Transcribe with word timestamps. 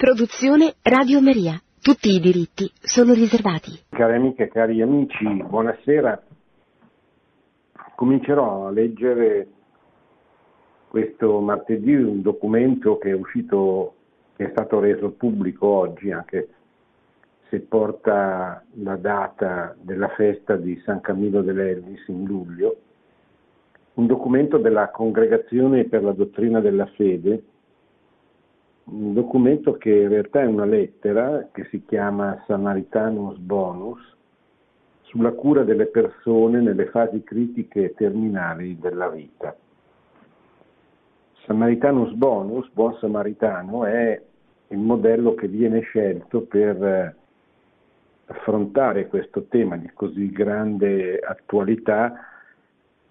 Produzione 0.00 0.76
Radio 0.80 1.20
Maria. 1.20 1.60
Tutti 1.78 2.08
i 2.08 2.20
diritti 2.20 2.72
sono 2.80 3.12
riservati. 3.12 3.78
Cari 3.90 4.14
amiche 4.14 4.48
cari 4.48 4.80
amici, 4.80 5.26
buonasera. 5.46 6.22
Comincerò 7.96 8.68
a 8.68 8.70
leggere 8.70 9.46
questo 10.88 11.40
martedì 11.40 11.92
un 11.92 12.22
documento 12.22 12.96
che 12.96 13.10
è 13.10 13.12
uscito, 13.12 13.92
che 14.36 14.46
è 14.46 14.50
stato 14.52 14.80
reso 14.80 15.10
pubblico 15.10 15.66
oggi, 15.66 16.10
anche 16.10 16.48
se 17.50 17.60
porta 17.60 18.64
la 18.76 18.96
data 18.96 19.76
della 19.82 20.08
festa 20.16 20.56
di 20.56 20.80
San 20.82 21.02
Camillo 21.02 21.42
dell'Elvis 21.42 22.08
in 22.08 22.24
luglio, 22.24 22.76
un 23.92 24.06
documento 24.06 24.56
della 24.56 24.88
Congregazione 24.88 25.84
per 25.84 26.02
la 26.02 26.12
Dottrina 26.12 26.60
della 26.60 26.86
Fede, 26.86 27.42
un 28.90 29.14
documento 29.14 29.74
che 29.74 29.90
in 29.90 30.08
realtà 30.08 30.40
è 30.40 30.46
una 30.46 30.64
lettera 30.64 31.48
che 31.52 31.64
si 31.70 31.84
chiama 31.84 32.42
Samaritanus 32.46 33.36
Bonus 33.38 34.16
sulla 35.02 35.32
cura 35.32 35.62
delle 35.62 35.86
persone 35.86 36.60
nelle 36.60 36.86
fasi 36.86 37.22
critiche 37.22 37.84
e 37.84 37.94
terminali 37.94 38.78
della 38.78 39.08
vita. 39.08 39.56
Samaritanus 41.44 42.12
Bonus, 42.12 42.68
buon 42.72 42.94
samaritano, 42.96 43.84
è 43.84 44.20
il 44.68 44.78
modello 44.78 45.34
che 45.34 45.48
viene 45.48 45.80
scelto 45.80 46.42
per 46.42 47.16
affrontare 48.26 49.08
questo 49.08 49.44
tema 49.44 49.76
di 49.76 49.90
così 49.92 50.30
grande 50.30 51.18
attualità 51.18 52.12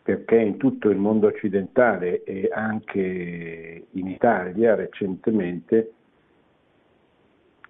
perché 0.02 0.38
in 0.38 0.58
tutto 0.58 0.90
il 0.90 0.98
mondo 0.98 1.28
occidentale 1.28 2.24
e 2.24 2.50
anche 2.52 3.86
in 3.90 4.08
Italia 4.08 4.76
recentemente 4.76 5.94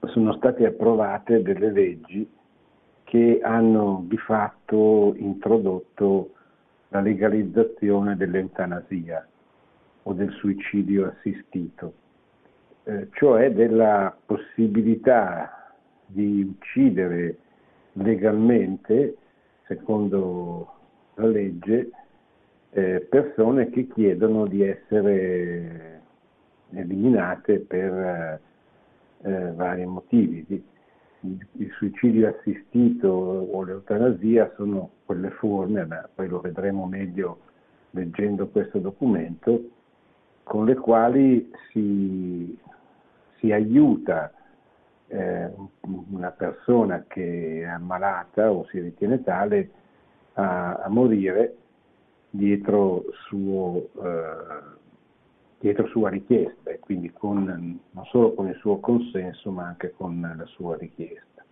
sono 0.07 0.33
state 0.33 0.65
approvate 0.65 1.41
delle 1.41 1.71
leggi 1.71 2.29
che 3.03 3.39
hanno 3.41 4.05
di 4.07 4.17
fatto 4.17 5.13
introdotto 5.17 6.33
la 6.89 7.01
legalizzazione 7.01 8.15
dell'eutanasia 8.15 9.27
o 10.03 10.13
del 10.13 10.31
suicidio 10.33 11.07
assistito, 11.07 11.93
eh, 12.83 13.09
cioè 13.13 13.51
della 13.51 14.15
possibilità 14.25 15.73
di 16.05 16.41
uccidere 16.41 17.37
legalmente, 17.93 19.17
secondo 19.65 20.73
la 21.15 21.25
legge, 21.27 21.89
eh, 22.71 23.07
persone 23.09 23.69
che 23.69 23.87
chiedono 23.87 24.45
di 24.45 24.63
essere 24.63 26.01
eliminate 26.71 27.59
per 27.59 28.39
eh, 29.21 29.51
vari 29.53 29.85
motivi. 29.85 30.63
Il 31.21 31.71
suicidio 31.77 32.29
assistito 32.29 33.07
o 33.09 33.63
l'eutanasia 33.63 34.53
sono 34.55 34.89
quelle 35.05 35.31
forme, 35.31 35.85
poi 36.15 36.27
lo 36.27 36.39
vedremo 36.39 36.85
meglio 36.85 37.39
leggendo 37.91 38.47
questo 38.47 38.79
documento, 38.79 39.69
con 40.43 40.65
le 40.65 40.75
quali 40.75 41.51
si, 41.71 42.57
si 43.37 43.51
aiuta 43.51 44.31
eh, 45.07 45.51
una 46.11 46.31
persona 46.31 47.03
che 47.07 47.61
è 47.61 47.65
ammalata 47.65 48.51
o 48.51 48.65
si 48.67 48.79
ritiene 48.79 49.21
tale 49.23 49.69
a, 50.33 50.75
a 50.75 50.87
morire 50.87 51.55
dietro, 52.29 53.05
suo, 53.27 53.89
eh, 54.01 54.77
dietro 55.59 55.87
sua 55.87 56.09
richiesta 56.09 56.71
e 56.71 56.79
quindi 56.79 57.11
con, 57.11 57.45
non 57.91 58.05
solo 58.05 58.33
con 58.33 58.47
il 58.47 58.55
suo 58.55 58.79
consenso 58.79 59.51
ma 59.51 59.65
anche 59.65 59.93
con 59.95 60.19
la 60.37 60.45
sua 60.45 60.77
richiesta. 60.77 61.43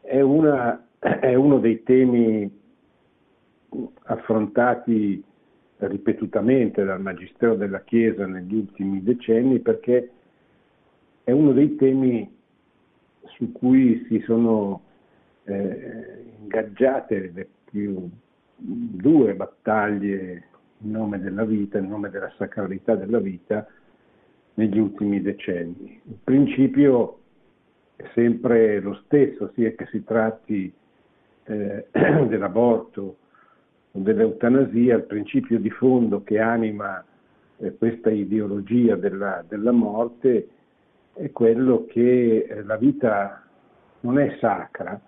È, 0.00 0.20
una, 0.20 0.86
è 0.98 1.34
uno 1.34 1.58
dei 1.58 1.82
temi 1.82 2.58
affrontati 4.04 5.22
ripetutamente 5.78 6.84
dal 6.84 7.00
Magistero 7.00 7.54
della 7.54 7.82
Chiesa 7.82 8.26
negli 8.26 8.54
ultimi 8.54 9.02
decenni 9.02 9.60
perché 9.60 10.10
è 11.24 11.30
uno 11.30 11.52
dei 11.52 11.76
temi 11.76 12.30
su 13.36 13.52
cui 13.52 14.04
si 14.08 14.20
sono 14.26 14.82
eh, 15.44 16.24
ingaggiate 16.40 17.30
le 17.32 17.48
più 17.64 18.10
due 18.60 19.34
battaglie 19.34 20.44
in 20.78 20.90
nome 20.90 21.20
della 21.20 21.44
vita, 21.44 21.78
in 21.78 21.88
nome 21.88 22.10
della 22.10 22.32
sacralità 22.36 22.94
della 22.94 23.18
vita 23.18 23.66
negli 24.54 24.78
ultimi 24.78 25.20
decenni. 25.22 26.00
Il 26.04 26.18
principio 26.22 27.18
è 27.96 28.04
sempre 28.14 28.80
lo 28.80 28.94
stesso, 29.04 29.50
sia 29.54 29.72
che 29.72 29.86
si 29.86 30.04
tratti 30.04 30.72
eh, 31.44 31.86
dell'aborto 31.90 33.16
o 33.92 33.98
dell'eutanasia, 33.98 34.96
il 34.96 35.04
principio 35.04 35.58
di 35.58 35.70
fondo 35.70 36.22
che 36.22 36.38
anima 36.38 37.04
eh, 37.58 37.76
questa 37.76 38.10
ideologia 38.10 38.96
della, 38.96 39.44
della, 39.46 39.72
morte 39.72 40.48
è 41.12 41.30
quello 41.32 41.86
che 41.86 42.46
eh, 42.48 42.62
la 42.62 42.76
vita 42.76 43.42
non 44.00 44.18
è 44.18 44.36
sacra, 44.40 45.00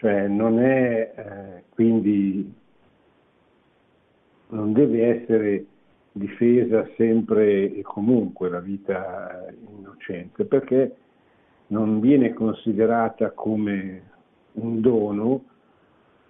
cioè 0.00 0.28
non 0.28 0.58
è 0.60 1.12
eh, 1.14 1.64
quindi 1.68 2.50
non 4.48 4.72
deve 4.72 5.20
essere 5.20 5.66
difesa 6.12 6.88
sempre 6.96 7.70
e 7.70 7.82
comunque 7.82 8.48
la 8.48 8.60
vita 8.60 9.46
eh, 9.46 9.54
innocente, 9.76 10.46
perché 10.46 10.96
non 11.66 12.00
viene 12.00 12.32
considerata 12.32 13.32
come 13.32 14.02
un 14.52 14.80
dono, 14.80 15.44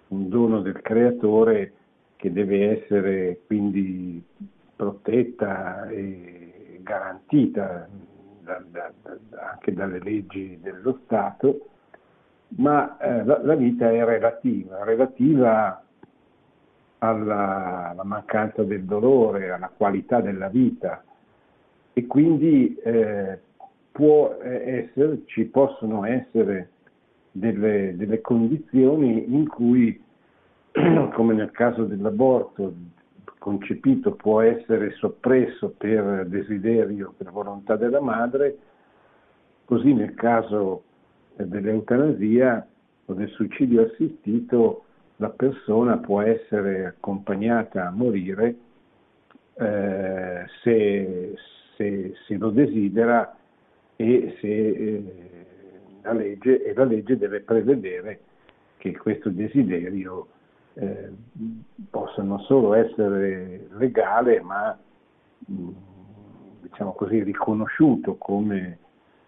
un 0.09 0.27
dono 0.27 0.59
del 0.59 0.81
creatore 0.81 1.73
che 2.17 2.29
deve 2.33 2.81
essere 2.81 3.39
quindi 3.47 4.21
protetta 4.75 5.87
e 5.87 6.79
garantita 6.83 7.87
da, 8.43 8.61
da, 8.69 8.91
da, 9.01 9.51
anche 9.51 9.73
dalle 9.73 9.99
leggi 9.99 10.59
dello 10.61 10.99
Stato, 11.05 11.69
ma 12.57 12.97
eh, 12.97 13.23
la, 13.23 13.41
la, 13.43 13.55
vita 13.55 13.89
è 13.89 14.03
relativa, 14.03 14.83
relativa 14.83 15.81
alla, 16.99 17.89
alla, 17.89 18.03
mancanza 18.03 18.63
del 18.63 18.83
dolore, 18.83 19.51
alla 19.51 19.71
qualità 19.75 20.21
della 20.21 20.49
vita. 20.49 21.03
E 21.93 22.07
quindi 22.07 22.75
eh, 22.83 23.39
può 23.91 24.37
essere, 24.41 25.23
ci 25.25 25.45
possono 25.45 26.05
essere 26.05 26.69
delle, 27.31 27.95
delle 27.95 28.21
condizioni 28.21 29.33
in 29.33 29.47
cui, 29.47 30.01
come 31.13 31.33
nel 31.33 31.51
caso 31.51 31.85
dell'aborto, 31.85 32.73
concepito 33.37 34.13
può 34.13 34.41
essere 34.41 34.91
soppresso 34.91 35.73
per 35.75 36.27
desiderio, 36.27 37.13
per 37.17 37.31
volontà 37.31 37.75
della 37.75 37.99
madre, 37.99 38.57
così 39.65 39.93
nel 39.93 40.13
caso 40.13 40.83
dell'eutanasia 41.35 42.67
o 43.05 43.13
del 43.13 43.29
suicidio 43.29 43.83
assistito 43.83 44.83
la 45.17 45.29
persona 45.29 45.97
può 45.97 46.21
essere 46.21 46.85
accompagnata 46.85 47.87
a 47.87 47.91
morire 47.91 48.55
eh, 49.53 50.45
se, 50.63 51.33
se, 51.75 52.13
se, 52.25 52.37
lo 52.37 52.49
desidera 52.49 53.35
e, 53.95 54.35
se, 54.39 54.47
eh, 54.47 55.45
la 56.01 56.13
legge, 56.13 56.63
e 56.63 56.73
la 56.73 56.85
legge 56.85 57.17
deve 57.17 57.41
prevedere 57.41 58.21
che 58.77 58.97
questo 58.97 59.29
desiderio 59.29 60.27
eh, 60.73 61.11
possa 61.89 62.23
non 62.23 62.39
solo 62.39 62.73
essere 62.73 63.67
legale 63.77 64.41
ma 64.41 64.75
mh, 65.45 65.69
diciamo 66.61 66.93
così 66.93 67.21
riconosciuto 67.21 68.15
come 68.15 68.79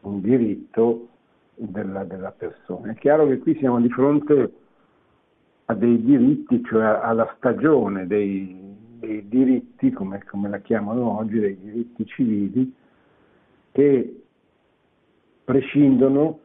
un 0.02 0.22
diritto 0.22 1.10
della, 1.55 2.03
della 2.03 2.31
persona. 2.31 2.91
È 2.91 2.95
chiaro 2.95 3.27
che 3.27 3.39
qui 3.39 3.55
siamo 3.57 3.79
di 3.79 3.89
fronte 3.89 4.53
a 5.65 5.73
dei 5.73 6.03
diritti, 6.03 6.63
cioè 6.63 6.83
alla 6.83 7.33
stagione 7.38 8.07
dei, 8.07 8.75
dei 9.00 9.27
diritti, 9.27 9.91
come, 9.91 10.23
come, 10.23 10.50
la 10.50 10.59
chiamano 10.59 11.17
oggi, 11.17 11.39
dei 11.39 11.57
diritti 11.59 12.05
civili, 12.05 12.73
che 13.71 14.23
prescindono, 15.44 16.39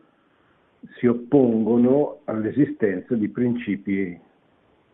si 0.99 1.07
oppongono 1.07 2.21
all'esistenza 2.25 3.15
di 3.15 3.29
principi 3.29 4.19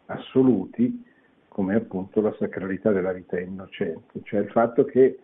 assoluti, 0.07 1.05
come 1.49 1.75
appunto 1.75 2.21
la 2.21 2.35
sacralità 2.39 2.91
della 2.91 3.13
vita 3.13 3.39
innocente, 3.39 4.21
cioè 4.25 4.41
il 4.41 4.51
fatto 4.51 4.85
che 4.85 5.19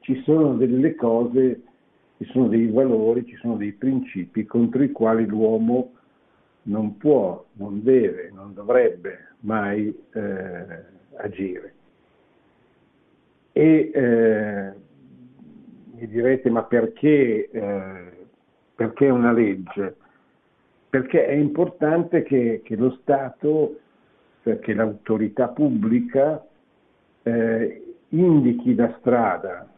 ci 0.00 0.20
sono 0.22 0.54
delle 0.54 0.94
cose 0.94 1.62
ci 2.18 2.24
sono 2.32 2.48
dei 2.48 2.66
valori, 2.66 3.24
ci 3.24 3.36
sono 3.36 3.56
dei 3.56 3.72
principi 3.72 4.44
contro 4.44 4.82
i 4.82 4.90
quali 4.90 5.24
l'uomo 5.24 5.92
non 6.62 6.96
può, 6.96 7.44
non 7.52 7.82
deve, 7.82 8.30
non 8.34 8.54
dovrebbe 8.54 9.28
mai 9.40 9.96
eh, 10.12 10.84
agire. 11.16 11.74
E 13.52 13.90
eh, 13.94 14.72
mi 15.94 16.08
direte 16.08 16.50
ma 16.50 16.64
perché, 16.64 17.48
eh, 17.50 18.26
perché 18.74 19.08
una 19.08 19.32
legge? 19.32 19.96
Perché 20.90 21.24
è 21.24 21.34
importante 21.34 22.24
che, 22.24 22.62
che 22.64 22.74
lo 22.74 22.98
Stato, 23.00 23.78
cioè 24.42 24.58
che 24.58 24.74
l'autorità 24.74 25.48
pubblica 25.48 26.44
eh, 27.22 27.94
indichi 28.08 28.74
la 28.74 28.92
strada 28.98 29.68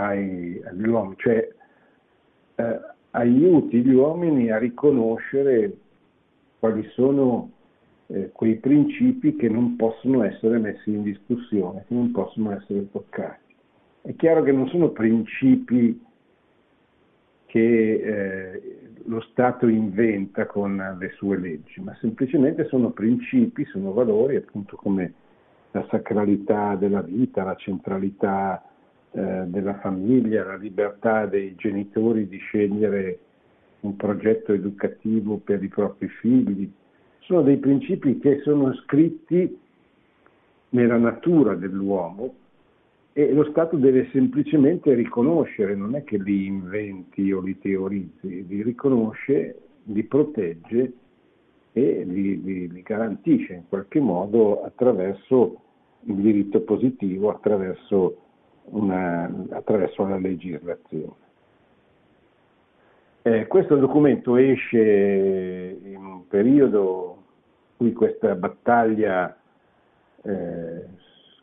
ai, 0.00 0.60
agli 0.64 0.86
uomini, 0.86 1.14
cioè 1.18 1.48
eh, 2.56 2.80
aiuti 3.10 3.82
gli 3.82 3.92
uomini 3.92 4.50
a 4.50 4.58
riconoscere 4.58 5.72
quali 6.58 6.86
sono 6.90 7.50
eh, 8.08 8.30
quei 8.32 8.56
principi 8.56 9.36
che 9.36 9.48
non 9.48 9.76
possono 9.76 10.22
essere 10.24 10.58
messi 10.58 10.90
in 10.90 11.02
discussione, 11.02 11.84
che 11.86 11.94
non 11.94 12.10
possono 12.10 12.52
essere 12.52 12.90
toccati. 12.90 13.54
È 14.02 14.14
chiaro 14.16 14.42
che 14.42 14.52
non 14.52 14.68
sono 14.68 14.90
principi 14.90 16.02
che 17.46 17.92
eh, 17.94 18.78
lo 19.04 19.20
Stato 19.22 19.66
inventa 19.66 20.46
con 20.46 20.96
le 20.98 21.10
sue 21.16 21.38
leggi, 21.38 21.80
ma 21.80 21.94
semplicemente 22.00 22.66
sono 22.66 22.90
principi, 22.90 23.64
sono 23.66 23.92
valori 23.92 24.36
appunto 24.36 24.76
come 24.76 25.14
la 25.72 25.86
sacralità 25.90 26.74
della 26.76 27.02
vita, 27.02 27.44
la 27.44 27.56
centralità 27.56 28.62
eh, 29.12 29.44
della 29.46 29.78
famiglia, 29.80 30.44
la 30.44 30.56
libertà 30.56 31.26
dei 31.26 31.54
genitori 31.56 32.28
di 32.28 32.38
scegliere 32.38 33.18
un 33.80 33.96
progetto 33.96 34.52
educativo 34.52 35.38
per 35.38 35.62
i 35.62 35.68
propri 35.68 36.08
figli. 36.08 36.70
Sono 37.20 37.42
dei 37.42 37.58
principi 37.58 38.18
che 38.18 38.40
sono 38.40 38.74
scritti 38.74 39.58
nella 40.70 40.98
natura 40.98 41.54
dell'uomo 41.54 42.34
e 43.12 43.32
lo 43.32 43.44
Stato 43.50 43.76
deve 43.76 44.08
semplicemente 44.12 44.94
riconoscere, 44.94 45.74
non 45.74 45.96
è 45.96 46.04
che 46.04 46.16
li 46.16 46.46
inventi 46.46 47.32
o 47.32 47.40
li 47.40 47.58
teorizzi, 47.58 48.46
li 48.46 48.62
riconosce, 48.62 49.56
li 49.84 50.04
protegge 50.04 50.92
e 51.72 52.04
li, 52.04 52.42
li, 52.42 52.70
li 52.70 52.82
garantisce 52.82 53.54
in 53.54 53.62
qualche 53.68 54.00
modo 54.00 54.62
attraverso 54.62 55.60
il 56.04 56.14
diritto 56.14 56.60
positivo, 56.62 57.30
attraverso, 57.30 58.16
una, 58.64 59.30
attraverso 59.50 60.06
la 60.06 60.18
legislazione. 60.18 61.28
Eh, 63.22 63.46
questo 63.46 63.76
documento 63.76 64.36
esce 64.36 65.78
in 65.82 66.04
un 66.04 66.26
periodo 66.26 67.22
in 67.78 67.92
cui 67.92 67.92
questa 67.92 68.34
battaglia 68.34 69.36
eh, 70.22 70.84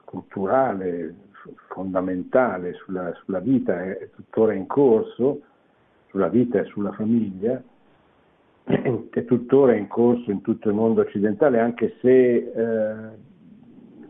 culturale 0.04 1.16
fondamentale 1.68 2.74
sulla, 2.74 3.14
sulla 3.24 3.40
vita 3.40 3.84
è, 3.84 4.10
tuttora 4.16 4.54
in 4.54 4.68
corso, 4.68 5.42
sulla 6.08 6.28
vita 6.28 6.60
e 6.60 6.66
sulla 6.66 6.92
famiglia, 6.94 7.62
è 8.64 9.26
tuttora 9.26 9.76
in 9.76 9.88
corso 9.88 10.32
in 10.32 10.42
tutto 10.42 10.70
il 10.70 10.76
mondo 10.76 11.02
occidentale, 11.02 11.60
anche 11.60 11.96
se 12.02 12.36
eh, 12.36 13.10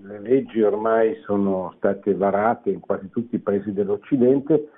le 0.08 0.20
leggi 0.20 0.62
ormai 0.62 1.16
sono 1.26 1.74
state 1.78 2.14
varate 2.16 2.70
in 2.70 2.80
quasi 2.80 3.10
tutti 3.10 3.36
i 3.36 3.40
paesi 3.40 3.74
dell'Occidente, 3.74 4.70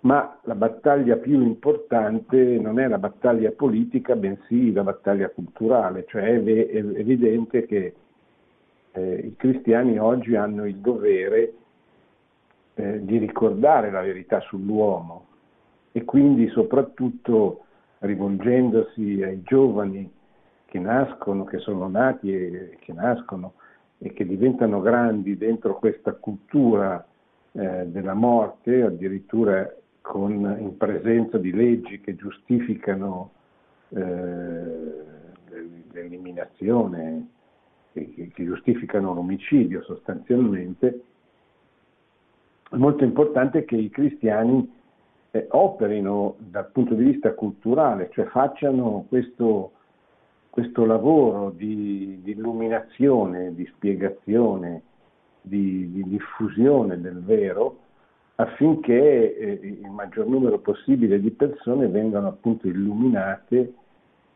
ma 0.00 0.38
la 0.42 0.54
battaglia 0.54 1.16
più 1.16 1.40
importante 1.40 2.36
non 2.58 2.78
è 2.78 2.86
la 2.86 2.98
battaglia 2.98 3.50
politica, 3.52 4.14
bensì 4.16 4.72
la 4.72 4.82
battaglia 4.82 5.30
culturale, 5.30 6.04
cioè 6.08 6.24
è, 6.24 6.28
evidente 6.34 7.66
che 7.66 7.94
eh, 8.92 9.14
i 9.14 9.34
cristiani 9.36 9.98
oggi 9.98 10.36
hanno 10.36 10.66
il 10.66 10.76
dovere 10.76 11.52
eh, 12.74 13.04
di 13.04 13.18
ricordare 13.18 13.90
la 13.90 14.00
verità 14.00 14.40
sull'uomo 14.40 15.26
e 15.92 16.04
quindi 16.04 16.48
soprattutto 16.48 17.64
rivolgendosi 17.98 19.22
ai 19.22 19.42
giovani 19.42 20.10
che 20.66 20.78
nascono, 20.78 21.44
che 21.44 21.58
sono 21.58 21.88
nati 21.88 22.32
e 22.32 22.76
che 22.80 22.92
nascono 22.92 23.54
e 24.02 24.12
che 24.12 24.26
diventano 24.26 24.80
grandi 24.80 25.36
dentro 25.36 25.78
questa 25.78 26.12
cultura 26.14 27.06
eh, 27.52 27.86
della 27.86 28.14
morte, 28.14 28.82
addirittura 28.82 29.70
con, 30.00 30.56
in 30.58 30.76
presenza 30.76 31.36
di 31.38 31.52
leggi 31.52 32.00
che 32.00 32.16
giustificano 32.16 33.32
eh, 33.90 35.08
l'eliminazione, 35.92 37.28
che, 37.92 38.30
che 38.32 38.44
giustificano 38.44 39.12
l'omicidio 39.12 39.82
sostanzialmente, 39.82 41.02
è 42.70 42.76
molto 42.76 43.04
importante 43.04 43.64
che 43.64 43.76
i 43.76 43.90
cristiani 43.90 44.78
eh, 45.32 45.46
operino 45.50 46.36
dal 46.38 46.70
punto 46.70 46.94
di 46.94 47.04
vista 47.04 47.34
culturale, 47.34 48.08
cioè 48.12 48.26
facciano 48.26 49.04
questo, 49.08 49.72
questo 50.50 50.84
lavoro 50.84 51.50
di, 51.50 52.20
di, 52.22 52.32
illuminazione, 52.32 53.54
di 53.54 53.64
spiegazione, 53.74 54.82
di, 55.40 55.90
di, 55.92 56.04
diffusione 56.04 57.00
del 57.00 57.22
vero 57.22 57.78
affinché 58.34 59.36
eh, 59.36 59.60
il 59.62 59.90
maggior 59.90 60.26
numero 60.26 60.58
possibile 60.58 61.20
di 61.20 61.30
persone 61.30 61.86
vengano 61.88 62.28
appunto 62.28 62.66
illuminate 62.66 63.74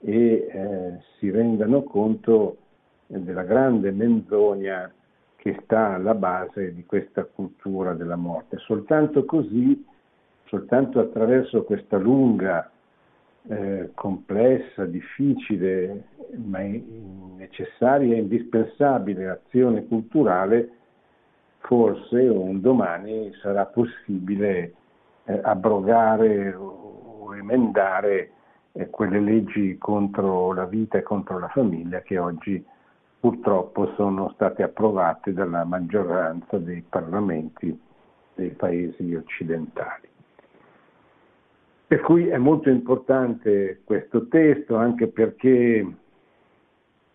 e 0.01 0.49
eh, 0.51 0.99
si 1.19 1.31
rendano 1.31 1.83
conto 1.83 2.59
della 3.07 3.43
grande 3.43 3.91
menzogna 3.91 4.91
che 5.37 5.59
sta 5.63 5.95
alla 5.95 6.15
base 6.15 6.73
di 6.75 6.85
questa 6.87 7.25
cultura 7.25 7.93
della 7.93 8.17
morte. 8.17 8.59
Soltanto 8.59 9.25
così, 9.25 9.85
soltanto 10.47 11.01
attraverso 11.01 11.65
questa 11.65 11.99
lunga, 11.99 12.71
eh, 13.49 13.91
complessa, 13.95 14.85
difficile, 14.87 16.05
ma 16.37 16.61
necessaria 17.37 18.15
e 18.15 18.21
indispensabile 18.21 19.29
azione 19.29 19.87
culturale, 19.87 20.71
forse 21.59 22.21
un 22.21 22.61
domani 22.61 23.33
sarà 23.41 23.67
possibile 23.67 24.75
eh, 25.25 25.41
abrogare 25.43 26.55
o 26.55 27.35
emendare 27.35 28.31
eh, 28.73 28.91
quelle 28.91 29.21
leggi 29.21 29.79
contro 29.79 30.53
la 30.53 30.67
vita 30.67 30.99
e 30.99 31.03
contro 31.03 31.39
la 31.39 31.49
famiglia 31.49 32.01
che 32.01 32.19
oggi 32.19 32.65
purtroppo 33.19 33.93
sono 33.95 34.31
state 34.35 34.63
approvate 34.63 35.33
dalla 35.33 35.65
maggioranza 35.65 36.59
dei 36.59 36.83
parlamenti 36.87 37.81
dei 38.35 38.51
paesi 38.51 39.15
occidentali. 39.15 40.14
Per 41.95 42.03
cui 42.03 42.27
è 42.27 42.39
molto 42.39 42.71
importante 42.71 43.83
questo 43.85 44.27
testo 44.27 44.75
anche 44.75 45.07
perché 45.07 45.87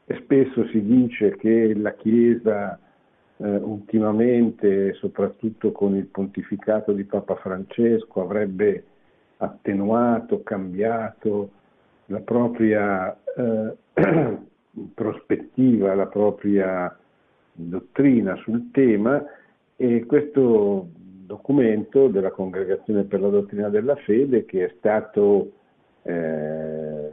spesso 0.06 0.66
si 0.68 0.82
dice 0.82 1.36
che 1.36 1.76
la 1.76 1.94
Chiesa 1.96 2.80
eh, 3.36 3.56
ultimamente, 3.58 4.94
soprattutto 4.94 5.74
con 5.74 5.98
il 5.98 6.06
pontificato 6.06 6.94
di 6.94 7.04
Papa 7.04 7.36
Francesco, 7.36 8.22
avrebbe 8.22 8.86
attenuato, 9.36 10.44
cambiato 10.44 11.50
la 12.06 12.22
propria 12.22 13.14
eh, 13.36 13.76
prospettiva 14.96 15.94
la 15.94 16.08
propria 16.08 16.98
dottrina 17.52 18.38
sul 18.38 18.72
tema 18.72 19.22
e 19.76 20.06
questo 20.06 20.88
documento 21.30 22.08
della 22.08 22.32
Congregazione 22.32 23.04
per 23.04 23.22
la 23.22 23.30
Dottrina 23.30 23.70
della 23.70 23.96
Fede 23.98 24.46
che 24.46 24.66
è 24.66 24.74
stato 24.80 25.52
eh, 26.02 27.12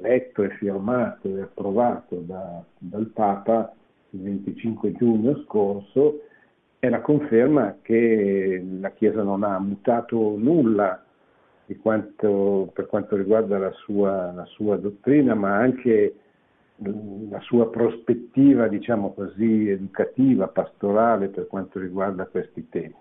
letto 0.00 0.42
e 0.42 0.50
firmato 0.58 1.36
e 1.36 1.42
approvato 1.42 2.16
da, 2.16 2.64
dal 2.76 3.06
Papa 3.06 3.72
il 4.10 4.22
25 4.22 4.92
giugno 4.92 5.40
scorso 5.44 6.22
è 6.80 6.88
la 6.88 7.00
conferma 7.00 7.76
che 7.80 8.64
la 8.80 8.90
Chiesa 8.90 9.22
non 9.22 9.44
ha 9.44 9.56
mutato 9.60 10.34
nulla 10.36 11.04
quanto, 11.80 12.70
per 12.72 12.86
quanto 12.86 13.14
riguarda 13.16 13.58
la 13.58 13.72
sua, 13.72 14.32
la 14.32 14.44
sua 14.46 14.76
dottrina, 14.76 15.34
ma 15.34 15.56
anche 15.56 16.14
la 16.78 17.40
sua 17.40 17.70
prospettiva, 17.70 18.68
diciamo 18.68 19.12
così, 19.14 19.68
educativa, 19.68 20.48
pastorale 20.48 21.28
per 21.28 21.46
quanto 21.46 21.78
riguarda 21.78 22.26
questi 22.26 22.68
temi. 22.68 22.94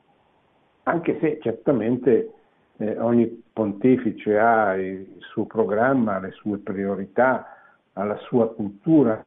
Anche 0.83 1.17
se 1.19 1.39
certamente 1.41 2.31
eh, 2.77 2.97
ogni 2.99 3.43
pontefice 3.51 4.37
ha 4.37 4.75
il 4.75 5.17
suo 5.19 5.45
programma, 5.45 6.19
le 6.19 6.31
sue 6.31 6.57
priorità, 6.59 7.47
ha 7.93 8.03
la 8.03 8.17
sua 8.17 8.53
cultura, 8.53 9.13
il 9.17 9.25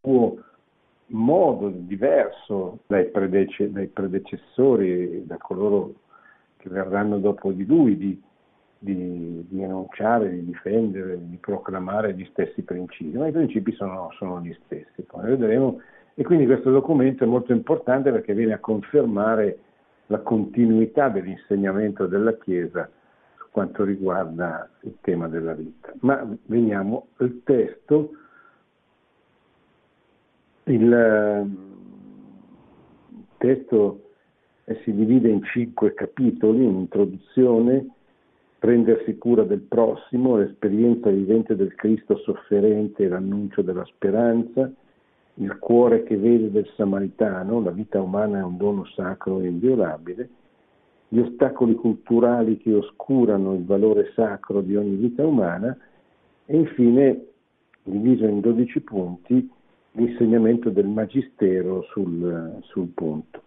suo 0.00 0.44
modo 1.06 1.68
diverso 1.68 2.80
dai, 2.86 3.06
predece- 3.06 3.72
dai 3.72 3.88
predecessori 3.88 5.26
da 5.26 5.36
coloro 5.38 5.94
che 6.56 6.68
verranno 6.68 7.18
dopo 7.18 7.50
di 7.52 7.66
lui 7.66 7.96
di 7.96 8.22
di, 8.82 9.44
di, 9.46 9.62
enunciare, 9.62 10.30
di 10.30 10.44
difendere, 10.46 11.18
di 11.20 11.36
proclamare 11.36 12.14
gli 12.14 12.26
stessi 12.30 12.62
principi, 12.62 13.16
ma 13.16 13.28
i 13.28 13.32
principi 13.32 13.72
sono, 13.72 14.08
sono 14.16 14.40
gli 14.40 14.56
stessi, 14.64 15.04
come 15.06 15.28
vedremo, 15.28 15.80
e 16.14 16.24
quindi 16.24 16.46
questo 16.46 16.70
documento 16.70 17.22
è 17.24 17.26
molto 17.26 17.52
importante 17.52 18.10
perché 18.10 18.32
viene 18.32 18.54
a 18.54 18.58
confermare 18.58 19.58
la 20.06 20.18
continuità 20.20 21.08
dell'insegnamento 21.08 22.06
della 22.06 22.36
Chiesa 22.38 22.90
su 23.36 23.46
quanto 23.50 23.84
riguarda 23.84 24.68
il 24.80 24.96
tema 25.02 25.28
della 25.28 25.52
vita. 25.52 25.92
Ma 26.00 26.26
veniamo 26.46 27.08
al 27.18 27.42
testo. 27.44 28.10
Il 30.64 30.92
eh, 30.92 31.46
testo 33.36 34.10
si 34.82 34.94
divide 34.94 35.28
in 35.28 35.42
cinque 35.44 35.94
capitoli, 35.94 36.64
un'introduzione, 36.64 37.86
prendersi 38.60 39.16
cura 39.16 39.42
del 39.42 39.62
prossimo, 39.62 40.36
l'esperienza 40.36 41.08
vivente 41.08 41.56
del 41.56 41.74
Cristo 41.74 42.18
sofferente 42.18 43.02
e 43.02 43.08
l'annuncio 43.08 43.62
della 43.62 43.86
speranza, 43.86 44.70
il 45.34 45.58
cuore 45.58 46.02
che 46.02 46.18
vede 46.18 46.50
del 46.50 46.70
samaritano, 46.76 47.62
la 47.62 47.70
vita 47.70 48.02
umana 48.02 48.40
è 48.40 48.42
un 48.42 48.58
dono 48.58 48.84
sacro 48.84 49.40
e 49.40 49.46
inviolabile, 49.46 50.28
gli 51.08 51.18
ostacoli 51.20 51.74
culturali 51.74 52.58
che 52.58 52.74
oscurano 52.74 53.54
il 53.54 53.64
valore 53.64 54.12
sacro 54.14 54.60
di 54.60 54.76
ogni 54.76 54.96
vita 54.96 55.26
umana 55.26 55.74
e 56.44 56.56
infine, 56.56 57.24
diviso 57.82 58.26
in 58.26 58.40
12 58.40 58.80
punti, 58.82 59.50
l'insegnamento 59.92 60.68
del 60.68 60.86
Magistero 60.86 61.82
sul, 61.84 62.58
sul 62.60 62.88
punto, 62.88 63.42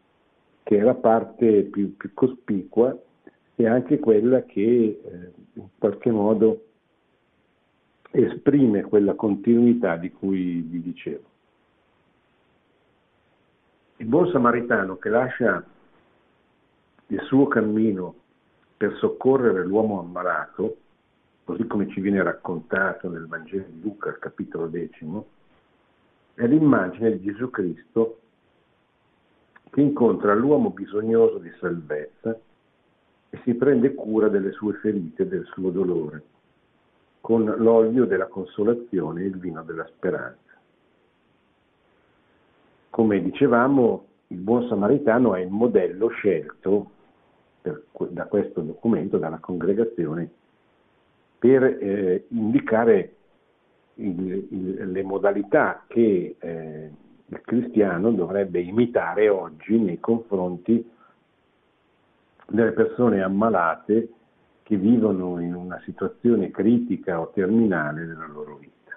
che 0.63 0.79
è 0.79 0.82
la 0.82 0.96
parte 0.96 1.62
più, 1.65 1.96
più 1.96 2.15
cospicua 2.15 2.98
e 3.55 3.67
anche 3.67 4.00
quella 4.00 4.43
che 4.43 4.62
eh, 4.62 5.31
in 5.53 5.67
qualche 5.77 6.12
modo 6.12 6.65
esprime 8.12 8.83
quella 8.83 9.13
continuità 9.15 9.95
di 9.98 10.12
cui 10.12 10.62
vi 10.62 10.81
dicevo. 10.81 11.31
Il 13.98 14.05
buon 14.07 14.29
samaritano 14.31 14.98
che 14.98 15.10
lascia 15.10 15.63
il 17.07 17.22
suo 17.22 17.48
cammino 17.48 18.15
per 18.75 18.95
soccorrere 18.98 19.63
l'uomo 19.65 20.00
ammalato, 20.00 20.77
così 21.43 21.65
come 21.67 21.88
ci 21.89 22.01
viene 22.01 22.22
raccontato 22.22 23.10
nel 23.10 23.27
Vangelo 23.27 23.65
di 23.69 23.81
Luca, 23.81 24.17
capitolo 24.17 24.67
decimo, 24.67 25.27
è 26.33 26.45
l'immagine 26.45 27.17
di 27.17 27.31
Gesù 27.31 27.50
Cristo 27.50 28.19
che 29.69 29.81
incontra 29.81 30.33
l'uomo 30.33 30.72
bisognoso 30.72 31.38
di 31.38 31.51
salvezza 31.60 32.39
e 33.33 33.39
si 33.45 33.55
prende 33.55 33.95
cura 33.95 34.27
delle 34.27 34.51
sue 34.51 34.73
ferite 34.73 35.23
e 35.23 35.27
del 35.27 35.43
suo 35.45 35.71
dolore, 35.71 36.21
con 37.19 37.43
l'olio 37.43 38.05
della 38.05 38.27
consolazione 38.27 39.23
e 39.23 39.25
il 39.25 39.39
vino 39.39 39.63
della 39.63 39.87
speranza. 39.87 40.37
Come 42.91 43.23
dicevamo, 43.23 44.05
il 44.27 44.37
buon 44.37 44.67
samaritano 44.67 45.33
è 45.33 45.39
il 45.39 45.49
modello 45.49 46.09
scelto 46.09 46.91
per, 47.59 47.85
da 48.09 48.27
questo 48.27 48.61
documento, 48.61 49.17
dalla 49.17 49.39
congregazione, 49.39 50.29
per 51.39 51.63
eh, 51.63 52.25
indicare 52.27 53.15
il, 53.95 54.47
il, 54.51 54.91
le 54.91 55.01
modalità 55.01 55.85
che 55.87 56.35
eh, 56.37 56.91
il 57.25 57.41
cristiano 57.41 58.11
dovrebbe 58.11 58.61
imitare 58.61 59.27
oggi 59.27 59.79
nei 59.79 59.99
confronti 59.99 60.91
delle 62.53 62.74
persone 62.74 63.24
ammalate 63.24 64.10
che 64.62 64.77
vivono 64.77 65.39
in 65.39 65.55
una 65.55 65.81
situazione 65.86 66.51
critica 66.51 67.19
o 67.19 67.31
terminale 67.31 68.05
della 68.05 68.27
loro 68.27 68.57
vita. 68.57 68.95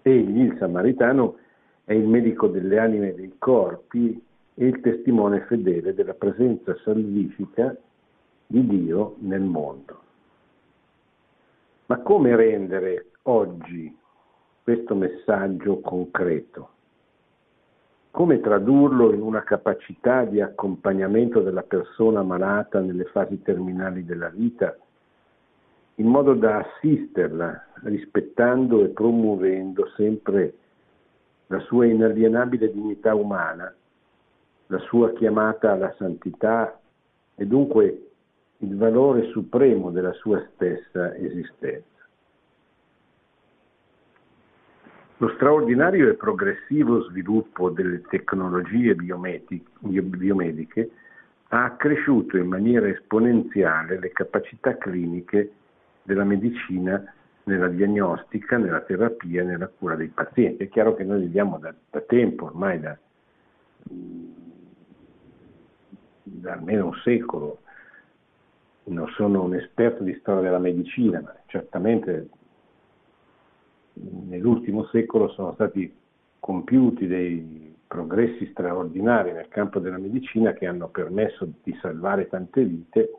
Egli, 0.00 0.44
il 0.44 0.56
samaritano, 0.58 1.36
è 1.84 1.92
il 1.92 2.08
medico 2.08 2.46
delle 2.46 2.78
anime 2.78 3.10
e 3.10 3.14
dei 3.16 3.34
corpi 3.36 4.24
e 4.54 4.66
il 4.66 4.80
testimone 4.80 5.40
fedele 5.42 5.92
della 5.92 6.14
presenza 6.14 6.74
salvifica 6.82 7.76
di 8.46 8.66
Dio 8.66 9.16
nel 9.18 9.42
mondo. 9.42 10.00
Ma 11.84 11.98
come 11.98 12.34
rendere 12.34 13.10
oggi 13.24 13.94
questo 14.62 14.94
messaggio 14.94 15.80
concreto? 15.80 16.70
Come 18.10 18.40
tradurlo 18.40 19.12
in 19.12 19.22
una 19.22 19.42
capacità 19.42 20.24
di 20.24 20.40
accompagnamento 20.40 21.40
della 21.40 21.62
persona 21.62 22.22
malata 22.22 22.80
nelle 22.80 23.04
fasi 23.04 23.40
terminali 23.42 24.04
della 24.04 24.28
vita, 24.28 24.76
in 25.96 26.06
modo 26.06 26.34
da 26.34 26.58
assisterla 26.58 27.66
rispettando 27.84 28.82
e 28.82 28.88
promuovendo 28.88 29.88
sempre 29.96 30.54
la 31.46 31.60
sua 31.60 31.86
inalienabile 31.86 32.72
dignità 32.72 33.14
umana, 33.14 33.72
la 34.66 34.78
sua 34.80 35.12
chiamata 35.12 35.72
alla 35.72 35.94
santità 35.98 36.78
e 37.34 37.46
dunque 37.46 38.10
il 38.58 38.76
valore 38.76 39.28
supremo 39.30 39.90
della 39.90 40.12
sua 40.12 40.44
stessa 40.52 41.14
esistenza. 41.16 41.99
Lo 45.20 45.28
straordinario 45.34 46.08
e 46.08 46.14
progressivo 46.14 47.02
sviluppo 47.02 47.68
delle 47.68 48.00
tecnologie 48.08 48.94
biomediche 48.94 50.90
ha 51.48 51.64
accresciuto 51.64 52.38
in 52.38 52.46
maniera 52.46 52.88
esponenziale 52.88 53.98
le 53.98 54.12
capacità 54.12 54.78
cliniche 54.78 55.52
della 56.04 56.24
medicina 56.24 57.04
nella 57.44 57.68
diagnostica, 57.68 58.56
nella 58.56 58.80
terapia 58.80 59.42
e 59.42 59.44
nella 59.44 59.68
cura 59.68 59.94
dei 59.94 60.08
pazienti. 60.08 60.64
È 60.64 60.68
chiaro 60.70 60.94
che 60.94 61.04
noi 61.04 61.20
viviamo 61.20 61.58
da, 61.58 61.74
da 61.90 62.00
tempo, 62.00 62.46
ormai 62.46 62.80
da, 62.80 62.96
da 66.22 66.52
almeno 66.54 66.86
un 66.86 66.94
secolo, 67.04 67.58
non 68.84 69.06
sono 69.08 69.42
un 69.42 69.54
esperto 69.54 70.02
di 70.02 70.16
storia 70.20 70.40
della 70.40 70.58
medicina, 70.58 71.20
ma 71.20 71.34
certamente 71.44 72.30
nell'ultimo 74.28 74.84
secolo 74.86 75.28
sono 75.28 75.52
stati 75.54 75.92
compiuti 76.38 77.06
dei 77.06 77.74
progressi 77.86 78.46
straordinari 78.52 79.32
nel 79.32 79.48
campo 79.48 79.78
della 79.78 79.98
medicina 79.98 80.52
che 80.52 80.66
hanno 80.66 80.88
permesso 80.88 81.48
di 81.62 81.76
salvare 81.80 82.28
tante 82.28 82.64
vite, 82.64 83.14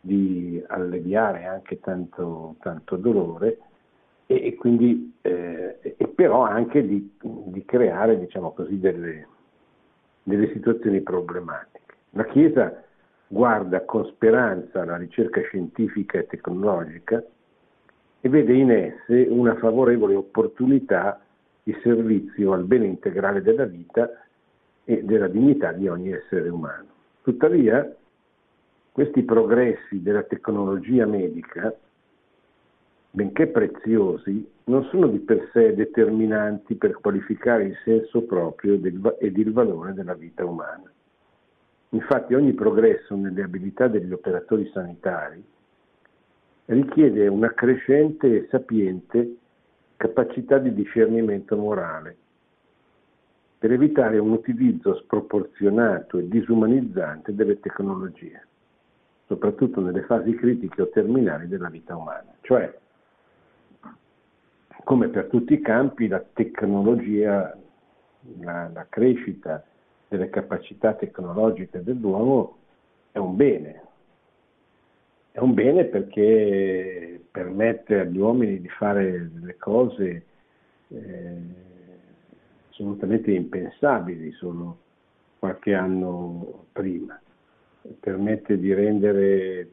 di 0.00 0.62
alleviare 0.68 1.44
anche 1.44 1.80
tanto, 1.80 2.56
tanto 2.60 2.96
dolore 2.96 3.58
e, 4.26 4.46
e 4.46 4.54
quindi 4.54 5.14
eh, 5.20 5.78
e 5.82 6.08
però 6.08 6.42
anche 6.42 6.86
di, 6.86 7.14
di 7.20 7.64
creare 7.64 8.18
diciamo 8.18 8.52
così, 8.52 8.78
delle, 8.78 9.26
delle 10.22 10.50
situazioni 10.52 11.02
problematiche. 11.02 11.94
La 12.10 12.24
Chiesa 12.24 12.82
guarda 13.26 13.84
con 13.84 14.06
speranza 14.06 14.84
la 14.84 14.96
ricerca 14.96 15.40
scientifica 15.42 16.18
e 16.18 16.26
tecnologica 16.26 17.22
e 18.20 18.28
vede 18.28 18.52
in 18.52 18.70
esse 18.70 19.26
una 19.28 19.54
favorevole 19.56 20.14
opportunità 20.14 21.20
di 21.62 21.76
servizio 21.82 22.52
al 22.52 22.64
bene 22.64 22.86
integrale 22.86 23.42
della 23.42 23.64
vita 23.64 24.10
e 24.84 25.02
della 25.04 25.28
dignità 25.28 25.72
di 25.72 25.88
ogni 25.88 26.12
essere 26.12 26.48
umano. 26.48 26.88
Tuttavia, 27.22 27.94
questi 28.92 29.22
progressi 29.22 30.02
della 30.02 30.22
tecnologia 30.22 31.06
medica, 31.06 31.72
benché 33.10 33.46
preziosi, 33.46 34.48
non 34.64 34.84
sono 34.84 35.08
di 35.08 35.18
per 35.18 35.48
sé 35.52 35.74
determinanti 35.74 36.74
per 36.74 36.98
qualificare 37.00 37.64
il 37.64 37.76
senso 37.84 38.22
proprio 38.22 38.74
ed 38.74 39.36
il 39.36 39.52
valore 39.52 39.94
della 39.94 40.14
vita 40.14 40.44
umana. 40.44 40.90
Infatti 41.90 42.34
ogni 42.34 42.52
progresso 42.52 43.16
nelle 43.16 43.42
abilità 43.42 43.88
degli 43.88 44.12
operatori 44.12 44.70
sanitari 44.72 45.42
richiede 46.70 47.26
una 47.26 47.52
crescente 47.52 48.26
e 48.28 48.46
sapiente 48.48 49.36
capacità 49.96 50.58
di 50.58 50.72
discernimento 50.72 51.56
morale 51.56 52.16
per 53.58 53.72
evitare 53.72 54.18
un 54.18 54.30
utilizzo 54.30 54.94
sproporzionato 54.96 56.18
e 56.18 56.28
disumanizzante 56.28 57.34
delle 57.34 57.60
tecnologie, 57.60 58.46
soprattutto 59.26 59.80
nelle 59.80 60.02
fasi 60.02 60.32
critiche 60.34 60.82
o 60.82 60.88
terminali 60.88 61.48
della 61.48 61.68
vita 61.68 61.96
umana. 61.96 62.32
Cioè, 62.40 62.78
come 64.84 65.08
per 65.08 65.26
tutti 65.26 65.52
i 65.52 65.60
campi, 65.60 66.08
la 66.08 66.24
tecnologia, 66.32 67.54
la, 68.38 68.70
la 68.72 68.86
crescita 68.88 69.62
delle 70.08 70.30
capacità 70.30 70.94
tecnologiche 70.94 71.82
dell'uomo 71.82 72.56
è 73.12 73.18
un 73.18 73.36
bene, 73.36 73.82
è 75.32 75.38
un 75.38 75.54
bene 75.54 75.84
perché 75.84 77.24
permette 77.30 78.00
agli 78.00 78.18
uomini 78.18 78.60
di 78.60 78.68
fare 78.68 79.30
delle 79.32 79.56
cose 79.56 80.24
eh, 80.88 81.36
assolutamente 82.70 83.30
impensabili 83.30 84.32
solo 84.32 84.78
qualche 85.38 85.74
anno 85.74 86.66
prima, 86.72 87.20
permette 88.00 88.58
di 88.58 88.74
rendere 88.74 89.70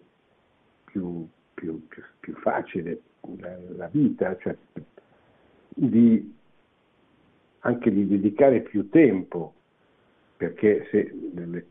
più, 0.86 1.28
più, 1.54 1.88
più, 1.88 2.04
più 2.20 2.34
facile 2.36 3.02
la, 3.40 3.58
la, 3.76 3.90
vita, 3.92 4.38
cioè 4.38 4.56
di, 5.70 6.34
anche 7.60 7.92
di 7.92 8.08
dedicare 8.08 8.62
più 8.62 8.90
tempo, 8.90 9.54
perché 10.38 10.88
se 10.92 11.14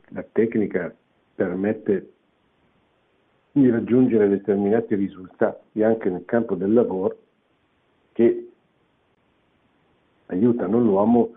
la 0.09 0.25
tecnica 0.33 0.95
permette 1.35 2.13
di 3.61 3.71
raggiungere 3.71 4.29
determinati 4.29 4.95
risultati 4.95 5.83
anche 5.83 6.11
nel 6.11 6.27
campo 6.27 6.55
del 6.57 6.75
lavoro 6.75 7.17
che 8.13 8.51
aiutano 10.27 10.79
l'uomo 10.79 11.35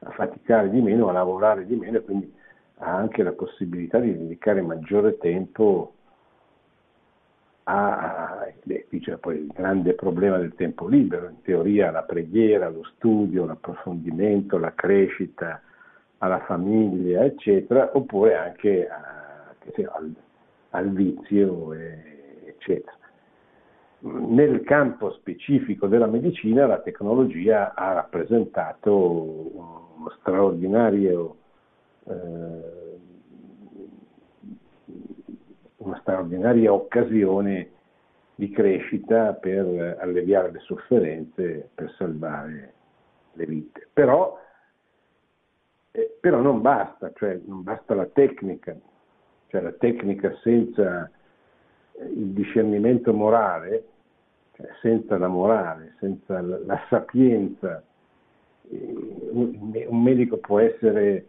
a 0.00 0.10
faticare 0.10 0.68
di 0.68 0.82
meno, 0.82 1.08
a 1.08 1.12
lavorare 1.12 1.64
di 1.64 1.74
meno 1.74 1.96
e 1.96 2.02
quindi 2.02 2.30
ha 2.78 2.94
anche 2.94 3.22
la 3.22 3.32
possibilità 3.32 3.98
di 3.98 4.12
dedicare 4.12 4.60
maggiore 4.60 5.16
tempo 5.16 5.94
a, 7.62 8.46
qui 8.86 9.00
c'è 9.00 9.16
poi 9.16 9.36
il 9.36 9.46
grande 9.46 9.94
problema 9.94 10.36
del 10.36 10.54
tempo 10.54 10.86
libero, 10.86 11.30
in 11.30 11.40
teoria 11.40 11.90
la 11.90 12.02
preghiera, 12.02 12.68
lo 12.68 12.84
studio, 12.96 13.46
l'approfondimento, 13.46 14.58
la 14.58 14.74
crescita, 14.74 15.62
alla 16.18 16.40
famiglia, 16.40 17.24
eccetera, 17.24 17.90
oppure 17.94 18.34
anche 18.34 18.86
a, 18.86 19.54
al, 19.94 20.14
al, 20.74 20.90
vizio, 20.90 21.72
eccetera. 21.72 22.96
Nel 24.00 24.62
campo 24.64 25.12
specifico 25.12 25.86
della 25.86 26.06
medicina 26.06 26.66
la 26.66 26.80
tecnologia 26.80 27.74
ha 27.74 27.94
rappresentato 27.94 28.94
uno 28.94 30.12
straordinario 30.18 31.36
eh, 32.06 32.82
una 35.84 35.98
straordinaria 36.00 36.72
occasione 36.72 37.70
di 38.34 38.50
crescita 38.50 39.34
per 39.34 39.98
alleviare 40.00 40.50
le 40.50 40.58
sofferenze, 40.60 41.70
per 41.74 41.94
salvare 41.96 42.72
le 43.32 43.46
vite. 43.46 43.88
Però, 43.92 44.38
eh, 45.92 46.16
però 46.20 46.40
non 46.40 46.60
basta, 46.60 47.12
cioè 47.14 47.40
non 47.44 47.62
basta 47.62 47.94
la 47.94 48.06
tecnica, 48.06 48.76
cioè 49.54 49.62
la 49.62 49.72
tecnica 49.72 50.36
senza 50.42 51.08
il 52.00 52.32
discernimento 52.32 53.12
morale, 53.12 53.84
cioè 54.56 54.66
senza 54.80 55.16
la 55.16 55.28
morale, 55.28 55.94
senza 56.00 56.40
la, 56.40 56.58
la 56.66 56.80
sapienza, 56.88 57.80
eh, 58.68 59.28
un 59.30 60.02
medico 60.02 60.38
può 60.38 60.58
essere 60.58 61.26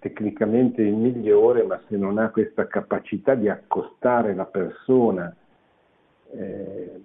tecnicamente 0.00 0.82
il 0.82 0.96
migliore, 0.96 1.62
ma 1.62 1.80
se 1.88 1.96
non 1.96 2.18
ha 2.18 2.30
questa 2.30 2.66
capacità 2.66 3.36
di 3.36 3.48
accostare 3.48 4.34
la 4.34 4.46
persona, 4.46 5.32
eh, 6.32 7.00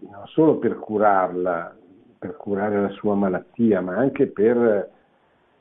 non 0.00 0.26
solo 0.26 0.58
per 0.58 0.78
curarla, 0.78 1.74
per 2.18 2.36
curare 2.36 2.78
la 2.78 2.90
sua 2.90 3.14
malattia, 3.14 3.80
ma 3.80 3.96
anche 3.96 4.26
per, 4.26 4.90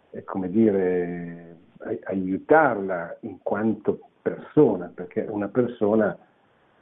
eh, 0.09 0.23
come 0.25 0.49
dire, 0.49 1.56
aiutarla 2.03 3.17
in 3.21 3.39
quanto 3.41 3.99
persona, 4.21 4.91
perché 4.93 5.25
una 5.27 5.47
persona 5.47 6.17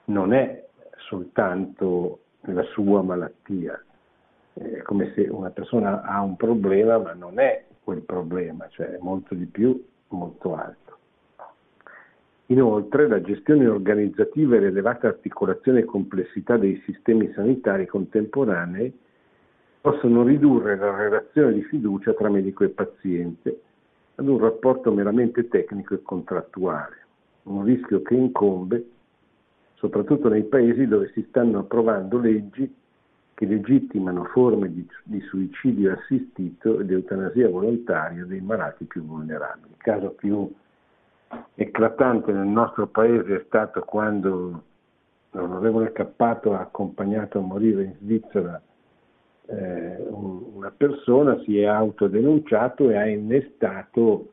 non 0.05 0.33
è 0.33 0.65
soltanto 1.07 2.19
la 2.41 2.63
sua 2.63 3.01
malattia, 3.01 3.81
è 4.53 4.81
come 4.81 5.11
se 5.13 5.27
una 5.29 5.49
persona 5.49 6.01
ha 6.03 6.21
un 6.21 6.35
problema 6.35 6.97
ma 6.97 7.13
non 7.13 7.39
è 7.39 7.65
quel 7.83 8.01
problema, 8.01 8.67
cioè 8.69 8.97
molto 8.99 9.35
di 9.35 9.45
più, 9.45 9.83
molto 10.09 10.55
alto. 10.55 10.83
Inoltre 12.47 13.07
la 13.07 13.21
gestione 13.21 13.67
organizzativa 13.67 14.55
e 14.55 14.59
l'elevata 14.59 15.07
articolazione 15.07 15.79
e 15.79 15.85
complessità 15.85 16.57
dei 16.57 16.79
sistemi 16.85 17.31
sanitari 17.33 17.87
contemporanei 17.87 18.95
possono 19.81 20.23
ridurre 20.23 20.75
la 20.77 20.95
relazione 20.95 21.53
di 21.53 21.63
fiducia 21.63 22.13
tra 22.13 22.29
medico 22.29 22.63
e 22.63 22.69
paziente 22.69 23.61
ad 24.15 24.27
un 24.27 24.37
rapporto 24.39 24.91
meramente 24.91 25.47
tecnico 25.47 25.93
e 25.93 26.01
contrattuale, 26.01 27.05
un 27.43 27.63
rischio 27.63 28.01
che 28.01 28.15
incombe 28.15 28.89
soprattutto 29.75 30.29
nei 30.29 30.43
paesi 30.43 30.87
dove 30.87 31.11
si 31.13 31.25
stanno 31.29 31.59
approvando 31.59 32.17
leggi 32.17 32.73
che 33.33 33.45
legittimano 33.45 34.23
forme 34.25 34.71
di, 34.71 34.87
di 35.03 35.19
suicidio 35.21 35.91
assistito 35.91 36.79
ed 36.79 36.89
eutanasia 36.89 37.49
volontaria 37.49 38.23
dei 38.23 38.39
malati 38.39 38.85
più 38.85 39.03
vulnerabili. 39.03 39.71
Il 39.71 39.77
caso 39.77 40.09
più 40.11 40.49
eclatante 41.53 42.31
nel 42.31 42.47
nostro 42.47 42.87
paese 42.87 43.35
è 43.35 43.43
stato 43.45 43.81
quando 43.81 44.63
l'onorevole 45.31 45.91
Cappato 45.91 46.53
ha 46.53 46.61
accompagnato 46.61 47.39
a 47.39 47.41
morire 47.41 47.83
in 47.83 47.93
Svizzera 47.99 48.61
eh, 49.47 49.97
una 50.09 50.71
persona, 50.71 51.39
si 51.43 51.59
è 51.59 51.65
autodenunciato 51.65 52.89
e 52.89 52.97
ha 52.97 53.07
innestato 53.07 54.31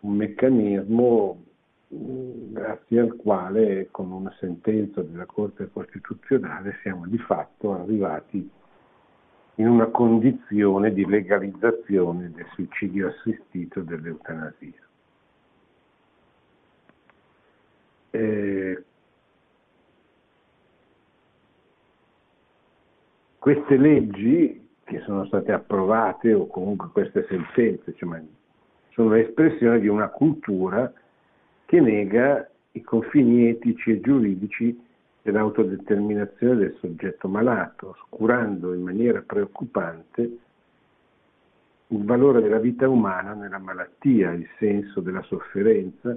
un 0.00 0.14
meccanismo 0.14 1.44
grazie 1.88 3.00
al 3.00 3.16
quale 3.16 3.88
con 3.90 4.12
una 4.12 4.32
sentenza 4.38 5.02
della 5.02 5.26
Corte 5.26 5.68
Costituzionale 5.72 6.78
siamo 6.82 7.06
di 7.06 7.18
fatto 7.18 7.72
arrivati 7.72 8.48
in 9.56 9.68
una 9.68 9.86
condizione 9.86 10.92
di 10.92 11.04
legalizzazione 11.04 12.30
del 12.30 12.46
suicidio 12.54 13.08
assistito 13.08 13.80
dell'eutanasia. 13.80 14.88
Eh, 18.12 18.84
queste 23.40 23.78
leggi 23.78 24.68
che 24.84 25.00
sono 25.00 25.24
state 25.24 25.50
approvate 25.50 26.34
o 26.34 26.46
comunque 26.46 26.88
queste 26.92 27.24
sentenze 27.26 27.94
cioè, 27.94 28.20
sono 28.90 29.10
l'espressione 29.10 29.80
di 29.80 29.88
una 29.88 30.08
cultura 30.08 30.92
che 31.64 31.80
nega 31.80 32.46
i 32.72 32.82
confini 32.82 33.48
etici 33.48 33.92
e 33.92 34.00
giuridici 34.00 34.78
dell'autodeterminazione 35.22 36.56
del 36.56 36.76
soggetto 36.80 37.28
malato, 37.28 37.88
oscurando 37.88 38.74
in 38.74 38.82
maniera 38.82 39.22
preoccupante 39.22 40.38
il 41.86 42.04
valore 42.04 42.42
della 42.42 42.58
vita 42.58 42.88
umana 42.88 43.32
nella 43.32 43.58
malattia, 43.58 44.32
il 44.32 44.46
senso 44.58 45.00
della 45.00 45.22
sofferenza 45.22 46.14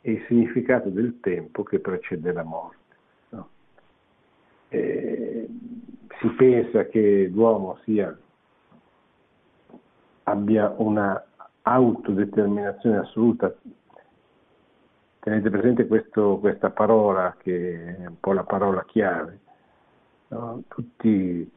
e 0.00 0.10
il 0.10 0.24
significato 0.26 0.88
del 0.88 1.20
tempo 1.20 1.62
che 1.62 1.78
precede 1.78 2.32
la 2.32 2.42
morte. 2.42 2.94
No? 3.30 3.48
Si 6.24 6.30
pensa 6.30 6.86
che 6.86 7.30
l'uomo 7.30 7.76
sia, 7.84 8.16
abbia 10.22 10.74
una 10.78 11.22
autodeterminazione 11.60 12.96
assoluta 12.96 13.54
tenete 15.20 15.50
presente 15.50 15.86
questo, 15.86 16.38
questa 16.38 16.70
parola 16.70 17.34
che 17.38 17.96
è 17.98 18.06
un 18.06 18.20
po' 18.20 18.32
la 18.32 18.44
parola 18.44 18.84
chiave. 18.84 19.40
No? 20.28 20.62
Tutte 20.68 21.48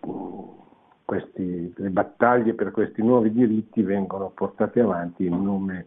le 1.06 1.90
battaglie 1.90 2.54
per 2.54 2.72
questi 2.72 3.02
nuovi 3.02 3.32
diritti 3.32 3.82
vengono 3.82 4.32
portate 4.34 4.82
avanti 4.82 5.26
in 5.26 5.42
nome 5.42 5.86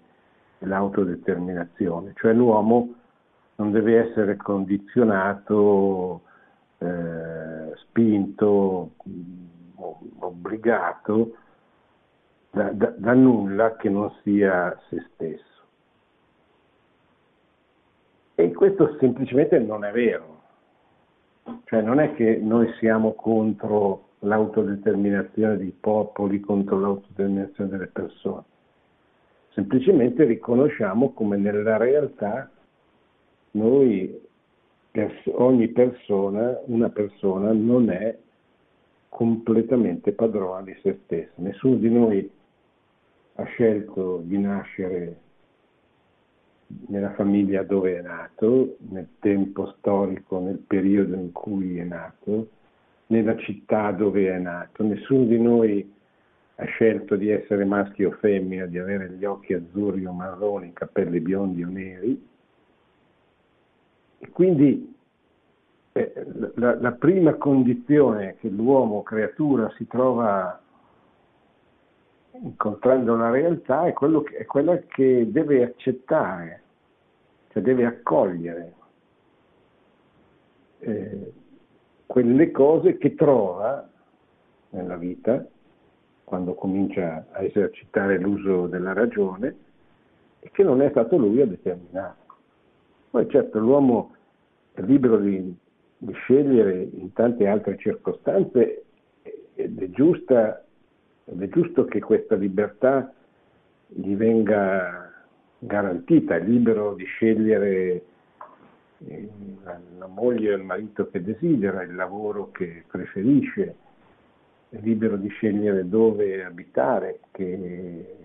dell'autodeterminazione, 0.59 2.13
cioè 2.17 2.33
l'uomo 2.33 2.95
non 3.57 3.73
deve 3.73 4.09
essere 4.09 4.37
condizionato, 4.37 6.23
eh, 6.79 7.60
spinto, 7.81 8.93
obbligato 10.19 11.37
da, 12.51 12.71
da, 12.73 12.93
da 12.97 13.15
nulla 13.15 13.77
che 13.77 13.89
non 13.89 14.13
sia 14.23 14.79
se 14.89 15.05
stesso. 15.13 15.49
E 18.35 18.53
questo 18.53 18.97
semplicemente 18.99 19.59
non 19.59 19.85
è 19.85 19.93
vero. 19.93 20.39
Cioè 21.65 21.83
non 21.83 22.01
è 22.01 22.15
che 22.15 22.37
noi 22.37 22.73
siamo 22.79 23.13
contro 23.15 24.09
l'autodeterminazione 24.21 25.57
dei 25.57 25.75
popoli, 25.79 26.41
contro 26.41 26.79
l'autodeterminazione 26.79 27.71
delle 27.71 27.87
persone. 27.87 28.45
Semplicemente 29.51 30.25
riconosciamo 30.25 31.13
come 31.13 31.37
nella 31.37 31.77
realtà 31.77 32.51
noi, 33.53 34.29
ogni 35.33 35.69
persona, 35.69 36.61
una 36.67 36.89
persona 36.91 37.53
non 37.53 37.91
è 37.91 38.17
completamente 39.09 40.13
padrona 40.13 40.63
di 40.63 40.77
se 40.83 41.01
stessa. 41.05 41.33
Nessuno 41.37 41.77
di 41.77 41.91
noi 41.91 42.31
ha 43.35 43.45
scelto 43.45 44.23
di 44.25 44.39
nascere 44.39 45.17
nella 46.89 47.13
famiglia 47.15 47.63
dove 47.63 47.99
è 47.99 48.03
nato, 48.03 48.77
nel 48.91 49.09
tempo 49.19 49.75
storico, 49.79 50.39
nel 50.39 50.59
periodo 50.59 51.17
in 51.17 51.33
cui 51.33 51.79
è 51.79 51.85
nato, 51.85 52.49
nella 53.07 53.37
città 53.37 53.91
dove 53.91 54.33
è 54.33 54.39
nato. 54.39 54.85
Nessuno 54.85 55.25
di 55.25 55.41
noi 55.41 55.93
ha 56.57 56.65
scelto 56.65 57.17
di 57.17 57.31
essere 57.31 57.65
maschio 57.65 58.11
o 58.11 58.13
femmina, 58.13 58.67
di 58.67 58.79
avere 58.79 59.11
gli 59.11 59.25
occhi 59.25 59.55
azzurri 59.55 60.05
o 60.05 60.13
marroni, 60.13 60.69
i 60.69 60.73
capelli 60.73 61.21
biondi 61.21 61.63
o 61.63 61.69
neri. 61.69 62.29
Quindi 64.33 64.95
eh, 65.93 66.27
la, 66.55 66.79
la 66.81 66.93
prima 66.93 67.35
condizione 67.35 68.37
che 68.37 68.49
l'uomo 68.49 69.03
creatura 69.03 69.71
si 69.77 69.87
trova 69.87 70.61
incontrando 72.43 73.17
la 73.17 73.31
realtà 73.31 73.87
è, 73.87 73.93
che, 73.93 74.37
è 74.37 74.45
quella 74.47 74.79
che 74.79 75.31
deve 75.31 75.63
accettare 75.63 76.63
cioè 77.51 77.63
deve 77.63 77.85
accogliere 77.85 78.75
eh, 80.79 81.33
quelle 82.07 82.51
cose 82.51 82.97
che 82.97 83.15
trova 83.15 83.89
nella 84.71 84.97
vita 84.97 85.45
quando 86.25 86.55
comincia 86.55 87.27
a 87.33 87.43
esercitare 87.43 88.19
l'uso 88.19 88.69
della 88.69 88.93
ragione 88.93 89.57
e 90.39 90.51
che 90.53 90.63
non 90.63 90.81
è 90.81 90.89
stato 90.91 91.17
lui 91.17 91.41
a 91.41 91.47
determinare. 91.47 92.19
Poi 93.11 93.29
certo 93.29 93.59
l'uomo 93.59 94.15
è 94.73 94.83
libero 94.83 95.19
di, 95.19 95.53
di 95.99 96.13
scegliere 96.13 96.89
in 96.93 97.13
tante 97.13 97.47
altre 97.47 97.77
circostanze 97.77 98.85
ed 99.55 99.83
è, 99.83 99.91
giusta, 99.91 100.65
ed 101.25 101.43
è 101.43 101.49
giusto 101.49 101.85
che 101.87 102.01
questa 102.01 102.37
libertà 102.37 103.13
gli 103.89 104.15
venga 104.15 105.13
garantita, 105.59 106.37
è 106.37 106.41
libero 106.41 106.95
di 106.95 107.05
scegliere 107.05 108.03
eh, 109.07 109.29
la 109.99 110.07
moglie 110.07 110.53
o 110.53 110.57
il 110.57 110.63
marito 110.63 111.09
che 111.09 111.23
desidera, 111.23 111.83
il 111.83 111.95
lavoro 111.95 112.51
che 112.53 112.85
preferisce, 112.87 113.75
è 114.69 114.79
libero 114.81 115.17
di 115.17 115.29
scegliere 115.29 115.89
dove 115.89 116.45
abitare, 116.45 117.21
che, 117.33 118.20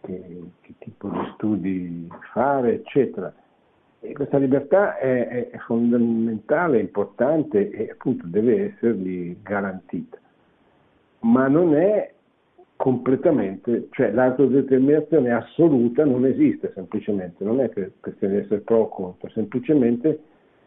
che, 0.00 0.42
che 0.60 0.74
tipo 0.78 1.08
di 1.08 1.30
studi 1.34 2.08
fare, 2.32 2.74
eccetera. 2.74 3.32
E 4.00 4.12
questa 4.14 4.38
libertà 4.38 4.96
è, 4.96 5.50
è, 5.50 5.58
fondamentale, 5.58 6.80
importante 6.80 7.70
e 7.70 7.90
appunto 7.90 8.26
deve 8.26 8.72
essergli 8.72 9.36
garantita, 9.42 10.16
ma 11.20 11.48
non 11.48 11.74
è 11.74 12.10
completamente, 12.76 13.88
cioè 13.90 14.10
l'autodeterminazione 14.10 15.30
assoluta 15.32 16.02
non 16.06 16.24
esiste 16.24 16.72
semplicemente, 16.74 17.44
non 17.44 17.60
è 17.60 17.68
che 17.68 17.92
questione 18.00 18.36
di 18.36 18.40
essere 18.40 18.60
pro 18.60 18.78
o 18.78 18.88
contro, 18.88 19.28
semplicemente 19.28 20.18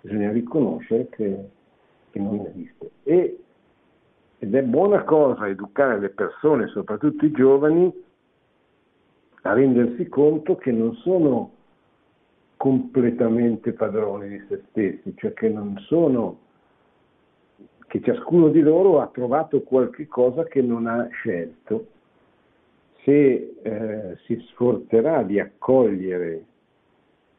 bisogna 0.01 0.31
riconoscere 0.31 1.07
che, 1.09 1.49
che 2.11 2.19
non 2.19 2.45
esiste. 2.45 2.91
E, 3.01 3.39
ed 4.37 4.53
è 4.53 4.61
buona 4.61 5.03
cosa 5.03 5.47
educare 5.47 5.99
le 5.99 6.09
persone, 6.09 6.67
soprattutto 6.67 7.25
i 7.25 7.31
giovani, 7.31 7.91
a 9.45 9.53
rendersi 9.53 10.07
conto 10.07 10.55
che 10.55 10.71
non 10.71 10.95
sono 10.95 11.51
completamente 12.57 13.73
padroni 13.73 14.29
di 14.29 14.45
se 14.47 14.63
stessi, 14.69 15.13
cioè 15.17 15.33
che 15.33 15.49
non 15.49 15.77
sono, 15.87 16.39
che 17.87 18.01
ciascuno 18.01 18.47
di 18.49 18.61
loro 18.61 19.01
ha 19.01 19.07
trovato 19.07 19.61
qualche 19.63 20.07
cosa 20.07 20.43
che 20.45 20.61
non 20.61 20.87
ha 20.87 21.07
scelto. 21.11 21.87
Se 23.03 23.55
eh, 23.61 24.17
si 24.23 24.41
sforzerà 24.47 25.23
di 25.23 25.41
accogliere 25.41 26.45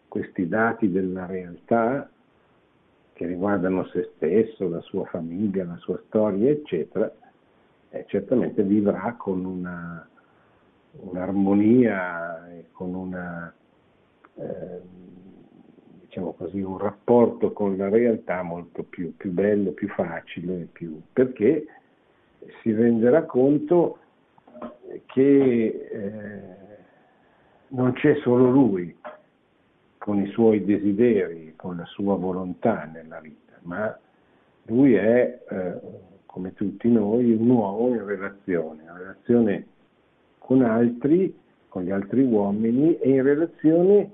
questi 0.08 0.46
dati 0.46 0.90
della 0.90 1.24
realtà 1.24 2.10
che 3.14 3.26
riguardano 3.26 3.86
se 3.86 4.10
stesso, 4.16 4.68
la 4.68 4.80
sua 4.82 5.06
famiglia, 5.06 5.64
la 5.64 5.78
sua 5.78 5.98
storia, 6.06 6.50
eccetera, 6.50 7.10
eh, 7.88 8.04
certamente 8.08 8.62
vivrà 8.62 9.14
con 9.16 9.44
una, 9.44 10.06
un'armonia 11.00 12.50
e 12.50 12.66
con 12.72 12.94
una 12.94 13.54
eh, 14.37 14.80
diciamo 16.14 16.33
così, 16.35 16.61
un 16.61 16.78
rapporto 16.78 17.52
con 17.52 17.76
la 17.76 17.88
realtà 17.88 18.42
molto 18.42 18.85
più, 18.85 19.16
più 19.16 19.33
bello, 19.33 19.72
più 19.72 19.88
facile, 19.88 20.68
più, 20.70 21.00
perché 21.12 21.66
si 22.62 22.72
renderà 22.72 23.24
conto 23.24 23.98
che 25.07 25.88
eh, 25.90 26.40
non 27.68 27.92
c'è 27.94 28.14
solo 28.22 28.48
lui 28.48 28.96
con 29.98 30.20
i 30.20 30.30
suoi 30.30 30.64
desideri, 30.64 31.54
con 31.57 31.76
la 31.76 31.87
sua 31.87 32.14
volontà 32.14 32.85
nella 32.85 33.18
vita, 33.20 33.59
ma 33.62 33.98
lui 34.66 34.94
è, 34.94 35.40
eh, 35.48 35.80
come 36.26 36.54
tutti 36.54 36.88
noi, 36.88 37.33
un 37.33 37.48
uomo 37.48 37.88
in 37.88 38.04
relazione, 38.04 38.83
in 38.83 38.96
relazione 38.96 39.66
con 40.44 40.61
altri, 40.61 41.35
con 41.68 41.85
gli 41.85 41.90
altri 41.90 42.22
uomini 42.22 42.98
e 42.98 43.09
in 43.09 43.22
relazione 43.22 44.11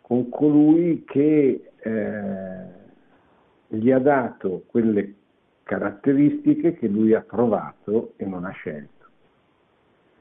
con 0.00 0.28
colui 0.28 1.04
che 1.04 1.70
eh, 1.76 2.64
gli 3.68 3.92
ha 3.92 4.00
dato 4.00 4.64
quelle 4.66 5.14
caratteristiche 5.62 6.74
che 6.74 6.88
lui 6.88 7.14
ha 7.14 7.20
trovato 7.20 8.14
e 8.16 8.26
non 8.26 8.44
ha 8.44 8.50
scelto, 8.50 9.06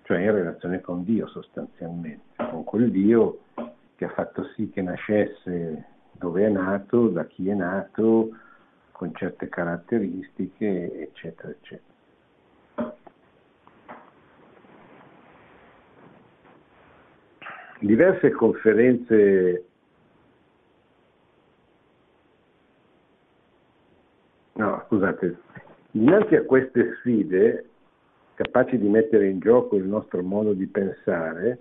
cioè 0.04 0.20
in 0.20 0.32
relazione 0.32 0.82
con 0.82 1.04
Dio 1.04 1.28
sostanzialmente, 1.28 2.36
con 2.52 2.64
quel 2.64 2.92
Dio 2.92 3.40
che 3.96 4.06
ha 4.06 4.10
fatto 4.10 4.44
sì 4.56 4.70
che 4.70 4.84
nascesse 4.84 5.86
dove 6.12 6.46
è 6.46 6.50
nato, 6.50 7.08
da 7.08 7.26
chi 7.26 7.50
è 7.50 7.56
nato, 7.56 8.30
con 8.92 9.16
certe 9.16 9.50
caratteristiche, 9.50 11.02
eccetera, 11.02 11.50
eccetera. 11.50 11.89
Diverse 17.80 18.32
conferenze 18.32 19.64
No, 24.60 24.84
scusate, 24.88 25.38
dinanzi 25.92 26.36
a 26.36 26.44
queste 26.44 26.96
sfide, 26.96 27.66
capaci 28.34 28.78
di 28.78 28.90
mettere 28.90 29.30
in 29.30 29.40
gioco 29.40 29.78
il 29.78 29.86
nostro 29.86 30.22
modo 30.22 30.52
di 30.52 30.68
pensare, 30.68 31.60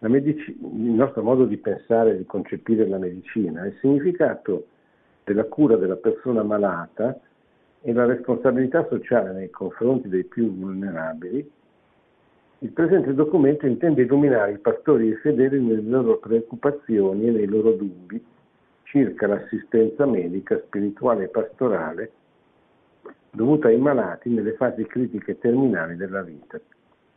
medici- 0.00 0.54
il 0.60 0.90
nostro 0.90 1.22
modo 1.22 1.46
di 1.46 1.56
pensare 1.56 2.10
e 2.10 2.18
di 2.18 2.26
concepire 2.26 2.86
la 2.86 2.98
medicina, 2.98 3.64
il 3.64 3.78
significato 3.80 4.66
della 5.24 5.44
cura 5.44 5.76
della 5.76 5.96
persona 5.96 6.42
malata 6.42 7.18
e 7.80 7.92
la 7.94 8.04
responsabilità 8.04 8.86
sociale 8.88 9.32
nei 9.32 9.48
confronti 9.48 10.10
dei 10.10 10.24
più 10.24 10.54
vulnerabili, 10.54 11.50
il 12.62 12.70
presente 12.70 13.12
documento 13.12 13.66
intende 13.66 14.02
illuminare 14.02 14.52
i 14.52 14.58
pastori 14.58 15.08
e 15.08 15.14
i 15.14 15.16
fedeli 15.16 15.60
nelle 15.60 15.82
loro 15.82 16.18
preoccupazioni 16.18 17.26
e 17.26 17.30
nei 17.32 17.46
loro 17.46 17.72
dubbi 17.72 18.24
circa 18.84 19.26
l'assistenza 19.26 20.06
medica, 20.06 20.56
spirituale 20.66 21.24
e 21.24 21.28
pastorale 21.28 22.12
dovuta 23.30 23.66
ai 23.66 23.78
malati 23.78 24.28
nelle 24.30 24.52
fasi 24.52 24.86
critiche 24.86 25.38
terminali 25.38 25.96
della 25.96 26.22
vita. 26.22 26.60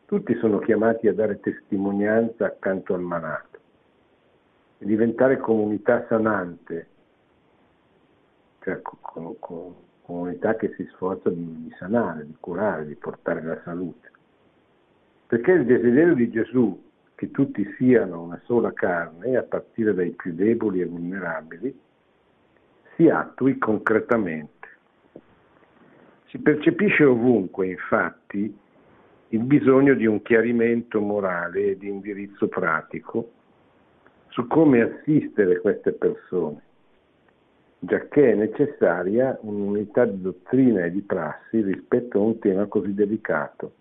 Tutti 0.06 0.34
sono 0.38 0.58
chiamati 0.58 1.08
a 1.08 1.14
dare 1.14 1.40
testimonianza 1.40 2.46
accanto 2.46 2.96
al 2.96 3.02
malato 3.02 3.60
e 4.80 4.86
diventare 4.86 5.38
comunità 5.38 6.06
sanante, 6.08 6.88
cioè 8.62 8.82
comunità 10.02 10.56
che 10.56 10.74
si 10.76 10.90
sforza 10.94 11.30
di 11.30 11.72
sanare, 11.78 12.26
di 12.26 12.36
curare, 12.40 12.88
di 12.88 12.96
portare 12.96 13.44
la 13.44 13.62
salute. 13.64 14.14
Perché 15.28 15.52
il 15.54 15.66
desiderio 15.66 16.14
di 16.14 16.30
Gesù 16.30 16.84
che 17.16 17.32
tutti 17.32 17.66
siano 17.78 18.22
una 18.22 18.40
sola 18.44 18.74
carne, 18.74 19.38
a 19.38 19.44
partire 19.44 19.94
dai 19.94 20.12
più 20.12 20.34
deboli 20.34 20.82
e 20.82 20.86
vulnerabili, 20.86 21.80
si 22.96 23.10
attui 23.10 23.58
concretamente. 23.58 24.68
Si 26.28 26.38
percepisce 26.38 27.06
ovunque, 27.06 27.68
infatti, 27.68 28.56
il 29.30 29.44
bisogno 29.44 29.96
di 29.96 30.06
un 30.06 30.22
chiarimento 30.22 31.00
morale 31.00 31.72
e 31.72 31.78
di 31.78 31.88
indirizzo 31.88 32.48
pratico 32.48 33.32
su 34.28 34.46
come 34.48 34.82
assistere 34.82 35.60
queste 35.62 35.94
persone, 35.94 36.62
giacché 37.80 38.32
è 38.32 38.36
necessaria 38.36 39.38
un'unità 39.42 40.06
di 40.06 40.22
dottrina 40.22 40.84
e 40.84 40.92
di 40.92 41.02
prassi 41.02 41.62
rispetto 41.62 42.20
a 42.20 42.22
un 42.22 42.38
tema 42.40 42.66
così 42.66 42.94
delicato 42.94 43.72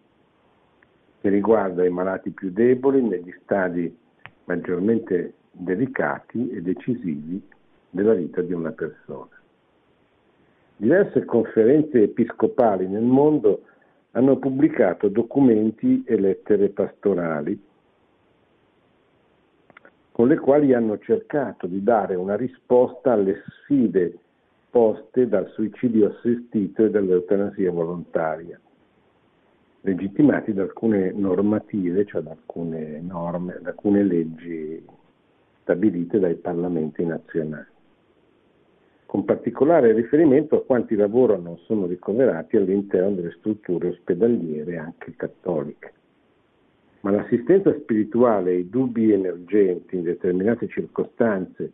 che 1.25 1.31
riguarda 1.31 1.87
i 1.87 1.89
malati 1.89 2.29
più 2.33 2.51
deboli 2.51 3.01
negli 3.01 3.35
stadi 3.45 3.97
maggiormente 4.45 5.33
delicati 5.53 6.51
e 6.51 6.61
decisivi 6.61 7.43
della 7.89 8.13
vita 8.13 8.43
di 8.43 8.53
una 8.53 8.73
persona. 8.73 9.31
Diverse 10.77 11.25
conferenze 11.25 12.03
episcopali 12.03 12.87
nel 12.87 13.05
mondo 13.05 13.63
hanno 14.11 14.37
pubblicato 14.37 15.09
documenti 15.09 16.05
e 16.07 16.21
lettere 16.21 16.69
pastorali 16.69 17.59
con 20.13 20.29
le 20.29 20.37
quali 20.37 20.75
hanno 20.75 20.99
cercato 20.99 21.67
di 21.67 21.83
dare 21.83 22.17
una 22.17 22.37
risposta 22.37 23.13
alle 23.13 23.43
sfide 23.47 24.19
poste 24.69 25.27
dal 25.27 25.49
suicidio 25.53 26.11
assistito 26.11 26.85
e 26.85 26.91
dall'eutanasia 26.91 27.71
volontaria 27.71 28.61
legittimati 29.85 30.55
da 30.55 30.63
alcune 30.63 31.13
normative, 31.13 32.07
cioè 32.07 32.23
da 32.23 32.31
alcune 32.31 33.01
norme, 33.01 33.59
da 33.61 33.71
alcune 33.71 34.03
leggi 34.03 34.83
stabilite 35.61 36.19
dai 36.19 36.37
parlamenti 36.37 37.05
nazionali, 37.05 37.67
con 39.05 39.25
particolare 39.25 39.93
riferimento 39.93 40.57
a 40.57 40.65
quanti 40.65 40.95
lavorano 40.95 41.51
o 41.51 41.57
sono 41.65 41.87
ricoverati 41.87 42.57
all'interno 42.57 43.15
delle 43.15 43.35
strutture 43.39 43.89
ospedaliere 43.89 44.79
anche 44.79 45.15
cattoliche. 45.17 45.93
ma 47.01 47.11
l'assistenza 47.11 47.71
spirituale 47.81 48.53
ai 48.53 48.71
dubbi 48.71 49.13
emergenti 49.13 49.97
in 49.97 50.05
determinate 50.05 50.67
circostanze 50.69 51.73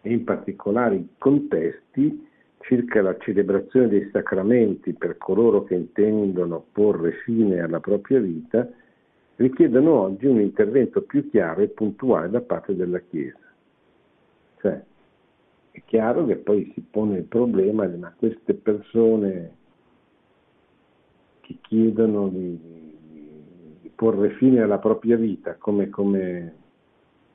e 0.00 0.12
in 0.12 0.22
particolari 0.22 1.08
contesti 1.18 2.28
circa 2.60 3.02
la 3.02 3.16
celebrazione 3.18 3.88
dei 3.88 4.08
sacramenti 4.12 4.92
per 4.92 5.16
coloro 5.16 5.64
che 5.64 5.74
intendono 5.74 6.64
porre 6.72 7.12
fine 7.24 7.60
alla 7.60 7.80
propria 7.80 8.20
vita 8.20 8.68
richiedono 9.36 10.00
oggi 10.00 10.26
un 10.26 10.40
intervento 10.40 11.02
più 11.02 11.28
chiaro 11.30 11.62
e 11.62 11.68
puntuale 11.68 12.28
da 12.28 12.42
parte 12.42 12.76
della 12.76 12.98
Chiesa. 13.00 13.38
Cioè, 14.60 14.84
è 15.70 15.82
chiaro 15.86 16.26
che 16.26 16.36
poi 16.36 16.70
si 16.74 16.82
pone 16.82 17.18
il 17.18 17.24
problema 17.24 17.86
di 17.86 17.96
ma 17.96 18.12
queste 18.16 18.54
persone 18.54 19.56
che 21.40 21.56
chiedono 21.62 22.28
di, 22.28 22.88
porre 23.94 24.30
fine 24.30 24.60
alla 24.60 24.78
propria 24.78 25.16
vita, 25.16 25.56
come, 25.56 25.88
come, 25.88 26.54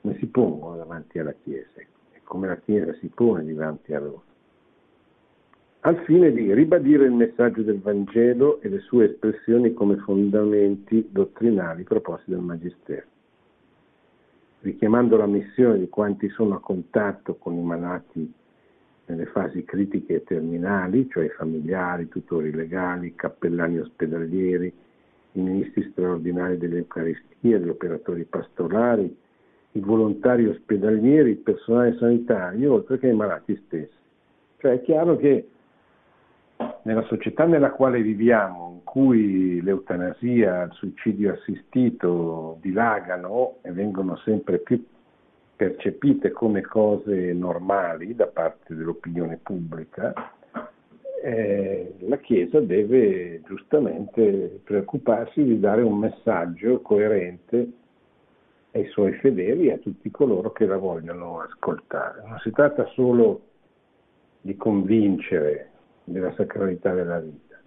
come 0.00 0.16
si 0.18 0.26
pongono 0.26 0.76
davanti 0.76 1.18
alla 1.18 1.34
Chiesa 1.42 1.80
e 1.80 2.20
come 2.22 2.46
la 2.46 2.56
Chiesa 2.58 2.92
si 2.94 3.08
pone 3.08 3.44
davanti 3.44 3.94
a 3.94 4.00
loro, 4.00 4.22
al 5.86 5.98
fine 5.98 6.32
di 6.32 6.52
ribadire 6.52 7.04
il 7.04 7.12
messaggio 7.12 7.62
del 7.62 7.78
Vangelo 7.78 8.60
e 8.60 8.68
le 8.68 8.80
sue 8.80 9.04
espressioni 9.04 9.72
come 9.72 9.94
fondamenti 9.98 11.06
dottrinali 11.12 11.84
proposti 11.84 12.32
dal 12.32 12.40
Magistero, 12.40 13.06
richiamando 14.62 15.16
la 15.16 15.26
missione 15.26 15.78
di 15.78 15.88
quanti 15.88 16.28
sono 16.30 16.56
a 16.56 16.60
contatto 16.60 17.36
con 17.36 17.54
i 17.54 17.62
malati 17.62 18.32
nelle 19.04 19.26
fasi 19.26 19.62
critiche 19.62 20.14
e 20.14 20.24
terminali, 20.24 21.08
cioè 21.08 21.26
i 21.26 21.28
familiari, 21.28 22.08
tutori 22.08 22.50
legali, 22.50 23.14
cappellani 23.14 23.78
ospedalieri, 23.78 24.72
i 25.34 25.40
ministri 25.40 25.88
straordinari 25.92 26.58
dell'Eucaristia, 26.58 27.58
gli 27.58 27.68
operatori 27.68 28.24
pastorali, 28.24 29.16
i 29.70 29.78
volontari 29.78 30.48
ospedalieri, 30.48 31.30
il 31.30 31.36
personale 31.36 31.94
sanitario, 31.96 32.72
oltre 32.72 32.98
che 32.98 33.06
i 33.06 33.14
malati 33.14 33.54
stessi. 33.66 33.94
Cioè 34.56 34.72
è 34.72 34.82
chiaro 34.82 35.16
che 35.16 35.50
nella 36.86 37.02
società 37.06 37.44
nella 37.44 37.72
quale 37.72 38.00
viviamo, 38.00 38.70
in 38.74 38.84
cui 38.84 39.60
l'eutanasia, 39.60 40.62
il 40.62 40.72
suicidio 40.72 41.32
assistito 41.32 42.58
dilagano 42.60 43.56
e 43.62 43.72
vengono 43.72 44.16
sempre 44.18 44.58
più 44.58 44.82
percepite 45.56 46.30
come 46.30 46.60
cose 46.60 47.32
normali 47.32 48.14
da 48.14 48.28
parte 48.28 48.76
dell'opinione 48.76 49.40
pubblica, 49.42 50.12
eh, 51.24 51.94
la 52.00 52.18
Chiesa 52.18 52.60
deve 52.60 53.40
giustamente 53.44 54.60
preoccuparsi 54.62 55.42
di 55.42 55.58
dare 55.58 55.82
un 55.82 55.98
messaggio 55.98 56.82
coerente 56.82 57.68
ai 58.72 58.86
suoi 58.90 59.12
fedeli 59.14 59.68
e 59.68 59.72
a 59.72 59.78
tutti 59.78 60.08
coloro 60.12 60.52
che 60.52 60.66
la 60.66 60.76
vogliono 60.76 61.40
ascoltare. 61.40 62.22
Non 62.24 62.38
si 62.38 62.52
tratta 62.52 62.86
solo 62.94 63.40
di 64.40 64.56
convincere 64.56 65.70
della 66.06 66.32
sacralità 66.34 66.94
della 66.94 67.20
vita, 67.20 67.60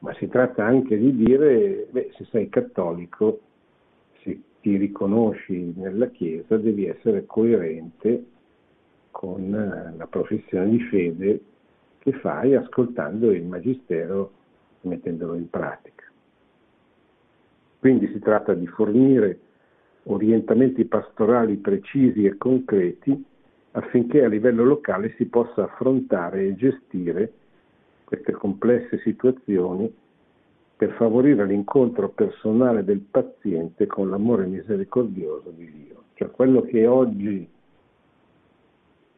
ma 0.00 0.14
si 0.14 0.26
tratta 0.28 0.64
anche 0.64 0.96
di 0.96 1.14
dire, 1.14 1.86
beh, 1.90 2.12
se 2.16 2.24
sei 2.30 2.48
cattolico, 2.48 3.40
se 4.22 4.40
ti 4.60 4.76
riconosci 4.76 5.74
nella 5.76 6.08
Chiesa, 6.08 6.56
devi 6.56 6.86
essere 6.86 7.26
coerente 7.26 8.24
con 9.10 9.94
la 9.96 10.06
professione 10.06 10.70
di 10.70 10.80
fede 10.80 11.40
che 11.98 12.12
fai 12.12 12.54
ascoltando 12.54 13.30
il 13.32 13.44
Magistero 13.44 14.32
e 14.80 14.88
mettendolo 14.88 15.34
in 15.34 15.50
pratica. 15.50 16.04
Quindi 17.80 18.08
si 18.08 18.18
tratta 18.18 18.54
di 18.54 18.66
fornire 18.66 19.38
orientamenti 20.04 20.84
pastorali 20.86 21.56
precisi 21.56 22.24
e 22.24 22.36
concreti 22.36 23.24
affinché 23.72 24.24
a 24.24 24.28
livello 24.28 24.64
locale 24.64 25.12
si 25.16 25.26
possa 25.26 25.64
affrontare 25.64 26.46
e 26.46 26.54
gestire 26.54 27.32
queste 28.08 28.32
complesse 28.32 28.98
situazioni 29.00 29.94
per 30.74 30.92
favorire 30.92 31.44
l'incontro 31.44 32.08
personale 32.08 32.82
del 32.82 33.00
paziente 33.00 33.86
con 33.86 34.08
l'amore 34.08 34.46
misericordioso 34.46 35.50
di 35.50 35.70
Dio. 35.70 36.04
Cioè 36.14 36.30
quello 36.30 36.62
che 36.62 36.86
oggi 36.86 37.46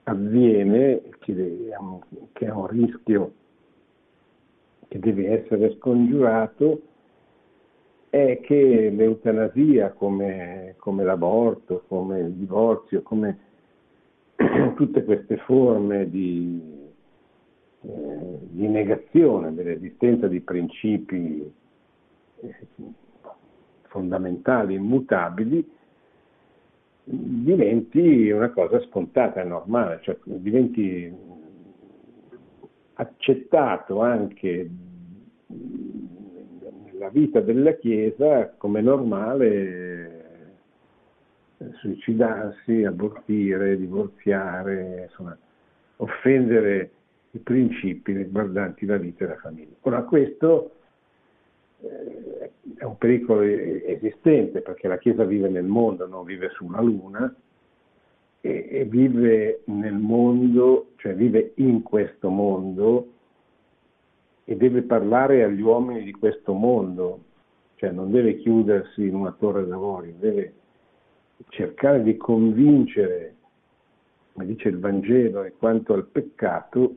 avviene, 0.03 1.03
che 1.21 1.73
è 2.33 2.51
un 2.51 2.67
rischio 2.67 3.33
che 4.89 4.99
deve 4.99 5.41
essere 5.41 5.77
scongiurato, 5.77 6.81
è 8.09 8.41
che 8.43 8.91
l'eutanasia 8.91 9.93
come, 9.93 10.75
come 10.79 11.05
l'aborto, 11.05 11.85
come 11.87 12.19
il 12.19 12.33
divorzio, 12.33 13.03
come 13.03 13.39
tutte 14.75 15.05
queste 15.05 15.37
forme 15.37 16.11
di, 16.11 16.70
eh, 17.83 18.39
di 18.41 18.69
negazione 18.69 19.55
dell'esistenza 19.55 20.29
di 20.29 20.41
principi 20.41 21.53
eh, 22.41 22.57
fondamentali, 23.89 24.75
immutabili, 24.75 25.79
diventi 27.05 28.31
una 28.31 28.51
cosa 28.51 28.81
scontata 28.83 29.43
normale, 29.43 30.01
cioè 30.03 30.17
diventi 30.25 31.13
accettato 32.95 34.01
anche 34.01 34.71
nella 36.85 37.09
vita 37.09 37.41
della 37.41 37.73
Chiesa 37.75 38.51
come 38.57 38.81
normale 38.81 40.21
suicidarsi, 41.75 42.85
abortire, 42.85 43.77
divorziare, 43.77 45.07
insomma, 45.09 45.37
offendere 45.97 46.91
i 47.33 47.39
principi 47.39 48.13
riguardanti 48.13 48.87
la 48.87 48.97
vita 48.97 49.25
e 49.25 49.29
la 49.29 49.37
famiglia. 49.37 49.75
Ora 49.83 50.03
questo 50.03 50.73
eh, 51.81 52.51
è 52.77 52.85
un 52.85 52.99
pericolo 52.99 53.43
esistente 53.43 54.61
perché 54.61 54.89
la 54.89 54.99
Chiesa 54.99 55.25
vive 55.25 55.49
nel 55.49 55.65
mondo, 55.65 56.07
non 56.07 56.25
vive 56.25 56.51
sulla 56.51 56.81
Luna 56.81 57.33
e, 58.41 58.69
e 58.71 58.85
vive 58.85 59.63
nel 59.67 59.95
mondo, 59.95 60.93
cioè 60.97 61.15
vive 61.15 61.53
in 61.57 61.83
questo 61.83 62.29
mondo 62.31 63.13
e 64.45 64.57
deve 64.57 64.83
parlare 64.83 65.45
agli 65.45 65.61
uomini 65.61 66.03
di 66.03 66.13
questo 66.13 66.53
mondo, 66.53 67.21
cioè 67.77 67.93
non 67.93 68.11
deve 68.11 68.39
chiudersi 68.39 69.07
in 69.07 69.15
una 69.15 69.33
torre 69.39 69.65
d'avorio, 69.65 70.13
deve 70.19 70.55
cercare 71.51 72.03
di 72.03 72.17
convincere, 72.17 73.37
come 74.33 74.47
dice 74.47 74.69
il 74.69 74.79
Vangelo, 74.79 75.45
e 75.45 75.55
quanto 75.57 75.93
al 75.93 76.07
peccato, 76.07 76.97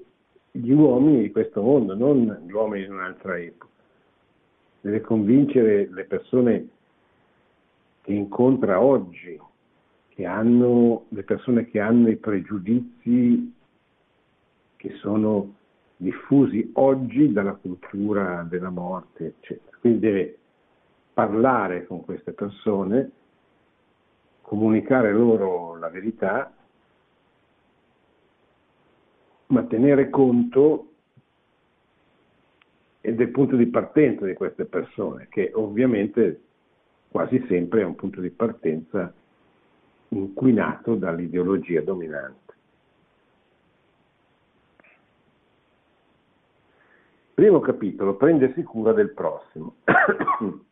gli 0.56 0.72
uomini 0.72 1.22
di 1.22 1.32
questo 1.32 1.62
mondo, 1.62 1.96
non 1.96 2.44
gli 2.46 2.52
uomini 2.52 2.86
di 2.86 2.92
un'altra 2.92 3.38
epoca 3.38 3.72
deve 4.84 5.00
convincere 5.00 5.88
le 5.89 6.04
persone 6.04 6.68
che 8.02 8.12
incontra 8.12 8.82
oggi, 8.82 9.39
che 10.10 10.26
hanno, 10.26 11.06
le 11.08 11.24
persone 11.24 11.70
che 11.70 11.80
hanno 11.80 12.10
i 12.10 12.18
pregiudizi 12.18 13.54
che 14.76 14.89
sono 14.96 15.54
diffusi 15.96 16.72
oggi 16.74 17.32
dalla 17.32 17.54
cultura 17.54 18.46
della 18.48 18.70
morte, 18.70 19.36
eccetera. 19.38 19.78
Quindi 19.80 20.00
deve 20.00 20.38
parlare 21.13 21.86
con 21.86 22.04
queste 22.04 22.34
persone, 22.34 23.10
comunicare 24.42 25.13
loro 25.13 25.78
la 25.78 25.88
verità, 25.88 26.54
ma 29.54 29.63
tenere 29.63 30.10
conto 30.10 30.88
del 33.00 33.30
punto 33.30 33.56
di 33.56 33.68
partenza 33.68 34.26
di 34.26 34.34
queste 34.34 34.66
persone, 34.66 35.28
che 35.30 35.52
ovviamente 35.54 36.42
quasi 37.10 37.46
sempre 37.48 37.82
è 37.82 37.86
un 37.86 37.94
punto 37.96 38.20
di 38.20 38.32
partenza 38.32 39.13
inquinato 40.10 40.96
dall'ideologia 40.96 41.82
dominante. 41.82 42.42
Primo 47.36 47.60
capitolo, 47.60 48.16
prendersi 48.16 48.63
cura 48.63 48.94
del 48.94 49.12
prossimo. 49.12 49.76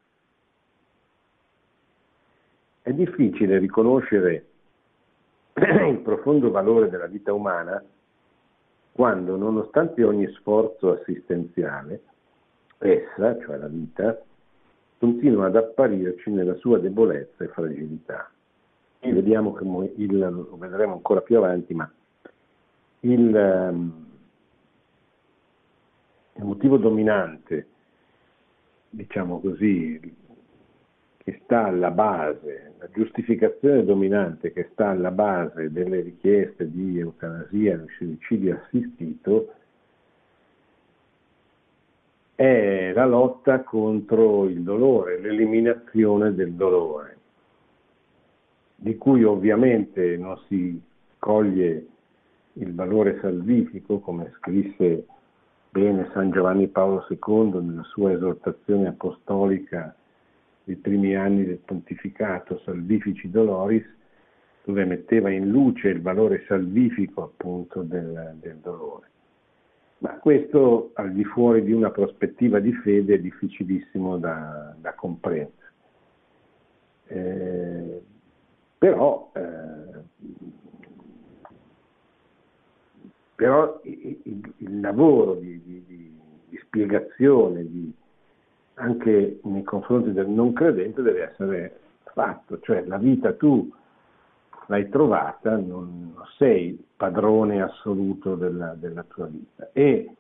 è 2.82 2.94
difficile 2.94 3.60
riconoscere 3.60 4.46
il 5.54 6.00
profondo 6.00 6.50
valore 6.50 6.90
della 6.90 7.06
vita 7.06 7.32
umana 7.34 7.84
quando, 8.92 9.36
nonostante 9.38 10.04
ogni 10.04 10.28
sforzo 10.34 10.92
assistenziale, 10.92 12.02
essa, 12.78 13.40
cioè 13.40 13.58
la 13.58 13.68
vita, 13.68 14.22
continua 14.98 15.48
ad 15.48 15.56
apparirci 15.56 16.30
nella 16.30 16.56
sua 16.56 16.80
debolezza 16.80 17.44
e 17.44 17.48
fragilità. 17.48 18.30
E 19.00 19.14
vediamo 19.14 19.54
che 19.54 19.64
il, 19.64 20.18
lo 20.18 20.58
vedremo 20.58 20.94
ancora 20.94 21.22
più 21.22 21.38
avanti, 21.38 21.74
ma 21.74 21.92
il, 23.02 23.36
ehm, 23.36 24.06
il 26.36 26.44
motivo 26.44 26.78
dominante, 26.78 27.68
diciamo 28.90 29.40
così, 29.40 30.00
che 31.24 31.40
sta 31.44 31.66
alla 31.66 31.92
base, 31.92 32.74
la 32.80 32.90
giustificazione 32.92 33.84
dominante 33.84 34.52
che 34.52 34.70
sta 34.72 34.90
alla 34.90 35.12
base 35.12 35.72
delle 35.72 36.02
richieste 36.02 36.70
di 36.72 37.00
eutanasia 37.00 37.76
e 37.76 37.86
suicidio 37.96 38.60
assistito 38.64 39.54
è 42.34 42.92
la 42.96 43.06
lotta 43.06 43.62
contro 43.62 44.46
il 44.46 44.64
dolore, 44.64 45.20
l'eliminazione 45.20 46.34
del 46.34 46.54
dolore, 46.54 47.18
di 48.76 48.98
cui 48.98 49.24
ovviamente 49.24 50.18
non 50.18 50.40
si 50.48 50.82
coglie 51.20 51.86
il 52.54 52.74
valore 52.74 53.20
salvifico, 53.22 54.00
come 54.00 54.34
scrisse 54.38 55.06
bene 55.70 56.10
San 56.14 56.32
Giovanni 56.32 56.68
Paolo 56.68 57.06
II 57.08 57.62
nella 57.62 57.84
sua 57.84 58.12
esortazione 58.12 58.88
apostolica 58.88 59.96
dei 60.72 60.76
primi 60.78 61.16
anni 61.16 61.46
del 61.46 61.58
pontificato, 61.58 62.62
Salvifici 62.64 63.30
Doloris, 63.30 63.86
dove 64.64 64.86
metteva 64.86 65.30
in 65.30 65.50
luce 65.50 65.90
il 65.90 66.02
valore 66.02 66.46
salvifico 66.48 67.24
appunto 67.24 67.82
del, 67.82 68.38
del 68.40 68.58
dolore. 68.58 69.10
Ma 69.98 70.18
questo 70.18 70.92
al 70.94 71.12
di 71.12 71.24
fuori 71.26 71.64
di 71.64 71.74
una 71.74 71.92
prospettiva 71.92 72.60
di 72.60 72.72
fede 72.74 73.16
è 73.16 73.20
difficilissimo 73.20 74.18
da, 74.18 74.74
da 74.80 74.94
comprendere. 74.94 75.60
Eh, 77.08 78.02
però, 78.78 79.32
eh, 79.36 80.00
però 83.36 83.80
il, 83.84 84.20
il, 84.24 84.54
il, 84.58 84.80
lavoro 84.80 85.36
di, 85.36 85.62
di, 85.64 85.84
di 85.86 86.58
spiegazione, 86.64 87.70
di, 87.70 87.94
anche 88.76 89.40
nei 89.44 89.64
confronti 89.64 90.12
del 90.12 90.28
non 90.28 90.54
credente 90.54 91.02
deve 91.02 91.32
essere 91.32 91.80
fatto, 92.14 92.60
cioè 92.62 92.84
la 92.86 92.98
vita 92.98 93.34
tu 93.34 93.72
l'hai 94.68 94.90
trovata, 94.90 95.56
non 95.58 96.16
sei 96.38 96.82
padrone 96.96 97.62
assoluto 97.62 98.36
della, 98.36 98.74
della 98.78 99.04
tua 99.04 99.26
vita. 99.26 99.70
E 99.74 100.16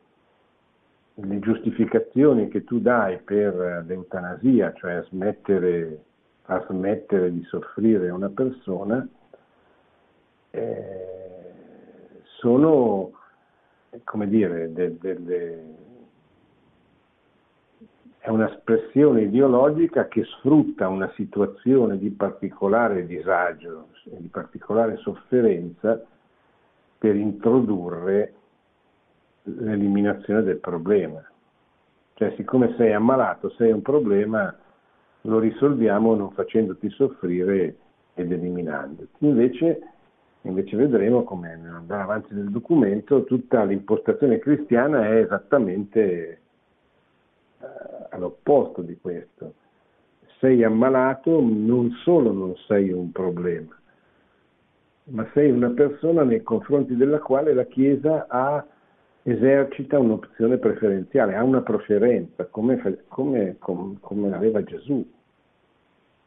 le 1.13 1.39
giustificazioni 1.39 2.47
che 2.49 2.63
tu 2.63 2.79
dai 2.79 3.19
per 3.19 3.83
l'eutanasia, 3.87 4.73
cioè 4.73 5.03
smettere, 5.09 6.03
far 6.41 6.65
smettere 6.69 7.31
di 7.31 7.43
soffrire 7.43 8.09
una 8.09 8.29
persona, 8.29 9.07
eh, 10.51 11.11
sono, 12.39 13.11
come 14.03 14.27
dire, 14.27 14.71
delle 14.73 14.97
de, 14.99 15.23
de, 15.23 15.63
è 18.21 18.29
un'espressione 18.29 19.23
ideologica 19.23 20.07
che 20.07 20.23
sfrutta 20.23 20.87
una 20.87 21.11
situazione 21.15 21.97
di 21.97 22.11
particolare 22.11 23.07
disagio 23.07 23.87
di 24.03 24.27
particolare 24.27 24.97
sofferenza 24.97 25.99
per 26.99 27.15
introdurre 27.15 28.33
l'eliminazione 29.43 30.43
del 30.43 30.57
problema. 30.57 31.23
Cioè, 32.13 32.33
siccome 32.35 32.75
sei 32.77 32.93
ammalato, 32.93 33.49
sei 33.49 33.71
un 33.71 33.81
problema, 33.81 34.55
lo 35.21 35.39
risolviamo 35.39 36.13
non 36.13 36.31
facendoti 36.31 36.91
soffrire 36.91 37.75
ed 38.13 38.31
eliminandoti. 38.31 39.25
Invece, 39.25 39.81
invece 40.41 40.77
vedremo 40.77 41.23
come 41.23 41.53
andare 41.53 42.03
avanti 42.03 42.35
nel 42.35 42.51
documento, 42.51 43.23
tutta 43.23 43.63
l'impostazione 43.63 44.37
cristiana 44.37 45.07
è 45.07 45.23
esattamente 45.23 46.41
eh, 47.59 48.00
all'opposto 48.11 48.81
di 48.81 48.97
questo. 48.99 49.55
Sei 50.39 50.63
ammalato, 50.63 51.39
non 51.41 51.91
solo 52.03 52.31
non 52.31 52.55
sei 52.67 52.91
un 52.91 53.11
problema, 53.11 53.77
ma 55.05 55.27
sei 55.33 55.51
una 55.51 55.69
persona 55.69 56.23
nei 56.23 56.41
confronti 56.41 56.95
della 56.95 57.19
quale 57.19 57.53
la 57.53 57.65
Chiesa 57.65 58.25
ha, 58.27 58.65
esercita 59.23 59.99
un'opzione 59.99 60.57
preferenziale, 60.57 61.35
ha 61.35 61.43
una 61.43 61.61
preferenza, 61.61 62.45
come, 62.45 63.03
come, 63.07 63.57
come, 63.99 64.33
aveva 64.33 64.63
Gesù. 64.63 65.07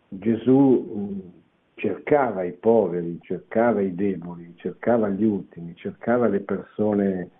Gesù 0.09 1.33
cercava 1.75 2.45
i 2.45 2.53
poveri, 2.53 3.19
cercava 3.23 3.81
i 3.81 3.95
deboli, 3.97 4.55
cercava 4.57 5.09
gli 5.09 5.25
ultimi, 5.25 5.75
cercava 5.75 6.29
le 6.29 6.41
persone 6.41 7.31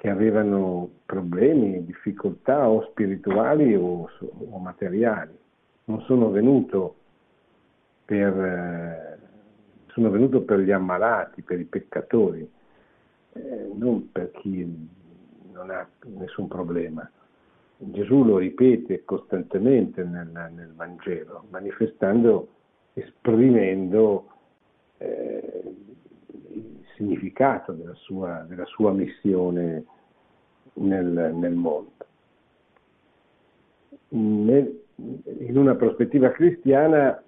che 0.00 0.08
avevano 0.08 0.88
problemi, 1.04 1.84
difficoltà 1.84 2.70
o 2.70 2.84
spirituali 2.84 3.74
o, 3.74 4.08
o 4.50 4.58
materiali. 4.58 5.36
Non 5.84 6.00
sono 6.04 6.30
venuto 6.30 6.94
per, 8.06 8.32
eh, 8.34 9.18
sono 9.88 10.08
venuto 10.08 10.40
per 10.40 10.60
gli 10.60 10.70
ammalati, 10.70 11.42
per 11.42 11.60
i 11.60 11.64
peccatori, 11.64 12.50
eh, 13.34 13.70
non 13.74 14.10
per 14.10 14.30
chi 14.30 14.88
non 15.52 15.68
ha 15.68 15.86
nessun 16.16 16.48
problema. 16.48 17.06
Gesù 17.76 18.24
lo 18.24 18.38
ripete 18.38 19.04
costantemente 19.04 20.02
nel, 20.02 20.28
nel 20.28 20.72
Vangelo, 20.74 21.44
manifestando, 21.50 22.48
esprimendo 22.94 24.28
eh, 24.96 25.59
significato 27.00 27.72
della 27.72 27.94
sua, 27.94 28.44
della 28.46 28.66
sua 28.66 28.92
missione 28.92 29.84
nel, 30.74 31.32
nel 31.34 31.54
mondo. 31.54 31.92
Nel, 34.08 34.82
in 35.38 35.56
una 35.56 35.74
prospettiva 35.76 36.30
cristiana 36.30 37.22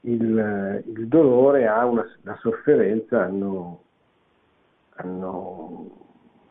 il, 0.00 0.82
il 0.86 1.06
dolore 1.06 1.66
una, 1.66 2.06
la 2.22 2.36
sofferenza 2.40 3.22
hanno, 3.24 3.82
hanno 4.96 5.90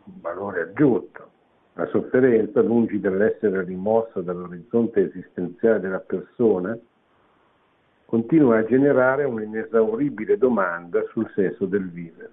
un 0.04 0.14
valore 0.22 0.62
aggiunto. 0.62 1.32
La 1.74 1.88
sofferenza, 1.88 2.62
lungi 2.62 3.00
dall'essere 3.00 3.64
rimossa 3.64 4.22
dall'orizzonte 4.22 5.10
esistenziale 5.10 5.80
della 5.80 6.00
persona, 6.00 6.78
continua 8.14 8.60
a 8.60 8.64
generare 8.64 9.24
un'inesauribile 9.24 10.38
domanda 10.38 11.04
sul 11.10 11.28
senso 11.34 11.66
del 11.66 11.90
vivere. 11.90 12.32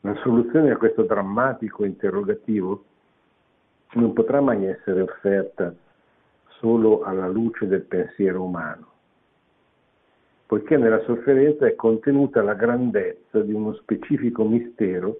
La 0.00 0.14
soluzione 0.22 0.70
a 0.70 0.78
questo 0.78 1.02
drammatico 1.02 1.84
interrogativo 1.84 2.82
non 3.96 4.14
potrà 4.14 4.40
mai 4.40 4.64
essere 4.64 5.02
offerta 5.02 5.74
solo 6.60 7.02
alla 7.02 7.28
luce 7.28 7.66
del 7.66 7.82
pensiero 7.82 8.42
umano, 8.42 8.86
poiché 10.46 10.78
nella 10.78 11.02
sofferenza 11.02 11.66
è 11.66 11.74
contenuta 11.74 12.40
la 12.40 12.54
grandezza 12.54 13.42
di 13.42 13.52
uno 13.52 13.74
specifico 13.74 14.44
mistero 14.44 15.18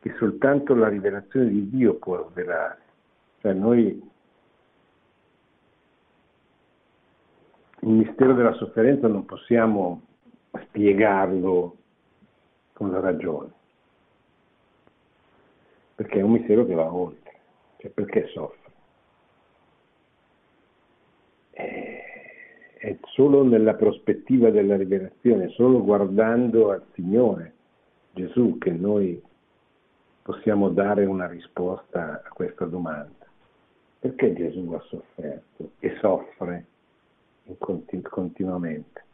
che 0.00 0.12
soltanto 0.18 0.74
la 0.74 0.88
rivelazione 0.88 1.50
di 1.50 1.70
Dio 1.70 1.94
può 1.94 2.28
svelare. 2.30 2.78
Cioè 3.42 3.52
noi 3.52 4.10
il 7.84 7.88
mistero 7.88 8.34
della 8.34 8.52
sofferenza 8.54 9.08
non 9.08 9.24
possiamo 9.24 10.02
spiegarlo 10.66 11.76
con 12.72 12.90
la 12.90 13.00
ragione, 13.00 13.50
perché 15.96 16.20
è 16.20 16.22
un 16.22 16.32
mistero 16.32 16.64
che 16.64 16.74
va 16.74 16.92
oltre, 16.92 17.32
cioè 17.78 17.90
perché 17.90 18.26
soffre. 18.28 18.60
È 21.50 22.96
solo 23.14 23.44
nella 23.44 23.74
prospettiva 23.74 24.50
della 24.50 24.76
rivelazione, 24.76 25.48
solo 25.50 25.82
guardando 25.82 26.70
al 26.70 26.84
Signore 26.94 27.54
Gesù 28.12 28.58
che 28.58 28.70
noi 28.70 29.22
possiamo 30.22 30.68
dare 30.68 31.04
una 31.04 31.26
risposta 31.26 32.22
a 32.24 32.28
questa 32.30 32.64
domanda. 32.64 33.26
Perché 33.98 34.34
Gesù 34.34 34.72
ha 34.72 34.80
sofferto 34.88 35.70
e 35.78 35.96
soffre? 36.00 36.66
Continuamente. 37.58 39.04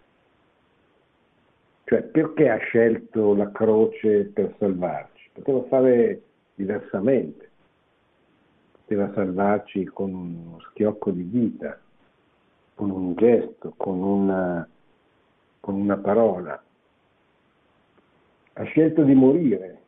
Cioè, 1.85 2.03
perché 2.03 2.51
ha 2.51 2.59
scelto 2.59 3.35
la 3.35 3.51
croce 3.51 4.24
per 4.24 4.55
salvarci? 4.59 5.31
Poteva 5.33 5.62
fare 5.64 6.22
diversamente, 6.55 7.51
poteva 8.72 9.11
salvarci 9.14 9.85
con 9.85 10.12
uno 10.12 10.61
schiocco 10.70 11.11
di 11.11 11.22
vita, 11.22 11.81
con 12.74 12.91
un 12.91 13.14
gesto, 13.14 13.72
con 13.76 14.03
una, 14.03 14.68
con 15.61 15.74
una 15.76 15.97
parola. 15.97 16.62
Ha 18.53 18.62
scelto 18.64 19.03
di 19.05 19.14
morire. 19.14 19.81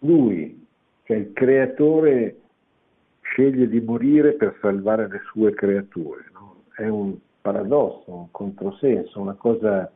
Lui, 0.00 0.66
cioè 1.02 1.16
il 1.16 1.32
creatore, 1.32 2.40
sceglie 3.22 3.68
di 3.68 3.80
morire 3.80 4.34
per 4.34 4.56
salvare 4.60 5.08
le 5.08 5.20
sue 5.32 5.52
creature. 5.52 6.26
È 6.78 6.86
un 6.86 7.18
paradosso, 7.40 8.04
un 8.12 8.30
controsenso, 8.30 9.20
una 9.20 9.34
cosa 9.34 9.90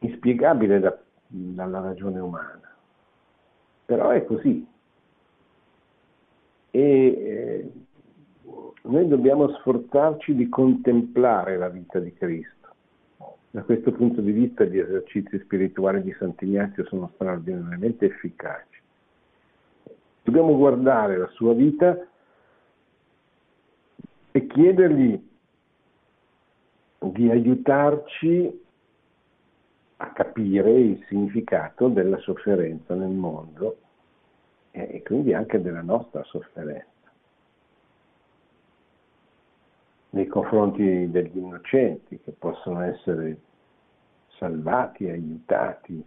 inspiegabile 0.00 0.78
da, 0.78 0.94
dalla 1.26 1.80
ragione 1.80 2.20
umana. 2.20 2.76
Però 3.86 4.10
è 4.10 4.26
così. 4.26 4.66
E, 6.70 6.80
eh, 6.80 7.72
noi 8.82 9.08
dobbiamo 9.08 9.48
sforzarci 9.54 10.34
di 10.34 10.50
contemplare 10.50 11.56
la 11.56 11.70
vita 11.70 11.98
di 11.98 12.12
Cristo. 12.12 12.68
Da 13.50 13.62
questo 13.62 13.92
punto 13.92 14.20
di 14.20 14.32
vista 14.32 14.64
gli 14.64 14.78
esercizi 14.78 15.38
spirituali 15.38 16.02
di 16.02 16.14
Sant'Ignazio 16.18 16.84
sono 16.84 17.10
straordinariamente 17.14 18.04
efficaci. 18.04 18.82
Dobbiamo 20.24 20.58
guardare 20.58 21.16
la 21.16 21.28
sua 21.28 21.54
vita 21.54 22.06
e 24.30 24.46
chiedergli 24.46 25.32
di 27.12 27.30
aiutarci 27.30 28.62
a 29.96 30.12
capire 30.12 30.70
il 30.70 31.04
significato 31.08 31.88
della 31.88 32.18
sofferenza 32.18 32.94
nel 32.94 33.10
mondo 33.10 33.76
e 34.70 35.02
quindi 35.04 35.32
anche 35.32 35.62
della 35.62 35.82
nostra 35.82 36.22
sofferenza. 36.24 36.92
nei 40.14 40.26
confronti 40.26 41.10
degli 41.10 41.36
innocenti 41.36 42.18
che 42.22 42.32
possono 42.32 42.80
essere 42.82 43.36
salvati, 44.38 45.08
aiutati 45.08 46.02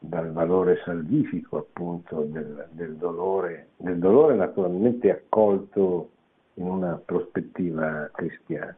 dal 0.00 0.32
valore 0.32 0.80
salvifico 0.84 1.58
appunto 1.58 2.22
del, 2.22 2.68
del, 2.70 2.96
dolore, 2.96 3.68
del 3.76 3.98
dolore 3.98 4.34
naturalmente 4.34 5.10
accolto 5.10 6.10
in 6.54 6.68
una 6.68 7.00
prospettiva 7.04 8.08
cristiana. 8.12 8.76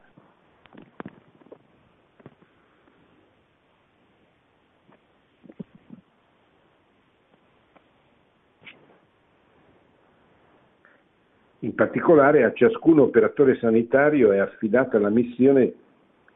In 11.62 11.74
particolare 11.74 12.44
a 12.44 12.52
ciascun 12.52 13.00
operatore 13.00 13.56
sanitario 13.56 14.32
è 14.32 14.38
affidata 14.38 14.98
la 14.98 15.10
missione 15.10 15.74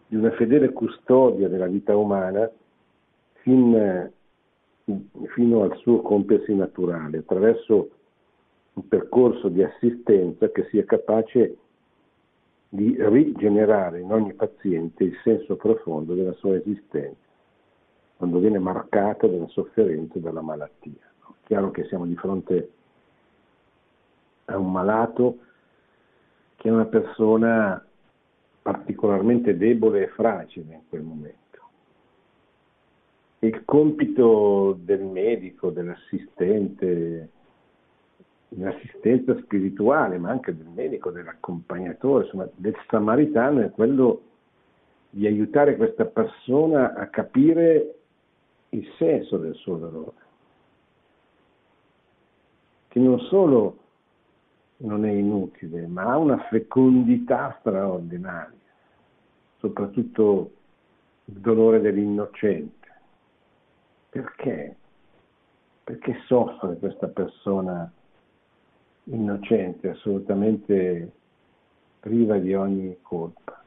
di 0.07 0.17
una 0.17 0.31
fedele 0.33 0.71
custodia 0.71 1.49
della 1.49 1.67
vita 1.67 1.97
umana 1.97 2.51
fin, 3.41 4.11
fino 5.35 5.63
al 5.63 5.77
suo 5.79 6.03
compiersi 6.03 6.55
naturale, 6.55 7.19
attraverso 7.19 7.91
un 8.75 8.87
percorso 8.87 9.49
di 9.49 9.63
assistenza 9.63 10.51
che 10.51 10.67
sia 10.69 10.85
capace 10.85 11.57
di 12.69 12.95
rigenerare 12.99 14.01
in 14.01 14.13
ogni 14.13 14.35
paziente 14.35 15.05
il 15.05 15.17
senso 15.23 15.57
profondo 15.57 16.15
della 16.15 16.33
sua 16.35 16.57
esistenza, 16.57 17.17
quando 18.17 18.41
viene 18.41 18.59
marcata 18.59 19.27
dalla 19.27 19.49
sofferenza 19.49 20.19
e 20.19 20.21
dalla 20.21 20.43
malattia. 20.43 21.13
Chiaro 21.45 21.71
che 21.71 21.85
siamo 21.85 22.05
di 22.05 22.17
fronte 22.17 22.57
a 22.59 22.84
a 24.47 24.59
un 24.59 24.71
malato 24.71 25.39
che 26.57 26.69
è 26.69 26.73
una 26.73 26.87
persona 26.87 27.85
particolarmente 28.63 29.57
debole 29.57 30.05
e 30.05 30.09
fragile 30.09 30.75
in 30.75 30.81
quel 30.89 31.03
momento. 31.03 31.43
Il 33.41 33.63
compito 33.67 34.79
del 34.81 35.03
medico, 35.03 35.69
dell'assistente, 35.69 37.29
dell'assistenza 38.49 39.37
spirituale, 39.43 40.17
ma 40.17 40.31
anche 40.31 40.57
del 40.57 40.69
medico, 40.69 41.11
dell'accompagnatore, 41.11 42.25
insomma, 42.25 42.49
del 42.55 42.75
samaritano 42.89 43.61
è 43.61 43.71
quello 43.71 44.23
di 45.11 45.27
aiutare 45.27 45.77
questa 45.77 46.07
persona 46.07 46.95
a 46.95 47.07
capire 47.09 47.95
il 48.71 48.89
senso 48.97 49.37
del 49.37 49.55
suo 49.55 49.77
dolore. 49.77 50.23
Che 52.89 52.99
non 52.99 53.21
solo 53.21 53.79
non 54.79 55.05
è 55.05 55.11
inutile, 55.11 55.87
ma 55.87 56.05
ha 56.05 56.19
una 56.19 56.39
fecondità 56.49 57.57
straordinaria, 57.61 58.59
soprattutto 59.59 60.53
il 61.27 61.35
dolore 61.39 61.81
dell'innocente. 61.81 62.89
Perché? 64.11 64.77
Perché 65.85 66.21
soffre 66.27 66.77
questa 66.77 67.09
persona 67.09 67.91
innocente, 69.05 69.91
assolutamente 69.91 71.13
priva 72.01 72.39
di 72.39 72.55
ogni 72.55 72.97
colpa? 73.03 73.63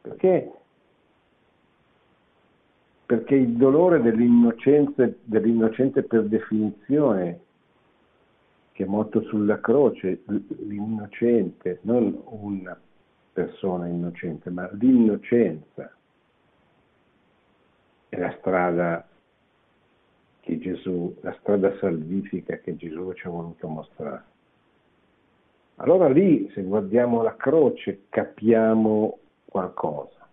Perché? 0.00 0.52
Perché 3.06 3.34
il 3.34 3.56
dolore 3.56 4.00
dell'innocente, 4.00 5.18
dell'innocente 5.24 6.02
per 6.02 6.24
definizione 6.24 7.40
che 8.72 8.84
è 8.84 8.86
morto 8.86 9.22
sulla 9.22 9.60
croce, 9.60 10.22
l'innocente, 10.26 11.78
non 11.82 12.20
una 12.24 12.78
persona 13.32 13.86
innocente, 13.86 14.50
ma 14.50 14.68
l'innocenza 14.72 15.94
è 18.08 18.18
la 18.18 18.34
strada 18.38 19.06
che 20.40 20.58
Gesù, 20.58 21.14
la 21.20 21.34
strada 21.40 21.76
salvifica 21.78 22.58
che 22.58 22.76
Gesù 22.76 23.12
ci 23.12 23.26
ha 23.26 23.30
voluto 23.30 23.68
mostrare. 23.68 24.24
Allora 25.76 26.08
lì, 26.08 26.50
se 26.52 26.62
guardiamo 26.62 27.22
la 27.22 27.36
croce, 27.36 28.02
capiamo 28.08 29.18
qualcosa. 29.44 30.28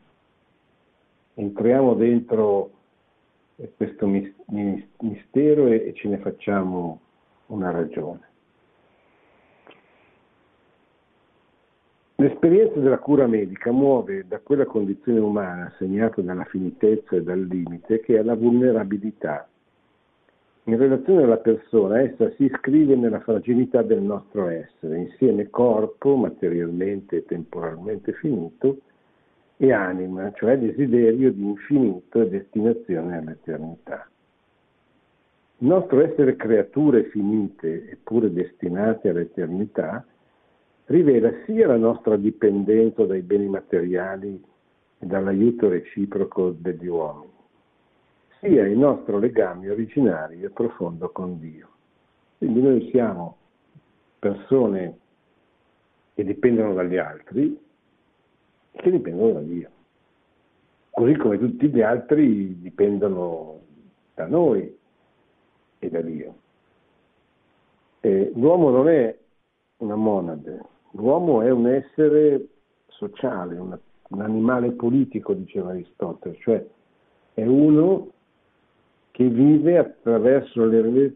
Entriamo 1.35 1.93
dentro 1.93 2.71
questo 3.75 4.07
mistero 4.07 5.67
e 5.67 5.93
ce 5.95 6.07
ne 6.07 6.17
facciamo 6.17 6.99
una 7.47 7.71
ragione. 7.71 8.28
L'esperienza 12.19 12.77
della 12.81 12.97
cura 12.97 13.27
medica 13.27 13.71
muove 13.71 14.25
da 14.27 14.39
quella 14.39 14.65
condizione 14.65 15.19
umana 15.19 15.73
segnata 15.77 16.19
dalla 16.19 16.43
finitezza 16.43 17.15
e 17.15 17.23
dal 17.23 17.39
limite 17.39 18.01
che 18.01 18.19
è 18.19 18.23
la 18.23 18.35
vulnerabilità. 18.35 19.47
In 20.63 20.77
relazione 20.77 21.23
alla 21.23 21.37
persona, 21.37 22.01
essa 22.01 22.29
si 22.31 22.43
iscrive 22.43 22.97
nella 22.97 23.21
fragilità 23.21 23.83
del 23.83 24.01
nostro 24.01 24.49
essere, 24.49 24.97
insieme 24.97 25.49
corpo, 25.49 26.17
materialmente 26.17 27.15
e 27.15 27.25
temporalmente 27.25 28.11
finito, 28.11 28.79
e 29.55 29.71
anima, 29.71 30.29
cioè 30.33 30.57
desiderio 30.57 31.31
di 31.31 31.45
infinito 31.45 32.19
e 32.19 32.27
destinazione 32.27 33.17
all'eternità. 33.17 34.09
Il 35.59 35.67
nostro 35.67 36.01
essere 36.01 36.35
creature 36.35 37.05
finite 37.05 37.91
eppure 37.91 38.33
destinate 38.33 39.07
all'eternità 39.07 40.05
rivela 40.89 41.31
sia 41.45 41.67
la 41.67 41.77
nostra 41.77 42.17
dipendenza 42.17 43.05
dai 43.05 43.21
beni 43.21 43.47
materiali 43.47 44.43
e 44.97 45.05
dall'aiuto 45.05 45.69
reciproco 45.69 46.49
degli 46.49 46.87
uomini, 46.87 47.31
sia 48.39 48.65
il 48.65 48.77
nostro 48.77 49.19
legame 49.19 49.69
originario 49.69 50.47
e 50.47 50.49
profondo 50.49 51.09
con 51.09 51.39
Dio. 51.39 51.67
Quindi 52.39 52.61
noi 52.61 52.89
siamo 52.89 53.37
persone 54.17 54.97
che 56.15 56.23
dipendono 56.23 56.73
dagli 56.73 56.97
altri 56.97 57.57
e 58.71 58.81
che 58.81 58.91
dipendono 58.91 59.33
da 59.33 59.41
Dio, 59.41 59.69
così 60.89 61.15
come 61.17 61.37
tutti 61.37 61.69
gli 61.69 61.81
altri 61.81 62.59
dipendono 62.59 63.59
da 64.15 64.25
noi 64.25 64.75
e 65.77 65.89
da 65.89 66.01
Dio. 66.01 66.35
E 68.01 68.31
l'uomo 68.33 68.71
non 68.71 68.89
è 68.89 69.15
una 69.77 69.95
monade, 69.95 70.77
L'uomo 70.91 71.41
è 71.41 71.49
un 71.51 71.67
essere 71.67 72.47
sociale, 72.87 73.57
un, 73.57 73.77
un 74.09 74.21
animale 74.21 74.71
politico, 74.71 75.33
diceva 75.33 75.69
Aristotele, 75.69 76.37
cioè 76.39 76.65
è 77.33 77.45
uno 77.45 78.11
che 79.11 79.27
vive 79.27 79.77
attraverso 79.77 80.65
le 80.65 81.13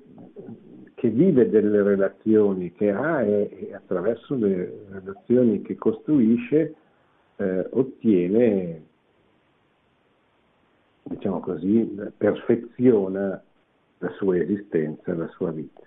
che 1.04 1.10
vive 1.10 1.50
delle 1.50 1.84
relazioni 1.84 2.72
che 2.72 2.90
ha 2.90 3.22
e, 3.24 3.68
e 3.68 3.74
attraverso 3.74 4.36
le 4.36 4.86
relazioni 4.90 5.62
che 5.62 5.76
costruisce 5.76 6.76
eh, 7.36 7.68
ottiene, 7.72 8.82
diciamo 11.04 11.42
così, 11.42 11.94
perfeziona 12.16 13.44
la 13.98 14.10
sua 14.12 14.38
esistenza, 14.38 15.14
la 15.14 15.28
sua 15.36 15.52
vita. 15.52 15.82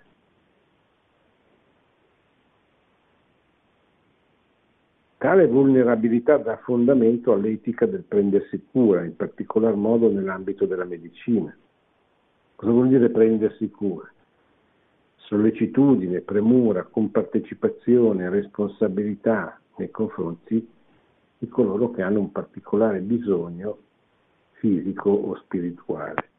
Tale 5.19 5.47
vulnerabilità 5.47 6.37
dà 6.37 6.57
fondamento 6.57 7.33
all'etica 7.33 7.87
del 7.87 8.03
prendersi 8.03 8.63
cura, 8.71 9.03
in 9.03 9.15
particolar 9.15 9.73
modo 9.73 10.11
nell'ambito 10.11 10.67
della 10.67 10.85
medicina. 10.85 11.55
Cosa 12.55 12.71
vuol 12.71 12.89
dire 12.89 13.09
prendersi 13.09 13.67
cura? 13.71 14.07
Sollecitudine, 15.15 16.21
premura, 16.21 16.83
compartecipazione, 16.83 18.29
responsabilità 18.29 19.59
nei 19.77 19.89
confronti 19.89 20.69
di 21.39 21.47
coloro 21.47 21.89
che 21.89 22.03
hanno 22.03 22.19
un 22.19 22.31
particolare 22.31 22.99
bisogno 22.99 23.77
fisico 24.51 25.09
o 25.09 25.35
spirituale. 25.37 26.29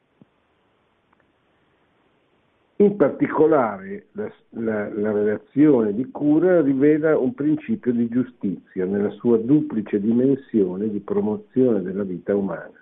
In 2.80 2.94
particolare 2.94 4.06
la, 4.12 4.32
la, 4.50 4.88
la, 4.94 5.10
relazione 5.10 5.92
di 5.92 6.08
cura 6.12 6.60
rivela 6.60 7.18
un 7.18 7.34
principio 7.34 7.92
di 7.92 8.08
giustizia 8.08 8.84
nella 8.84 9.10
sua 9.10 9.36
duplice 9.36 9.98
dimensione 9.98 10.88
di 10.88 11.00
promozione 11.00 11.82
della 11.82 12.04
vita 12.04 12.36
umana 12.36 12.80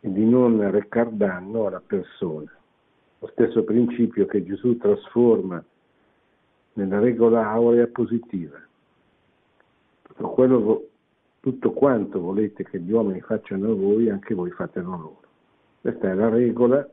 e 0.00 0.12
di 0.12 0.22
non 0.28 0.70
recar 0.70 1.08
danno 1.12 1.66
alla 1.66 1.80
persona. 1.80 2.52
Lo 3.20 3.26
stesso 3.28 3.64
principio 3.64 4.26
che 4.26 4.44
Gesù 4.44 4.76
trasforma 4.76 5.64
nella 6.74 6.98
regola 6.98 7.48
aurea 7.48 7.86
positiva. 7.86 8.60
Tutto, 10.02 10.28
quello, 10.28 10.88
tutto 11.40 11.72
quanto 11.72 12.20
volete 12.20 12.64
che 12.64 12.80
gli 12.80 12.92
uomini 12.92 13.22
facciano 13.22 13.70
a 13.70 13.74
voi, 13.74 14.10
anche 14.10 14.34
voi 14.34 14.50
fatelo 14.50 14.90
loro. 14.90 15.20
Questa 15.80 16.10
è 16.10 16.14
la 16.14 16.28
regola 16.28 16.86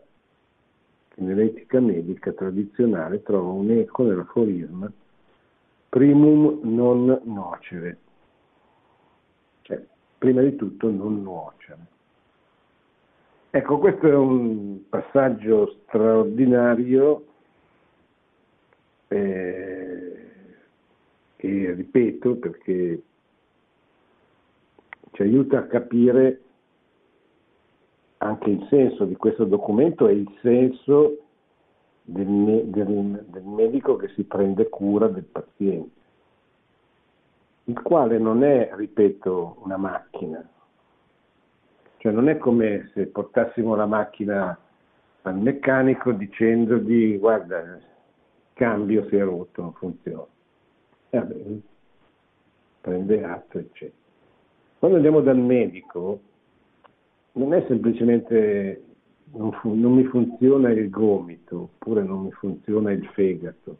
che 1.13 1.21
nell'etica 1.21 1.79
medica 1.79 2.31
tradizionale 2.31 3.21
trova 3.21 3.51
un 3.51 3.69
eco 3.69 4.03
nell'aforisma 4.03 4.91
primum 5.93 6.59
non 6.63 7.21
nocere, 7.25 7.97
cioè 9.61 9.85
prima 10.17 10.41
di 10.41 10.55
tutto 10.55 10.89
non 10.89 11.21
nuocere. 11.21 11.77
Ecco, 13.51 13.77
questo 13.77 14.07
è 14.07 14.15
un 14.15 14.89
passaggio 14.89 15.77
straordinario 15.83 17.25
eh, 19.09 20.29
che 21.35 21.73
ripeto 21.73 22.37
perché 22.37 23.01
ci 25.11 25.21
aiuta 25.21 25.59
a 25.59 25.67
capire 25.67 26.41
anche 28.23 28.49
il 28.49 28.65
senso 28.69 29.05
di 29.05 29.15
questo 29.15 29.43
documento 29.43 30.07
e 30.07 30.13
il 30.13 30.37
senso 30.41 31.17
del, 32.01 32.63
del, 32.65 33.25
del 33.27 33.43
medico 33.43 33.95
che 33.97 34.07
si 34.09 34.23
prende 34.23 34.69
cura 34.69 35.07
del 35.07 35.25
paziente, 35.25 36.01
il 37.65 37.81
quale 37.81 38.17
non 38.17 38.43
è, 38.43 38.71
ripeto, 38.73 39.57
una 39.63 39.77
macchina, 39.77 40.45
cioè 41.97 42.11
non 42.11 42.29
è 42.29 42.37
come 42.37 42.89
se 42.93 43.07
portassimo 43.07 43.75
la 43.75 43.85
macchina 43.85 44.57
al 45.21 45.37
meccanico 45.37 46.11
dicendogli 46.11 47.17
guarda, 47.17 47.79
cambio 48.53 49.07
si 49.07 49.15
è 49.15 49.23
rotto, 49.23 49.61
non 49.61 49.73
funziona. 49.73 50.25
E 51.09 51.17
vabbè, 51.17 51.35
prende 52.81 53.23
atto, 53.23 53.57
eccetera. 53.59 54.01
Quando 54.79 54.97
andiamo 54.97 55.21
dal 55.21 55.37
medico, 55.37 56.19
non 57.33 57.53
è 57.53 57.63
semplicemente 57.67 58.83
non, 59.33 59.51
fu, 59.53 59.73
non 59.73 59.93
mi 59.93 60.03
funziona 60.05 60.71
il 60.71 60.89
gomito, 60.89 61.69
oppure 61.73 62.03
non 62.03 62.23
mi 62.23 62.31
funziona 62.31 62.91
il 62.91 63.05
fegato. 63.13 63.77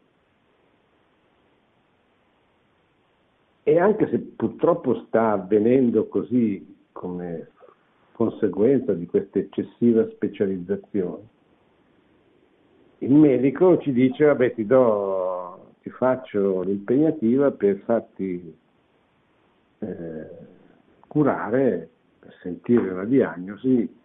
E 3.64 3.80
anche 3.80 4.10
se 4.10 4.20
purtroppo 4.20 5.06
sta 5.06 5.32
avvenendo 5.32 6.08
così 6.08 6.76
come 6.92 7.50
conseguenza 8.12 8.94
di 8.94 9.06
questa 9.06 9.40
eccessiva 9.40 10.08
specializzazione, 10.10 11.32
il 13.00 13.14
medico 13.14 13.78
ci 13.80 13.92
dice, 13.92 14.26
vabbè 14.26 14.54
ti 14.54 14.66
do, 14.66 15.74
ti 15.82 15.90
faccio 15.90 16.62
l'impegnativa 16.62 17.52
per 17.52 17.78
farti 17.80 18.56
eh, 19.80 20.28
curare 21.08 21.90
per 22.24 22.34
sentire 22.42 22.94
la 22.94 23.04
diagnosi 23.04 24.02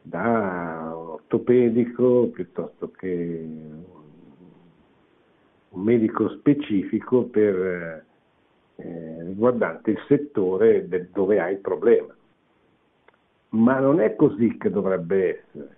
da 0.00 0.96
ortopedico 0.96 2.30
piuttosto 2.32 2.90
che 2.90 3.48
un 5.68 5.82
medico 5.82 6.30
specifico 6.30 7.24
per, 7.24 8.04
eh, 8.76 9.22
riguardante 9.24 9.90
il 9.90 9.98
settore 10.08 10.88
dove 11.12 11.38
hai 11.38 11.52
il 11.52 11.58
problema. 11.58 12.14
Ma 13.50 13.78
non 13.78 14.00
è 14.00 14.16
così 14.16 14.56
che 14.56 14.70
dovrebbe 14.70 15.40
essere, 15.40 15.76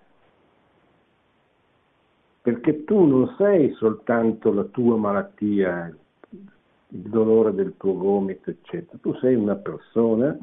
perché 2.43 2.85
tu 2.85 3.05
non 3.07 3.35
sei 3.39 3.73
soltanto 3.75 4.53
la 4.53 4.65
tua 4.65 4.97
malattia, 4.97 5.93
il 6.29 7.01
dolore 7.01 7.55
del 7.55 7.75
tuo 7.77 7.97
gomito, 7.97 8.51
eccetera, 8.51 8.99
tu 9.01 9.15
sei 9.15 9.35
una 9.35 9.57
persona 9.57 10.39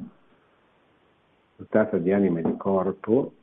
dotata 1.60 1.98
di 1.98 2.14
anima 2.14 2.40
e 2.40 2.44
di 2.44 2.56
corpo, 2.56 3.34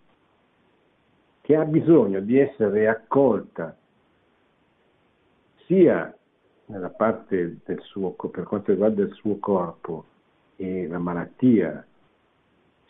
che 1.43 1.55
ha 1.55 1.65
bisogno 1.65 2.21
di 2.21 2.39
essere 2.39 2.89
accolta 2.89 3.77
sia 5.67 6.17
nella 6.67 6.89
parte 6.89 7.59
del 7.63 7.81
suo, 7.83 8.13
per 8.13 8.45
quanto 8.45 8.73
riguarda 8.73 9.03
il 9.03 9.13
suo 9.13 9.39
corpo 9.39 10.05
e 10.57 10.89
la 10.89 10.99
malattia 10.99 11.87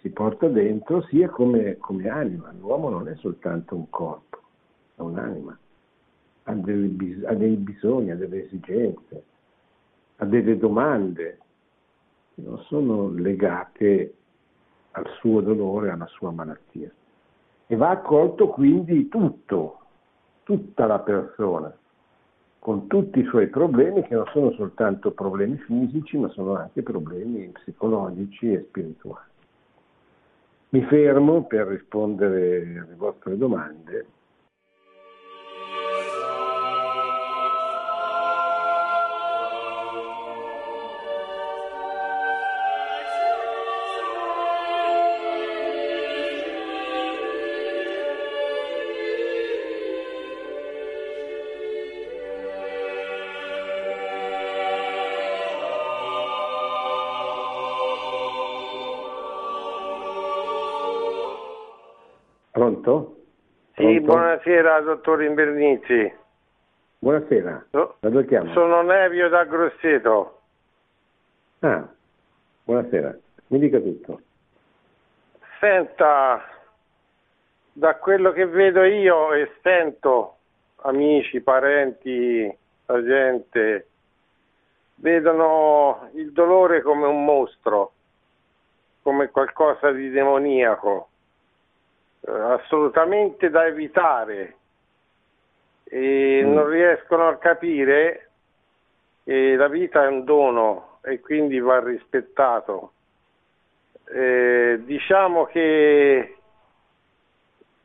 si 0.00 0.10
porta 0.10 0.46
dentro, 0.46 1.02
sia 1.02 1.28
come, 1.28 1.76
come 1.78 2.08
anima. 2.08 2.54
L'uomo 2.58 2.88
non 2.88 3.08
è 3.08 3.16
soltanto 3.16 3.74
un 3.74 3.90
corpo, 3.90 4.38
è 4.94 5.00
un'anima, 5.00 5.58
ha, 6.44 6.52
dei, 6.54 7.24
ha 7.24 7.34
dei 7.34 7.56
bisogni, 7.56 8.12
ha 8.12 8.16
delle 8.16 8.44
esigenze, 8.44 9.24
ha 10.18 10.24
delle 10.24 10.56
domande 10.56 11.38
che 12.32 12.42
non 12.42 12.58
sono 12.60 13.10
legate 13.10 14.14
al 14.97 15.07
suo 15.18 15.40
dolore, 15.40 15.90
alla 15.90 16.07
sua 16.07 16.30
malattia. 16.30 16.90
E 17.66 17.76
va 17.76 17.90
accolto 17.90 18.49
quindi 18.49 19.09
tutto, 19.09 19.78
tutta 20.42 20.86
la 20.86 21.01
persona, 21.01 21.74
con 22.59 22.86
tutti 22.86 23.20
i 23.20 23.24
suoi 23.24 23.49
problemi 23.49 24.03
che 24.03 24.14
non 24.14 24.26
sono 24.32 24.53
soltanto 24.53 25.12
problemi 25.12 25.57
fisici, 25.59 26.16
ma 26.16 26.28
sono 26.30 26.57
anche 26.57 26.82
problemi 26.82 27.49
psicologici 27.49 28.53
e 28.53 28.64
spirituali. 28.68 29.34
Mi 30.70 30.82
fermo 30.84 31.44
per 31.44 31.66
rispondere 31.68 32.84
alle 32.84 32.94
vostre 32.97 33.36
domande 33.36 34.07
buonasera 64.16 64.80
dottor 64.80 65.22
Invernizzi. 65.22 66.14
Buonasera, 66.98 67.66
da 67.70 68.08
dove 68.08 68.24
chiamo? 68.24 68.50
Sono 68.54 68.80
Nevio 68.80 69.28
da 69.28 69.44
Grosseto. 69.44 70.40
Ah, 71.58 71.86
buonasera, 72.64 73.14
mi 73.48 73.58
dica 73.58 73.78
tutto. 73.78 74.20
Senta, 75.60 76.42
da 77.72 77.96
quello 77.96 78.32
che 78.32 78.46
vedo 78.46 78.84
io 78.84 79.34
e 79.34 79.52
sento, 79.62 80.36
amici, 80.76 81.42
parenti, 81.42 82.58
la 82.86 83.04
gente, 83.04 83.88
vedono 84.94 86.08
il 86.14 86.32
dolore 86.32 86.80
come 86.80 87.06
un 87.06 87.22
mostro, 87.22 87.92
come 89.02 89.28
qualcosa 89.28 89.90
di 89.92 90.08
demoniaco 90.08 91.08
assolutamente 92.26 93.50
da 93.50 93.66
evitare 93.66 94.56
e 95.84 96.42
mm. 96.44 96.52
non 96.52 96.68
riescono 96.68 97.28
a 97.28 97.36
capire 97.36 98.30
che 99.24 99.54
la 99.56 99.68
vita 99.68 100.04
è 100.04 100.08
un 100.08 100.24
dono 100.24 100.98
e 101.02 101.20
quindi 101.20 101.58
va 101.60 101.80
rispettato. 101.80 102.92
Eh, 104.08 104.80
diciamo 104.84 105.44
che 105.46 106.36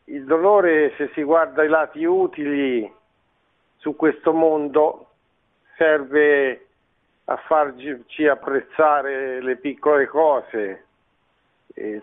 il 0.06 0.26
dolore, 0.26 0.94
se 0.98 1.10
si 1.14 1.24
guarda 1.24 1.64
i 1.64 1.68
lati 1.68 2.04
utili 2.04 2.92
su 3.78 3.96
questo 3.96 4.34
mondo, 4.34 5.08
serve 5.78 6.68
a 7.26 7.38
farci 7.38 8.28
apprezzare 8.28 9.42
le 9.42 9.56
piccole 9.56 10.06
cose, 10.08 10.86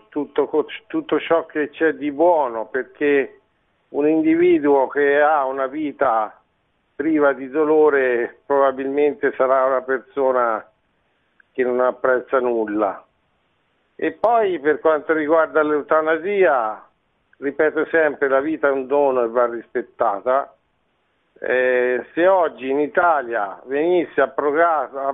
tutto, 0.09 0.67
tutto 0.87 1.19
ciò 1.19 1.45
che 1.45 1.69
c'è 1.69 1.93
di 1.93 2.11
buono, 2.11 2.67
perché 2.67 3.39
un 3.89 4.07
individuo 4.07 4.87
che 4.87 5.21
ha 5.21 5.45
una 5.45 5.67
vita 5.67 6.39
priva 6.95 7.33
di 7.33 7.49
dolore 7.49 8.39
probabilmente 8.45 9.33
sarà 9.37 9.65
una 9.65 9.81
persona 9.81 10.69
che 11.51 11.63
non 11.63 11.79
apprezza 11.79 12.39
nulla. 12.39 13.03
E 13.95 14.11
poi 14.13 14.59
per 14.59 14.79
quanto 14.79 15.13
riguarda 15.13 15.61
l'eutanasia, 15.63 16.85
ripeto 17.37 17.85
sempre, 17.85 18.27
la 18.27 18.39
vita 18.39 18.67
è 18.67 18.71
un 18.71 18.87
dono 18.87 19.23
e 19.23 19.27
va 19.27 19.45
rispettata. 19.47 20.53
Eh, 21.41 22.05
se 22.13 22.27
oggi 22.27 22.69
in 22.69 22.79
Italia 22.79 23.61
venisse 23.65 24.19
approvata 24.21 25.13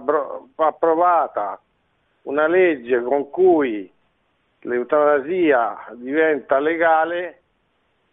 una 2.24 2.48
legge 2.48 3.02
con 3.04 3.30
cui 3.30 3.92
l'eutanasia 4.66 5.88
diventa 5.94 6.60
legale, 6.60 7.42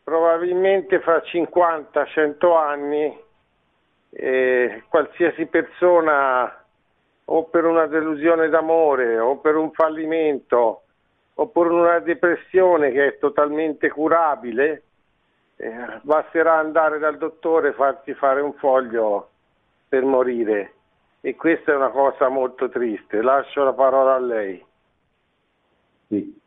probabilmente 0.05 1.01
fra 1.01 1.19
50-100 1.19 2.57
anni 2.57 3.21
eh, 4.11 4.83
qualsiasi 4.89 5.47
persona 5.47 6.65
o 7.25 7.45
per 7.45 7.65
una 7.65 7.87
delusione 7.87 8.49
d'amore 8.49 9.19
o 9.19 9.39
per 9.39 9.57
un 9.57 9.71
fallimento 9.73 10.83
oppure 11.35 11.71
una 11.71 11.99
depressione 12.01 12.91
che 12.93 13.07
è 13.07 13.19
totalmente 13.19 13.89
curabile, 13.89 14.83
eh, 15.57 16.01
basterà 16.03 16.59
andare 16.59 16.99
dal 16.99 17.17
dottore 17.17 17.69
e 17.69 17.73
farti 17.73 18.13
fare 18.15 18.43
un 18.43 18.53
foglio 18.55 19.31
per 19.89 20.05
morire. 20.05 20.75
E 21.23 21.37
questa 21.37 21.73
è 21.73 21.77
una 21.77 21.89
cosa 21.89 22.29
molto 22.29 22.69
triste. 22.69 23.23
Lascio 23.23 23.63
la 23.65 23.73
parola 23.73 24.15
a 24.15 24.19
lei. 24.19 24.65
Sì. 26.09 26.41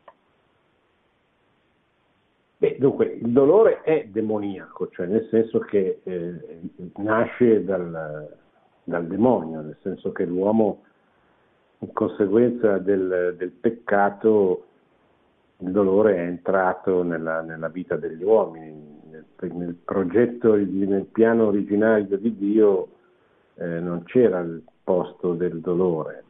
Beh, 2.58 2.76
dunque, 2.78 3.18
il 3.20 3.32
dolore 3.32 3.82
è 3.82 4.06
demoniaco, 4.10 4.88
cioè 4.88 5.06
nel 5.06 5.26
senso 5.30 5.58
che 5.58 6.00
eh, 6.02 6.60
nasce 6.96 7.62
dal, 7.64 8.34
dal, 8.82 9.06
demonio, 9.06 9.60
nel 9.60 9.76
senso 9.82 10.10
che 10.12 10.24
l'uomo, 10.24 10.84
in 11.80 11.92
conseguenza 11.92 12.78
del, 12.78 13.34
del 13.36 13.50
peccato, 13.50 14.64
il 15.58 15.70
dolore 15.70 16.16
è 16.16 16.20
entrato 16.20 17.02
nella, 17.02 17.42
nella 17.42 17.68
vita 17.68 17.96
degli 17.96 18.22
uomini. 18.22 18.94
Nel, 19.10 19.24
nel, 19.52 19.74
progetto, 19.74 20.54
nel 20.54 21.06
piano 21.12 21.48
originario 21.48 22.16
di 22.16 22.36
Dio 22.36 22.88
eh, 23.56 23.80
non 23.80 24.02
c'era 24.04 24.40
il 24.40 24.62
posto 24.82 25.34
del 25.34 25.60
dolore, 25.60 26.24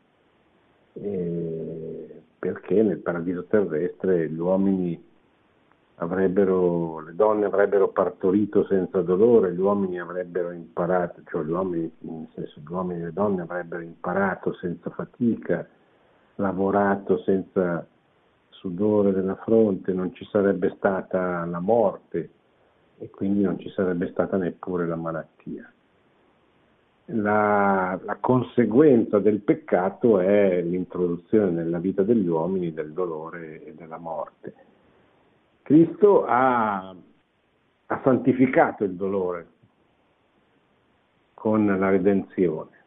eh, 0.95 2.21
perché 2.37 2.83
nel 2.83 2.99
paradiso 2.99 3.45
terrestre 3.45 4.29
gli 4.29 4.39
uomini 4.39 5.06
avrebbero, 5.97 7.01
le 7.01 7.15
donne 7.15 7.47
avrebbero 7.47 7.89
partorito 7.89 8.67
senza 8.67 9.01
dolore, 9.03 9.53
gli 9.53 9.61
uomini 9.61 9.99
avrebbero 9.99 10.51
imparato, 10.51 11.23
cioè 11.27 11.45
gli 11.45 11.51
uomini, 11.51 11.91
nel 12.01 12.29
senso 12.35 12.61
gli 12.61 12.71
uomini 12.71 13.01
e 13.01 13.05
le 13.05 13.13
donne 13.13 13.43
avrebbero 13.43 13.83
imparato 13.83 14.55
senza 14.55 14.91
fatica, 14.91 15.67
lavorato 16.37 17.19
senza 17.23 17.87
sudore 18.51 19.13
della 19.13 19.37
fronte, 19.37 19.93
non 19.93 20.13
ci 20.15 20.27
sarebbe 20.31 20.75
stata 20.77 21.45
la 21.45 21.61
morte 21.61 22.31
e 22.99 23.11
quindi 23.11 23.43
non 23.43 23.59
ci 23.59 23.71
sarebbe 23.71 24.11
stata 24.11 24.37
neppure 24.37 24.87
la 24.87 24.97
malattia. 24.97 25.71
La, 27.11 27.99
la, 28.03 28.17
conseguenza 28.17 29.21
del 29.21 29.39
peccato 29.39 30.19
è 30.19 30.61
l'introduzione 30.61 31.53
nella 31.53 31.79
vita 31.79 32.03
degli 32.03 32.27
uomini 32.27 32.73
del 32.73 32.93
dolore 32.93 33.65
e 33.65 33.75
della 33.75 33.99
morte. 33.99 34.55
Cristo 35.67 36.25
ha, 36.25 36.95
ha 37.87 38.01
santificato 38.05 38.85
il 38.85 38.93
dolore 38.95 39.47
con 41.35 41.67
la 41.67 41.91
redenzione, 41.91 42.85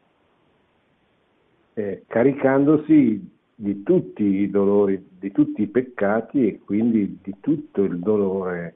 eh, 1.73 2.03
caricandosi 2.07 3.31
di 3.53 3.83
tutti 3.83 4.23
i 4.23 4.49
dolori, 4.49 5.09
di 5.19 5.29
tutti 5.33 5.63
i 5.63 5.67
peccati 5.67 6.47
e 6.47 6.59
quindi 6.59 7.19
di 7.21 7.35
tutto 7.41 7.83
il 7.83 7.99
dolore 7.99 8.75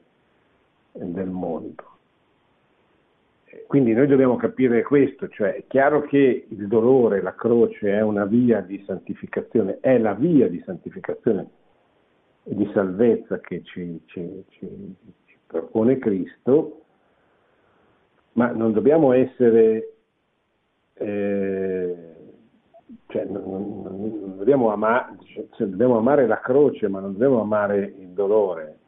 del 0.92 1.30
mondo. 1.30 1.96
Quindi 3.66 3.94
noi 3.94 4.06
dobbiamo 4.06 4.36
capire 4.36 4.82
questo, 4.82 5.28
cioè 5.30 5.54
è 5.54 5.64
chiaro 5.66 6.02
che 6.02 6.44
il 6.46 6.66
dolore, 6.68 7.22
la 7.22 7.34
croce 7.34 7.90
è 7.90 8.02
una 8.02 8.26
via 8.26 8.60
di 8.60 8.84
santificazione, 8.84 9.78
è 9.80 9.96
la 9.96 10.12
via 10.12 10.46
di 10.46 10.62
santificazione 10.66 11.62
di 12.44 12.70
salvezza 12.72 13.40
che 13.40 13.62
ci, 13.64 14.00
ci, 14.06 14.44
ci, 14.48 14.94
ci 15.26 15.38
propone 15.46 15.98
Cristo, 15.98 16.82
ma 18.32 18.50
non 18.52 18.72
dobbiamo 18.72 19.12
essere 19.12 19.94
eh, 20.94 22.14
cioè, 23.08 23.24
non, 23.24 23.82
non, 23.82 24.36
dobbiamo, 24.36 24.72
amare, 24.72 25.16
cioè, 25.56 25.66
dobbiamo 25.66 25.98
amare 25.98 26.26
la 26.26 26.40
croce, 26.40 26.88
ma 26.88 27.00
non 27.00 27.12
dobbiamo 27.12 27.40
amare 27.40 27.94
il 27.98 28.08
dolore. 28.08 28.78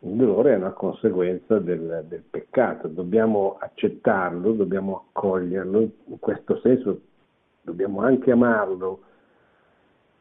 Il 0.00 0.14
dolore 0.14 0.52
è 0.52 0.56
una 0.56 0.72
conseguenza 0.72 1.58
del, 1.58 2.04
del 2.08 2.22
peccato, 2.22 2.86
dobbiamo 2.88 3.56
accettarlo, 3.58 4.52
dobbiamo 4.52 5.08
accoglierlo, 5.08 5.80
in 5.80 6.18
questo 6.20 6.60
senso 6.60 7.00
dobbiamo 7.62 8.00
anche 8.00 8.30
amarlo, 8.30 9.00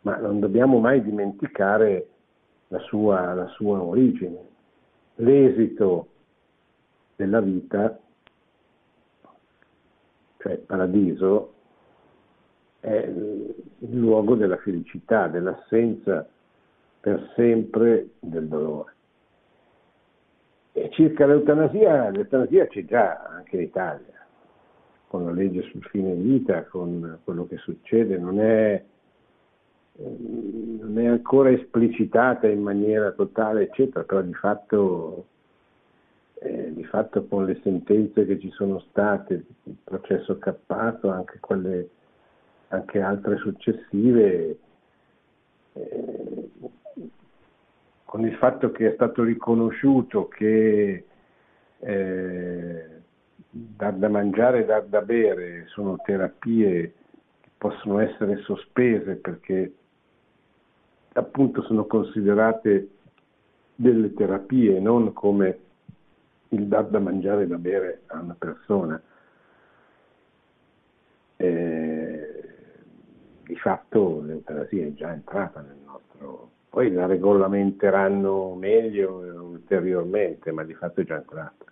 ma 0.01 0.17
non 0.17 0.39
dobbiamo 0.39 0.79
mai 0.79 1.03
dimenticare 1.03 2.07
la 2.67 2.79
sua, 2.79 3.33
la 3.33 3.47
sua 3.47 3.81
origine. 3.81 4.45
L'esito 5.15 6.07
della 7.15 7.41
vita, 7.41 7.99
cioè 10.37 10.51
il 10.53 10.59
paradiso, 10.59 11.53
è 12.79 12.95
il 13.05 13.97
luogo 13.97 14.35
della 14.35 14.57
felicità, 14.57 15.27
dell'assenza 15.27 16.27
per 16.99 17.31
sempre 17.35 18.11
del 18.19 18.47
dolore. 18.47 18.95
E 20.73 20.89
circa 20.91 21.25
l'eutanasia, 21.25 22.09
l'eutanasia 22.09 22.67
c'è 22.67 22.85
già 22.85 23.23
anche 23.23 23.55
in 23.55 23.63
Italia, 23.63 24.25
con 25.07 25.25
la 25.25 25.31
legge 25.31 25.63
sul 25.63 25.83
fine 25.85 26.13
vita, 26.13 26.65
con 26.65 27.19
quello 27.23 27.47
che 27.47 27.57
succede, 27.57 28.17
non 28.17 28.39
è, 28.39 28.83
non 29.99 30.99
è 30.99 31.07
ancora 31.07 31.49
esplicitata 31.49 32.47
in 32.47 32.61
maniera 32.61 33.11
totale, 33.11 33.63
eccetera, 33.63 34.03
però 34.03 34.21
di 34.21 34.33
fatto, 34.33 35.25
eh, 36.35 36.73
di 36.73 36.83
fatto 36.83 37.25
con 37.25 37.45
le 37.45 37.59
sentenze 37.63 38.25
che 38.25 38.39
ci 38.39 38.51
sono 38.51 38.79
state, 38.89 39.43
il 39.63 39.75
processo 39.83 40.37
cappato, 40.37 41.09
anche 41.09 41.39
quelle 41.39 41.89
anche 42.69 42.99
altre 42.99 43.37
successive, 43.37 44.57
eh, 45.73 46.49
con 48.03 48.25
il 48.25 48.35
fatto 48.35 48.71
che 48.71 48.91
è 48.91 48.93
stato 48.93 49.23
riconosciuto 49.23 50.27
che 50.27 51.05
eh, 51.79 52.85
dar 53.49 53.93
da 53.93 54.09
mangiare 54.09 54.61
e 54.61 54.65
dar 54.65 54.85
da 54.85 55.01
bere 55.01 55.65
sono 55.67 55.97
terapie 56.03 56.93
che 57.41 57.49
possono 57.57 57.99
essere 57.99 58.37
sospese 58.41 59.15
perché 59.15 59.73
appunto 61.17 61.63
sono 61.63 61.85
considerate 61.85 62.89
delle 63.75 64.13
terapie, 64.13 64.79
non 64.79 65.13
come 65.13 65.59
il 66.49 66.67
dar 66.67 66.85
da 66.85 66.99
mangiare 66.99 67.43
e 67.43 67.47
da 67.47 67.57
bere 67.57 68.01
a 68.07 68.19
una 68.19 68.35
persona. 68.37 69.01
Eh, 71.39 72.43
di 73.43 73.55
fatto 73.55 74.21
l'eutanasia 74.21 74.85
è 74.85 74.93
già 74.93 75.11
entrata 75.11 75.61
nel 75.61 75.77
nostro... 75.85 76.51
Poi 76.69 76.91
la 76.91 77.05
regolamenteranno 77.05 78.53
meglio 78.53 79.15
ulteriormente, 79.41 80.51
ma 80.51 80.63
di 80.63 80.73
fatto 80.73 81.01
è 81.01 81.05
già 81.05 81.15
entrata. 81.15 81.65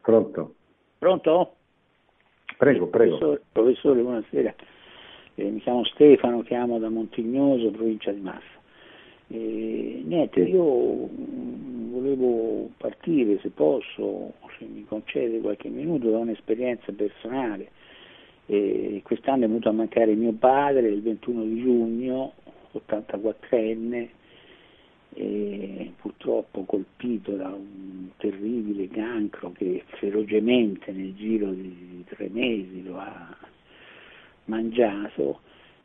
Pronto? 0.00 0.54
Pronto? 0.98 1.54
Prego, 2.56 2.86
prego. 2.88 3.16
Professore, 3.18 3.42
professore 3.52 4.02
buonasera. 4.02 4.54
Eh, 5.38 5.50
mi 5.50 5.60
chiamo 5.60 5.84
Stefano, 5.84 6.42
chiamo 6.42 6.78
da 6.78 6.88
Montignoso, 6.88 7.70
provincia 7.70 8.10
di 8.10 8.20
Massa. 8.20 8.56
Eh, 9.28 10.02
niente, 10.02 10.40
io 10.40 11.08
mm, 11.08 11.92
volevo 11.92 12.70
partire, 12.78 13.38
se 13.42 13.50
posso, 13.50 14.32
se 14.58 14.64
mi 14.64 14.84
concede 14.84 15.40
qualche 15.40 15.68
minuto, 15.68 16.10
da 16.10 16.18
un'esperienza 16.18 16.90
personale 16.92 17.68
e 18.46 19.00
quest'anno 19.04 19.44
è 19.44 19.48
venuto 19.48 19.68
a 19.68 19.72
mancare 19.72 20.14
mio 20.14 20.32
padre 20.32 20.88
il 20.88 21.02
21 21.02 21.42
di 21.42 21.60
giugno, 21.60 22.32
84enne, 22.72 24.08
purtroppo 26.00 26.64
colpito 26.64 27.32
da 27.32 27.48
un 27.48 28.08
terribile 28.16 28.88
cancro 28.88 29.52
che 29.52 29.82
ferocemente 29.98 30.92
nel 30.92 31.14
giro 31.14 31.50
di 31.50 32.04
tre 32.08 32.28
mesi 32.30 32.82
lo 32.84 32.98
ha 32.98 33.36
mangiato. 34.46 35.40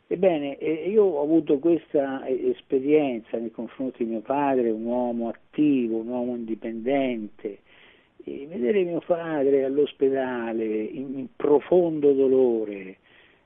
Ebbene, 0.07 0.57
io 0.87 1.03
ho 1.03 1.21
avuto 1.21 1.59
questa 1.59 2.27
esperienza 2.27 3.37
nei 3.37 3.51
confronti 3.51 4.03
di 4.03 4.09
mio 4.09 4.19
padre, 4.19 4.69
un 4.69 4.83
uomo 4.83 5.29
attivo, 5.29 5.99
un 5.99 6.07
uomo 6.07 6.35
indipendente, 6.35 7.59
e 8.23 8.45
vedere 8.49 8.83
mio 8.83 9.01
padre 9.05 9.63
all'ospedale 9.63 10.65
in, 10.65 11.17
in 11.17 11.27
profondo 11.35 12.11
dolore, 12.11 12.97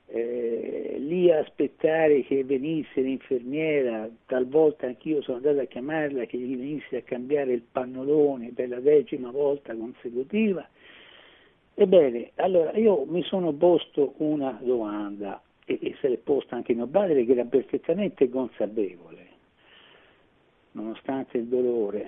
eh, 0.08 0.96
lì 0.98 1.30
a 1.30 1.38
aspettare 1.38 2.22
che 2.22 2.44
venisse 2.44 3.00
l'infermiera, 3.00 4.08
talvolta 4.26 4.86
anch'io 4.86 5.22
sono 5.22 5.38
andato 5.38 5.60
a 5.60 5.64
chiamarla 5.64 6.24
che 6.24 6.36
gli 6.36 6.56
venisse 6.56 6.98
a 6.98 7.02
cambiare 7.02 7.52
il 7.52 7.62
pannolone 7.70 8.52
per 8.54 8.68
la 8.68 8.80
decima 8.80 9.30
volta 9.30 9.74
consecutiva. 9.74 10.68
Ebbene, 11.78 12.30
allora 12.36 12.72
io 12.72 13.04
mi 13.04 13.22
sono 13.22 13.52
posto 13.52 14.14
una 14.16 14.58
domanda 14.62 15.42
e, 15.66 15.78
e 15.82 15.94
se 16.00 16.08
l'è 16.08 16.16
posta 16.16 16.56
anche 16.56 16.72
mio 16.72 16.86
padre 16.86 17.26
che 17.26 17.32
era 17.32 17.44
perfettamente 17.44 18.30
consapevole, 18.30 19.26
nonostante 20.70 21.36
il 21.36 21.44
dolore. 21.44 22.06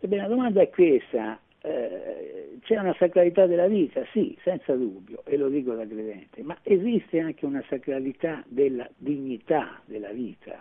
Ebbene, 0.00 0.22
la 0.22 0.28
domanda 0.28 0.60
è 0.60 0.70
questa, 0.70 1.38
eh, 1.60 2.58
c'è 2.62 2.76
una 2.76 2.96
sacralità 2.98 3.46
della 3.46 3.68
vita, 3.68 4.04
sì, 4.10 4.36
senza 4.42 4.74
dubbio, 4.74 5.22
e 5.24 5.36
lo 5.36 5.48
dico 5.48 5.72
da 5.74 5.86
credente, 5.86 6.42
ma 6.42 6.58
esiste 6.64 7.20
anche 7.20 7.46
una 7.46 7.62
sacralità 7.68 8.42
della 8.48 8.90
dignità 8.96 9.80
della 9.84 10.10
vita. 10.10 10.58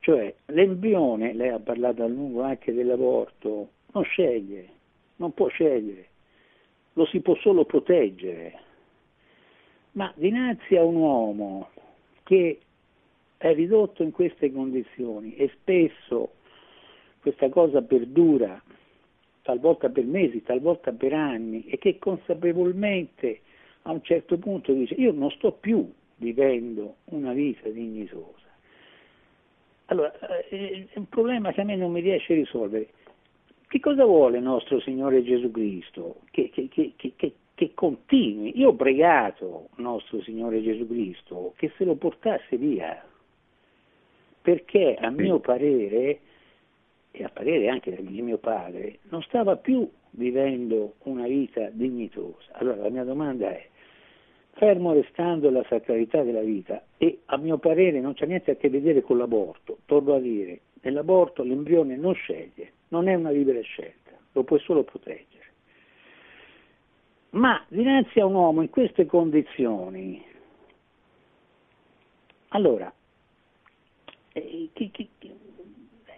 Cioè 0.00 0.34
l'embrione, 0.44 1.32
lei 1.32 1.48
ha 1.48 1.58
parlato 1.58 2.02
a 2.02 2.06
lungo 2.06 2.42
anche 2.42 2.74
dell'aborto, 2.74 3.70
non 3.92 4.02
sceglie, 4.02 4.82
non 5.16 5.32
può 5.32 5.48
scegliere, 5.48 6.08
lo 6.94 7.06
si 7.06 7.20
può 7.20 7.34
solo 7.36 7.64
proteggere. 7.64 8.60
Ma 9.92 10.12
dinanzi 10.16 10.76
a 10.76 10.84
un 10.84 10.96
uomo 10.96 11.68
che 12.24 12.58
è 13.36 13.54
ridotto 13.54 14.02
in 14.02 14.10
queste 14.10 14.50
condizioni 14.50 15.36
e 15.36 15.50
spesso 15.60 16.32
questa 17.20 17.48
cosa 17.48 17.82
perdura 17.82 18.60
talvolta 19.42 19.90
per 19.90 20.04
mesi, 20.04 20.42
talvolta 20.42 20.92
per 20.92 21.12
anni, 21.12 21.66
e 21.66 21.76
che 21.78 21.98
consapevolmente 21.98 23.40
a 23.82 23.92
un 23.92 24.02
certo 24.02 24.38
punto 24.38 24.72
dice 24.72 24.94
io 24.94 25.12
non 25.12 25.30
sto 25.32 25.52
più 25.52 25.90
vivendo 26.16 26.96
una 27.06 27.32
vita 27.32 27.68
dignitosa. 27.68 28.48
Allora, 29.86 30.18
eh, 30.48 30.88
è 30.90 30.98
un 30.98 31.08
problema 31.08 31.52
che 31.52 31.60
a 31.60 31.64
me 31.64 31.76
non 31.76 31.92
mi 31.92 32.00
riesce 32.00 32.32
a 32.32 32.36
risolvere. 32.36 32.88
Che 33.74 33.80
cosa 33.80 34.04
vuole 34.04 34.36
il 34.36 34.44
nostro 34.44 34.78
Signore 34.78 35.24
Gesù 35.24 35.50
Cristo? 35.50 36.20
Che, 36.30 36.48
che, 36.48 36.68
che, 36.94 37.32
che 37.52 37.70
continui. 37.74 38.56
Io 38.56 38.68
ho 38.68 38.74
pregato 38.76 39.70
il 39.74 39.82
nostro 39.82 40.22
Signore 40.22 40.62
Gesù 40.62 40.86
Cristo 40.86 41.54
che 41.56 41.72
se 41.76 41.82
lo 41.84 41.96
portasse 41.96 42.56
via, 42.56 43.04
perché 44.40 44.94
a 44.94 45.10
mio 45.10 45.40
parere 45.40 46.20
e 47.10 47.24
a 47.24 47.30
parere 47.30 47.68
anche 47.68 48.00
di 48.00 48.22
mio 48.22 48.38
padre, 48.38 49.00
non 49.08 49.22
stava 49.22 49.56
più 49.56 49.90
vivendo 50.10 50.94
una 51.02 51.26
vita 51.26 51.68
dignitosa. 51.72 52.52
Allora 52.52 52.82
la 52.82 52.90
mia 52.90 53.02
domanda 53.02 53.50
è, 53.50 53.66
fermo 54.52 54.92
restando 54.92 55.50
la 55.50 55.64
sacralità 55.68 56.22
della 56.22 56.42
vita 56.42 56.80
e 56.96 57.22
a 57.24 57.36
mio 57.38 57.58
parere 57.58 57.98
non 57.98 58.14
c'è 58.14 58.26
niente 58.26 58.52
a 58.52 58.54
che 58.54 58.70
vedere 58.70 59.02
con 59.02 59.18
l'aborto, 59.18 59.78
torno 59.84 60.14
a 60.14 60.20
dire, 60.20 60.60
nell'aborto 60.84 61.42
l'embrione 61.42 61.96
non 61.96 62.14
sceglie, 62.14 62.72
non 62.88 63.08
è 63.08 63.14
una 63.14 63.30
libera 63.30 63.60
scelta, 63.60 64.12
lo 64.32 64.44
puoi 64.44 64.60
solo 64.60 64.84
proteggere. 64.84 65.42
Ma 67.30 67.64
dinanzi 67.68 68.20
a 68.20 68.26
un 68.26 68.34
uomo 68.34 68.62
in 68.62 68.70
queste 68.70 69.06
condizioni, 69.06 70.24
allora, 72.48 72.92
eh, 74.32 74.68
chi, 74.72 74.90
chi, 74.90 75.08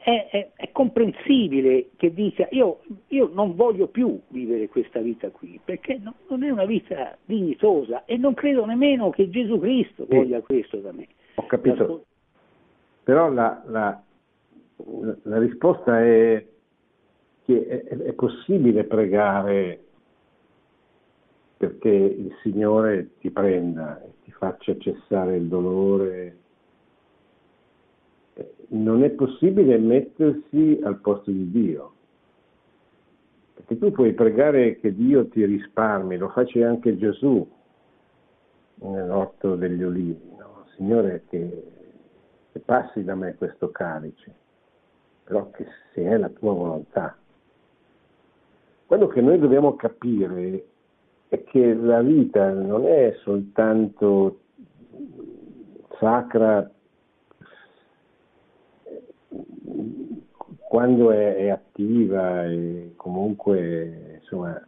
è, 0.07 0.29
è, 0.31 0.51
è 0.55 0.71
comprensibile 0.71 1.89
che 1.97 2.13
dica 2.13 2.47
io, 2.51 2.81
io, 3.09 3.29
non 3.33 3.57
voglio 3.57 3.89
più 3.89 4.21
vivere 4.29 4.69
questa 4.69 5.01
vita 5.01 5.31
qui, 5.31 5.59
perché 5.65 5.99
no, 6.01 6.15
non 6.29 6.45
è 6.45 6.51
una 6.51 6.65
vita 6.65 7.17
dignitosa 7.25 8.05
e 8.05 8.17
non 8.17 8.35
credo 8.35 8.65
nemmeno 8.67 9.11
che 9.11 9.31
Gesù 9.31 9.59
Cristo 9.59 10.07
voglia 10.09 10.41
questo 10.43 10.77
da 10.77 10.93
me. 10.93 11.09
Ho 11.37 11.47
capito, 11.47 12.05
però 13.03 13.31
la, 13.31 13.63
la, 13.67 14.01
la 15.23 15.39
risposta 15.39 16.01
è 16.01 16.47
che 17.45 17.85
è, 17.85 18.13
possibile 18.13 18.85
pregare 18.85 19.85
perché 21.57 21.89
il 21.89 22.35
Signore 22.43 23.11
ti 23.21 23.31
prenda 23.31 24.03
e 24.03 24.11
ti 24.25 24.33
faccia 24.33 24.77
cessare 24.79 25.37
il 25.37 25.47
dolore 25.47 26.37
non 28.69 29.03
è 29.05 29.11
possibile 29.11 29.79
mettersi 29.79 30.81
al 30.83 30.99
posto 30.99 31.31
di 31.31 31.51
Dio. 31.51 31.93
Perché 33.55 33.79
tu 33.79 33.91
puoi 33.91 34.13
pregare 34.13 34.79
che 34.79 34.95
Dio 34.95 35.29
ti 35.29 35.45
risparmi, 35.45 36.17
lo 36.17 36.29
face 36.31 36.65
anche 36.65 36.97
Gesù 36.97 37.47
nell'orto 38.77 39.57
degli 39.57 39.83
olivi, 39.83 40.35
no? 40.37 40.67
Signore 40.77 41.23
che, 41.29 41.65
che 42.53 42.59
passi 42.59 43.03
da 43.03 43.15
me 43.15 43.35
questo 43.37 43.71
calice, 43.71 44.35
però 45.27 45.51
che 45.51 45.67
se 45.93 46.05
è 46.05 46.17
la 46.17 46.29
tua 46.29 46.53
volontà. 46.53 47.17
Quello 48.87 49.09
che 49.09 49.21
noi 49.21 49.41
dobbiamo 49.41 49.75
capire 49.75 50.67
è 51.27 51.43
che 51.43 51.75
la 51.75 52.01
vita 52.01 52.49
non 52.53 52.87
è 52.87 53.13
soltanto 53.25 54.39
sacra 55.99 56.71
quando 60.69 61.11
è, 61.11 61.35
è, 61.35 61.49
attiva 61.49 62.45
e 62.45 62.93
comunque 62.95 64.19
insomma, 64.21 64.65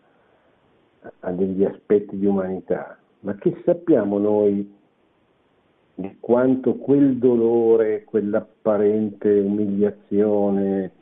ha 1.20 1.30
degli 1.30 1.64
aspetti 1.64 2.18
di 2.18 2.26
umanità, 2.26 2.98
ma 3.20 3.36
che 3.36 3.62
sappiamo 3.64 4.18
noi 4.18 4.74
di 5.98 6.16
quanto 6.20 6.76
quel 6.76 7.18
dolore, 7.18 8.04
quell'apparente 8.04 9.40
umiliazione 9.40 10.92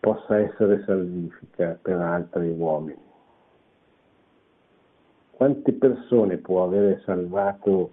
possa 0.00 0.38
essere 0.38 0.82
salvifica 0.86 1.78
per 1.80 1.98
altri 2.00 2.48
uomini. 2.48 3.02
Quante 5.32 5.72
persone 5.74 6.38
può 6.38 6.64
avere 6.64 7.02
salvato 7.04 7.90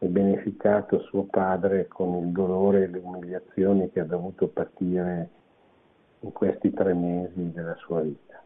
e 0.00 0.08
beneficato 0.08 0.98
suo 1.02 1.22
padre 1.22 1.86
con 1.86 2.24
il 2.24 2.32
dolore 2.32 2.82
e 2.82 2.88
le 2.88 2.98
umiliazioni 2.98 3.92
che 3.92 4.00
ha 4.00 4.04
dovuto 4.04 4.48
patire 4.48 5.28
in 6.18 6.32
questi 6.32 6.72
tre 6.72 6.94
mesi 6.94 7.52
della 7.52 7.76
sua 7.76 8.00
vita. 8.00 8.42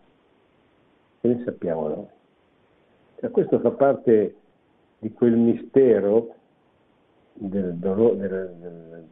Che 1.23 1.27
ne 1.27 1.43
sappiamo 1.43 1.89
noi? 1.89 2.07
Cioè, 3.19 3.31
questo 3.31 3.59
fa 3.61 3.71
parte 3.71 4.35
di 4.99 5.13
quel 5.13 5.37
mistero 5.37 6.35
del, 7.35 7.75
dolore, 7.75 8.29
del, 8.29 9.05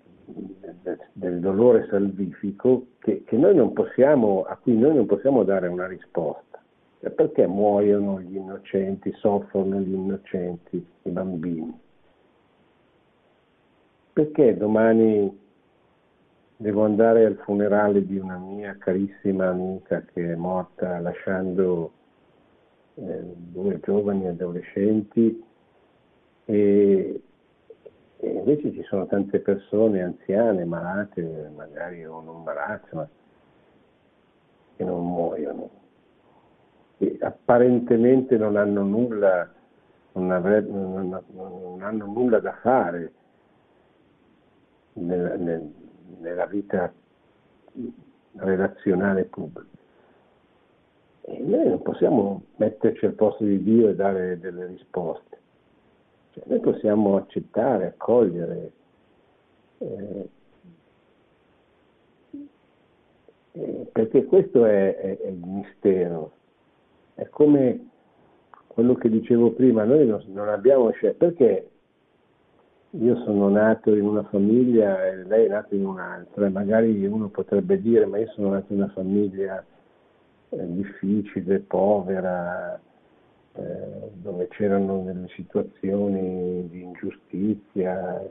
del, 0.82 0.99
del 1.12 1.41
dolore 1.41 1.87
salvifico 1.91 2.87
che, 2.99 3.22
che 3.24 3.37
possiamo, 3.72 4.45
a 4.45 4.57
cui 4.57 4.76
noi 4.76 4.95
non 4.95 5.07
possiamo 5.07 5.45
dare 5.45 5.68
una 5.68 5.87
risposta. 5.87 6.62
Cioè, 7.01 7.11
perché 7.11 7.47
muoiono 7.47 8.20
gli 8.20 8.37
innocenti, 8.37 9.12
soffrono 9.16 9.78
gli 9.80 9.93
innocenti, 9.93 10.85
i 11.03 11.11
bambini? 11.11 11.82
perché 14.14 14.57
domani 14.57 15.41
devo 16.57 16.85
andare 16.85 17.26
al 17.26 17.37
funerale 17.43 18.07
di 18.07 18.16
una 18.16 18.39
mia 18.39 18.76
carissima 18.78 19.49
amica 19.49 20.05
che 20.12 20.32
è 20.32 20.35
morta 20.37 21.01
lasciando 21.01 21.91
eh, 22.95 23.22
due 23.35 23.80
giovani 23.82 24.28
adolescenti 24.28 25.43
e, 26.45 27.22
e, 28.18 28.28
invece 28.28 28.72
ci 28.72 28.82
sono 28.84 29.07
tante 29.07 29.40
persone 29.40 30.03
anziane, 30.03 30.64
malate, 30.64 31.51
magari 31.55 32.05
o 32.05 32.20
non 32.20 32.42
malate, 32.42 32.88
ma 32.92 33.09
che 34.76 34.84
non 34.84 35.07
muoiono 35.07 35.82
e 36.99 37.18
apparentemente 37.20 38.36
non 38.36 38.57
hanno 38.57 38.82
nulla, 38.82 39.51
non, 40.12 40.30
avrebbe, 40.30 40.70
non, 40.70 41.22
non 41.32 41.82
hanno 41.82 42.07
nulla 42.07 42.38
da 42.38 42.53
fare 42.61 43.12
nella, 44.95 45.34
nel, 45.36 45.72
nella 46.20 46.47
vita 46.47 46.92
relazionale 48.36 49.24
pubblica. 49.24 49.72
E 51.26 51.38
noi 51.38 51.68
non 51.68 51.82
possiamo 51.82 52.42
metterci 52.57 53.07
al 53.07 53.14
posto 53.14 53.45
di 53.45 53.62
Dio 53.62 53.88
e 53.88 53.95
dare 53.95 54.38
delle 54.38 54.66
risposte. 54.66 55.38
Cioè, 56.35 56.43
noi 56.47 56.59
possiamo 56.59 57.16
accettare, 57.16 57.87
accogliere. 57.87 58.72
Eh, 59.78 60.28
eh, 63.53 63.89
perché 63.93 64.24
questo 64.24 64.64
è, 64.64 64.97
è, 64.97 65.18
è, 65.18 65.28
il 65.28 65.43
mistero. 65.45 66.32
È 67.14 67.28
come 67.28 67.89
quello 68.66 68.95
che 68.95 69.09
dicevo 69.09 69.53
prima, 69.53 69.85
noi 69.85 70.09
non, 70.09 70.24
non 70.32 70.49
abbiamo 70.49 70.91
scelto. 70.91 71.26
Perché 71.26 71.68
io 72.91 73.16
sono 73.22 73.49
nato 73.49 73.95
in 73.95 74.05
una 74.05 74.24
famiglia 74.24 75.05
e 75.07 75.24
lei 75.24 75.47
è 75.47 75.49
nata 75.49 75.72
in 75.74 75.87
un'altra, 75.87 76.49
magari 76.51 77.07
uno 77.07 77.28
potrebbe 77.28 77.80
dire 77.80 78.07
ma 78.07 78.18
io 78.18 78.28
sono 78.35 78.51
nato 78.51 78.72
in 78.72 78.82
una 78.82 78.93
famiglia 78.93 79.64
eh, 80.49 80.72
difficile, 80.72 81.61
povera, 81.61 82.80
eh, 83.57 84.11
dove 84.15 84.49
c'erano 84.49 85.03
delle 85.03 85.29
situazioni 85.29 86.69
di 86.69 86.83
ingiustizia. 86.83 88.23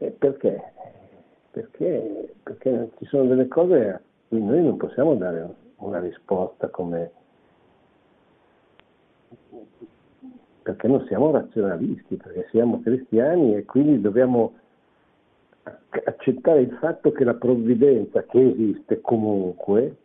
E 0.00 0.10
perché? 0.10 0.62
Perché, 1.50 2.34
perché 2.42 2.90
ci 2.98 3.04
sono 3.06 3.26
delle 3.26 3.48
cose 3.48 3.88
a 3.88 4.00
cui 4.28 4.42
noi 4.42 4.62
non 4.62 4.76
possiamo 4.76 5.14
dare 5.14 5.54
una 5.76 6.00
risposta 6.00 6.68
come 6.68 7.12
perché 10.62 10.86
non 10.86 11.06
siamo 11.06 11.30
razionalisti, 11.30 12.16
perché 12.16 12.46
siamo 12.50 12.82
cristiani 12.82 13.56
e 13.56 13.64
quindi 13.64 14.02
dobbiamo 14.02 14.52
accettare 16.04 16.60
il 16.60 16.76
fatto 16.78 17.10
che 17.10 17.24
la 17.24 17.34
provvidenza 17.34 18.22
che 18.24 18.38
esiste 18.38 19.00
comunque 19.00 19.96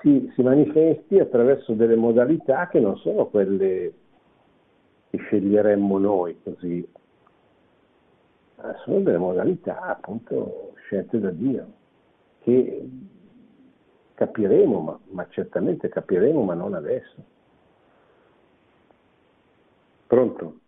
si, 0.00 0.30
si, 0.34 0.42
manifesti 0.42 1.18
attraverso 1.18 1.72
delle 1.72 1.96
modalità 1.96 2.68
che 2.68 2.80
non 2.80 2.96
sono 2.98 3.26
quelle 3.26 3.92
che 5.10 5.18
sceglieremmo 5.18 5.98
noi 5.98 6.40
così, 6.42 6.86
ma 8.56 8.74
sono 8.84 9.00
delle 9.00 9.18
modalità 9.18 9.80
appunto 9.82 10.72
scelte 10.84 11.18
da 11.18 11.30
Dio, 11.30 11.66
che 12.40 12.88
capiremo, 14.14 14.80
ma, 14.80 14.98
ma 15.10 15.28
certamente 15.28 15.88
capiremo, 15.88 16.42
ma 16.42 16.54
non 16.54 16.74
adesso. 16.74 17.34
Pronto? 20.06 20.58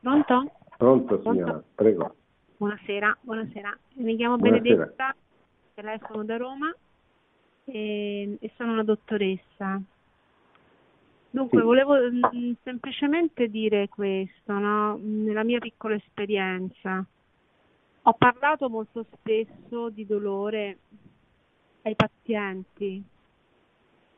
Pronto? 0.00 0.50
Pronto 0.76 1.20
signora, 1.22 1.50
Pronto? 1.52 1.66
prego. 1.74 2.14
Buonasera, 2.56 3.18
buonasera. 3.20 3.78
Mi 3.96 4.16
chiamo 4.16 4.36
buonasera. 4.36 4.74
Benedetta, 4.74 5.14
telefono 5.74 6.24
da 6.24 6.36
Roma 6.38 6.74
e, 7.70 8.36
e 8.40 8.52
sono 8.56 8.72
una 8.72 8.84
dottoressa. 8.84 9.80
Dunque, 11.30 11.58
sì. 11.58 11.64
volevo 11.64 11.94
mh, 11.94 12.30
mm, 12.34 12.52
semplicemente 12.62 13.48
dire 13.48 13.88
questo, 13.88 14.52
no? 14.52 14.98
nella 15.00 15.44
mia 15.44 15.58
piccola 15.58 15.94
esperienza. 15.94 17.04
Ho 18.02 18.12
parlato 18.14 18.70
molto 18.70 19.04
spesso 19.12 19.90
di 19.90 20.06
dolore 20.06 20.78
ai 21.82 21.94
pazienti, 21.94 23.02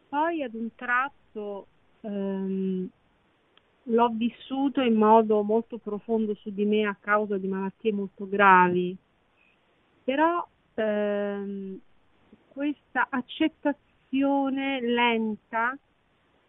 poi 0.09 0.43
ad 0.43 0.55
un 0.55 0.75
tratto 0.75 1.67
ehm, 2.01 2.89
l'ho 3.85 4.09
vissuto 4.11 4.81
in 4.81 4.95
modo 4.95 5.43
molto 5.43 5.79
profondo 5.79 6.35
su 6.35 6.53
di 6.53 6.65
me 6.65 6.85
a 6.85 6.97
causa 6.99 7.37
di 7.39 7.49
malattie 7.49 7.93
molto 7.93 8.29
gravi, 8.29 8.97
però 10.05 10.47
ehm, 10.75 11.81
questa 12.53 13.07
accettazione 13.09 14.81
lenta 14.81 15.77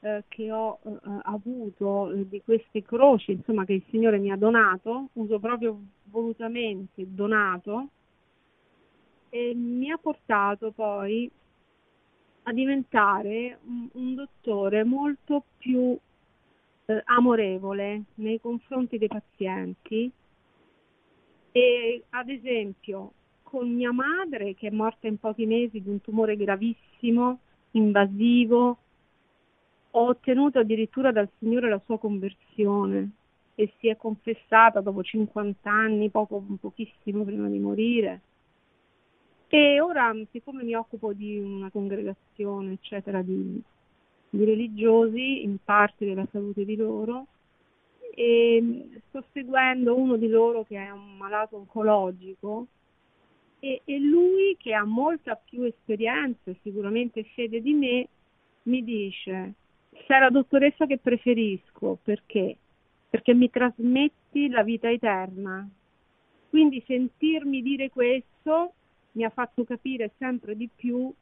eh, 0.01 0.23
che 0.27 0.51
ho 0.51 0.79
eh, 0.83 0.97
avuto 1.23 2.11
eh, 2.11 2.27
di 2.27 2.41
queste 2.43 2.81
croci, 2.83 3.33
insomma, 3.33 3.65
che 3.65 3.73
il 3.73 3.83
Signore 3.89 4.17
mi 4.17 4.31
ha 4.31 4.35
donato, 4.35 5.09
uso 5.13 5.39
proprio 5.39 5.79
volutamente 6.05 7.05
donato, 7.07 7.89
e 9.29 9.53
mi 9.55 9.91
ha 9.91 9.97
portato 9.97 10.71
poi 10.71 11.29
a 12.43 12.51
diventare 12.51 13.59
un, 13.65 13.87
un 13.93 14.15
dottore 14.15 14.83
molto 14.83 15.43
più 15.57 15.97
eh, 16.85 17.01
amorevole 17.05 18.03
nei 18.15 18.41
confronti 18.41 18.97
dei 18.97 19.07
pazienti. 19.07 20.11
E 21.53 22.03
ad 22.09 22.29
esempio 22.29 23.11
con 23.51 23.69
mia 23.69 23.91
madre 23.91 24.55
che 24.55 24.67
è 24.67 24.71
morta 24.71 25.07
in 25.07 25.19
pochi 25.19 25.45
mesi 25.45 25.81
di 25.81 25.89
un 25.89 25.99
tumore 25.99 26.37
gravissimo, 26.37 27.39
invasivo, 27.71 28.77
ho 29.91 30.05
ottenuto 30.07 30.59
addirittura 30.59 31.11
dal 31.11 31.29
Signore 31.37 31.69
la 31.69 31.81
sua 31.85 31.99
conversione 31.99 33.11
e 33.55 33.73
si 33.79 33.89
è 33.89 33.97
confessata 33.97 34.79
dopo 34.79 35.03
50 35.03 35.69
anni, 35.69 36.09
poco, 36.09 36.41
pochissimo 36.59 37.25
prima 37.25 37.49
di 37.49 37.59
morire. 37.59 38.21
E 39.49 39.81
ora, 39.81 40.15
siccome 40.31 40.63
mi 40.63 40.73
occupo 40.73 41.11
di 41.11 41.37
una 41.37 41.69
congregazione, 41.69 42.71
eccetera, 42.71 43.21
di 43.21 43.61
di 44.31 44.45
religiosi 44.45 45.43
in 45.43 45.57
parte 45.63 46.05
della 46.05 46.25
salute 46.31 46.63
di 46.63 46.77
loro 46.77 47.27
e 48.15 49.01
sto 49.09 49.23
seguendo 49.33 49.95
uno 49.95 50.15
di 50.15 50.27
loro 50.27 50.63
che 50.63 50.77
è 50.77 50.89
un 50.89 51.17
malato 51.17 51.57
oncologico 51.57 52.67
e, 53.61 53.81
e 53.85 53.99
lui 53.99 54.57
che 54.59 54.73
ha 54.73 54.83
molta 54.83 55.35
più 55.35 55.63
esperienza 55.63 56.51
e 56.51 56.57
sicuramente 56.61 57.23
fede 57.35 57.61
di 57.61 57.73
me 57.73 58.07
mi 58.63 58.83
dice 58.83 59.53
sei 60.07 60.19
la 60.19 60.29
dottoressa 60.29 60.85
che 60.85 60.97
preferisco 60.97 61.99
perché? 62.03 62.57
Perché 63.09 63.33
mi 63.33 63.49
trasmetti 63.49 64.49
la 64.49 64.63
vita 64.63 64.89
eterna. 64.89 65.67
Quindi 66.49 66.83
sentirmi 66.85 67.61
dire 67.61 67.89
questo 67.89 68.73
mi 69.13 69.23
ha 69.23 69.29
fatto 69.29 69.63
capire 69.63 70.11
sempre 70.17 70.55
di 70.55 70.69
più 70.73 71.13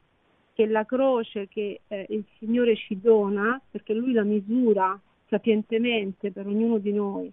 che 0.53 0.65
la 0.65 0.85
croce 0.85 1.47
che 1.47 1.81
eh, 1.87 2.05
il 2.09 2.23
Signore 2.37 2.75
ci 2.75 2.99
dona, 2.99 3.61
perché 3.69 3.93
Lui 3.93 4.11
la 4.11 4.23
misura 4.23 4.99
sapientemente 5.27 6.31
per 6.31 6.47
ognuno 6.47 6.79
di 6.79 6.91
noi, 6.91 7.31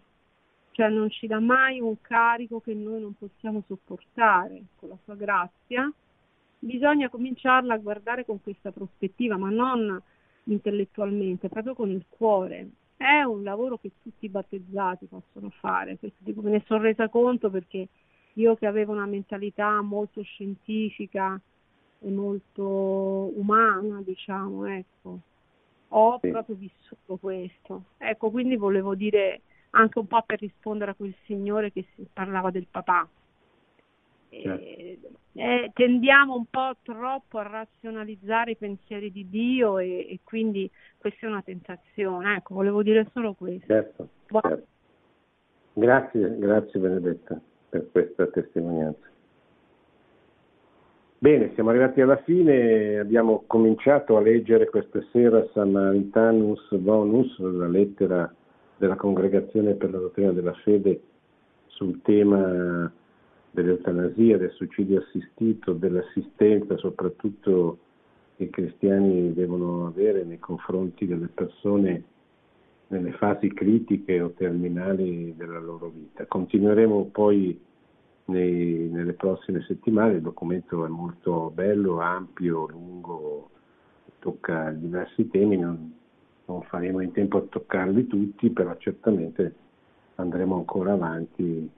cioè 0.77 0.91
non 0.91 1.09
ci 1.09 1.27
dà 1.27 1.41
mai 1.41 1.81
un 1.81 1.99
carico 2.03 2.61
che 2.61 2.75
noi 2.75 3.01
non 3.01 3.15
possiamo 3.15 3.63
sopportare 3.67 4.63
con 4.77 4.91
la 4.91 4.99
sua 5.05 5.15
grazia, 5.15 5.91
bisogna 6.59 7.09
cominciarla 7.09 7.73
a 7.73 7.79
guardare 7.79 8.27
con 8.27 8.43
questa 8.43 8.71
prospettiva, 8.73 9.39
ma 9.39 9.49
non 9.49 9.99
intellettualmente, 10.45 11.49
proprio 11.49 11.75
con 11.75 11.89
il 11.89 12.05
cuore. 12.11 12.69
È 12.95 13.23
un 13.23 13.43
lavoro 13.43 13.79
che 13.79 13.93
tutti 14.03 14.27
i 14.27 14.29
battezzati 14.29 15.07
possono 15.07 15.49
fare, 15.49 15.97
questo 15.97 16.19
dico, 16.19 16.43
me 16.43 16.51
ne 16.51 16.63
sono 16.67 16.83
resa 16.83 17.09
conto 17.09 17.49
perché 17.49 17.89
io 18.35 18.55
che 18.57 18.67
avevo 18.67 18.93
una 18.93 19.07
mentalità 19.07 19.81
molto 19.81 20.21
scientifica, 20.21 21.41
e 22.01 22.11
molto 22.11 23.33
umana, 23.35 24.03
diciamo, 24.05 24.67
ecco. 24.67 25.21
Ho 25.89 26.19
sì. 26.21 26.29
proprio 26.29 26.55
vissuto 26.57 27.17
questo. 27.17 27.85
Ecco, 27.97 28.31
quindi 28.31 28.57
volevo 28.57 28.95
dire 28.95 29.41
anche 29.71 29.99
un 29.99 30.07
po' 30.07 30.23
per 30.25 30.41
rispondere 30.41 30.93
a 30.93 30.95
quel 30.95 31.15
signore 31.25 31.73
che 31.73 31.85
parlava 32.13 32.51
del 32.51 32.67
papà. 32.71 33.09
Certo. 34.29 35.09
Eh, 35.33 35.71
tendiamo 35.75 36.35
un 36.35 36.47
po' 36.49 36.77
troppo 36.83 37.39
a 37.39 37.43
razionalizzare 37.43 38.53
i 38.53 38.57
pensieri 38.57 39.13
di 39.13 39.29
Dio 39.29 39.79
e, 39.79 40.07
e, 40.11 40.21
quindi 40.25 40.71
questa 40.97 41.27
è 41.27 41.29
una 41.29 41.43
tentazione. 41.43 42.37
Ecco, 42.37 42.55
volevo 42.55 42.83
dire 42.83 43.07
solo 43.13 43.35
questo. 43.35 43.67
Certo, 43.67 44.09
certo. 44.27 44.67
Grazie, 45.75 46.39
grazie 46.39 46.81
Benedetta 46.81 47.39
per 47.69 47.91
questa 47.91 48.27
testimonianza. 48.29 49.07
Bene, 51.19 51.53
siamo 51.55 51.71
arrivati 51.71 52.01
alla 52.01 52.17
fine, 52.23 52.99
abbiamo 52.99 53.45
cominciato 53.47 54.17
a 54.17 54.21
leggere 54.21 54.69
questa 54.71 55.03
sera 55.13 55.47
Samaritanus 55.53 56.75
Bonus, 56.77 57.39
la 57.39 57.69
lettera 57.69 58.35
della 58.77 58.97
Congregazione 58.97 59.75
per 59.75 59.91
la 59.91 59.99
Dottrina 59.99 60.33
della 60.33 60.55
Fede 60.55 61.01
sul 61.67 62.01
tema 62.03 62.91
dell'eutanasia, 63.51 64.39
del 64.39 64.53
suicidio 64.53 65.01
assistito, 65.01 65.73
dell'assistenza 65.73 66.77
soprattutto 66.77 67.79
che 68.37 68.45
i 68.45 68.51
cristiani 68.51 69.33
devono 69.33 69.87
avere 69.87 70.25
nei 70.25 70.39
confronti 70.39 71.07
delle 71.07 71.29
persone 71.29 72.05
nelle 72.89 73.13
fasi 73.13 73.53
critiche 73.53 74.21
o 74.21 74.31
terminali 74.31 75.35
della 75.37 75.59
loro 75.59 75.89
vita. 75.89 76.27
Continueremo 76.27 77.07
poi 77.07 77.59
nei, 78.27 78.89
nelle 78.91 79.15
prossime 79.15 79.63
settimane. 79.63 80.15
Il 80.15 80.23
documento 80.23 80.85
è 80.85 80.89
molto 80.89 81.51
bello, 81.53 82.01
ampio, 82.01 82.67
lungo, 82.69 83.51
tocca 84.21 84.71
diversi 84.71 85.29
temi, 85.29 85.57
non, 85.57 85.95
non 86.47 86.63
faremo 86.63 87.01
in 87.01 87.13
tempo 87.13 87.39
a 87.39 87.43
toccarli 87.43 88.07
tutti, 88.07 88.51
però 88.51 88.75
certamente 88.77 89.55
andremo 90.17 90.57
ancora 90.57 90.93
avanti 90.93 91.69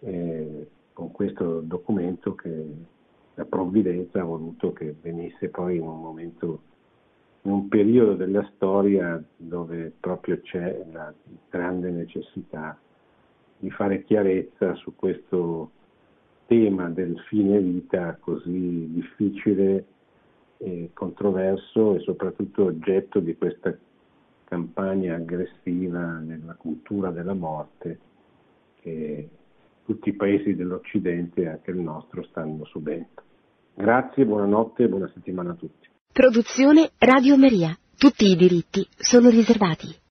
eh, 0.00 0.68
con 0.92 1.12
questo 1.12 1.60
documento 1.60 2.34
che 2.34 2.66
la 3.34 3.44
provvidenza 3.44 4.20
ha 4.20 4.24
voluto 4.24 4.72
che 4.72 4.94
venisse 5.00 5.48
poi 5.48 5.76
in 5.76 5.82
un 5.82 6.00
momento, 6.00 6.60
in 7.42 7.52
un 7.52 7.68
periodo 7.68 8.14
della 8.14 8.48
storia 8.54 9.22
dove 9.36 9.92
proprio 10.00 10.40
c'è 10.40 10.84
la 10.90 11.12
grande 11.48 11.90
necessità 11.90 12.76
di 13.58 13.70
fare 13.70 14.04
chiarezza 14.04 14.74
su 14.74 14.94
questo 14.96 15.70
tema 16.46 16.88
del 16.88 17.18
fine 17.28 17.60
vita 17.60 18.16
così 18.18 18.90
difficile 18.90 19.84
e 20.56 20.90
controverso 20.92 21.94
e 21.94 22.00
soprattutto 22.00 22.64
oggetto 22.64 23.20
di 23.20 23.36
questa 23.36 23.76
campagna 24.48 25.16
aggressiva 25.16 26.18
nella 26.20 26.54
cultura 26.54 27.10
della 27.10 27.34
morte 27.34 27.98
che 28.80 29.28
tutti 29.84 30.08
i 30.08 30.14
paesi 30.14 30.54
dell'Occidente, 30.54 31.46
anche 31.46 31.70
il 31.70 31.76
nostro, 31.76 32.24
stanno 32.24 32.64
subendo. 32.64 33.22
Grazie, 33.74 34.24
buonanotte 34.24 34.84
e 34.84 34.88
buona 34.88 35.10
settimana 35.12 35.50
a 35.50 35.54
tutti. 35.54 35.86
Produzione 36.10 36.92
Radio 36.98 37.36
Maria 37.36 37.76
Tutti 37.96 38.26
i 38.26 38.36
diritti 38.36 38.86
sono 38.96 39.28
riservati. 39.28 40.06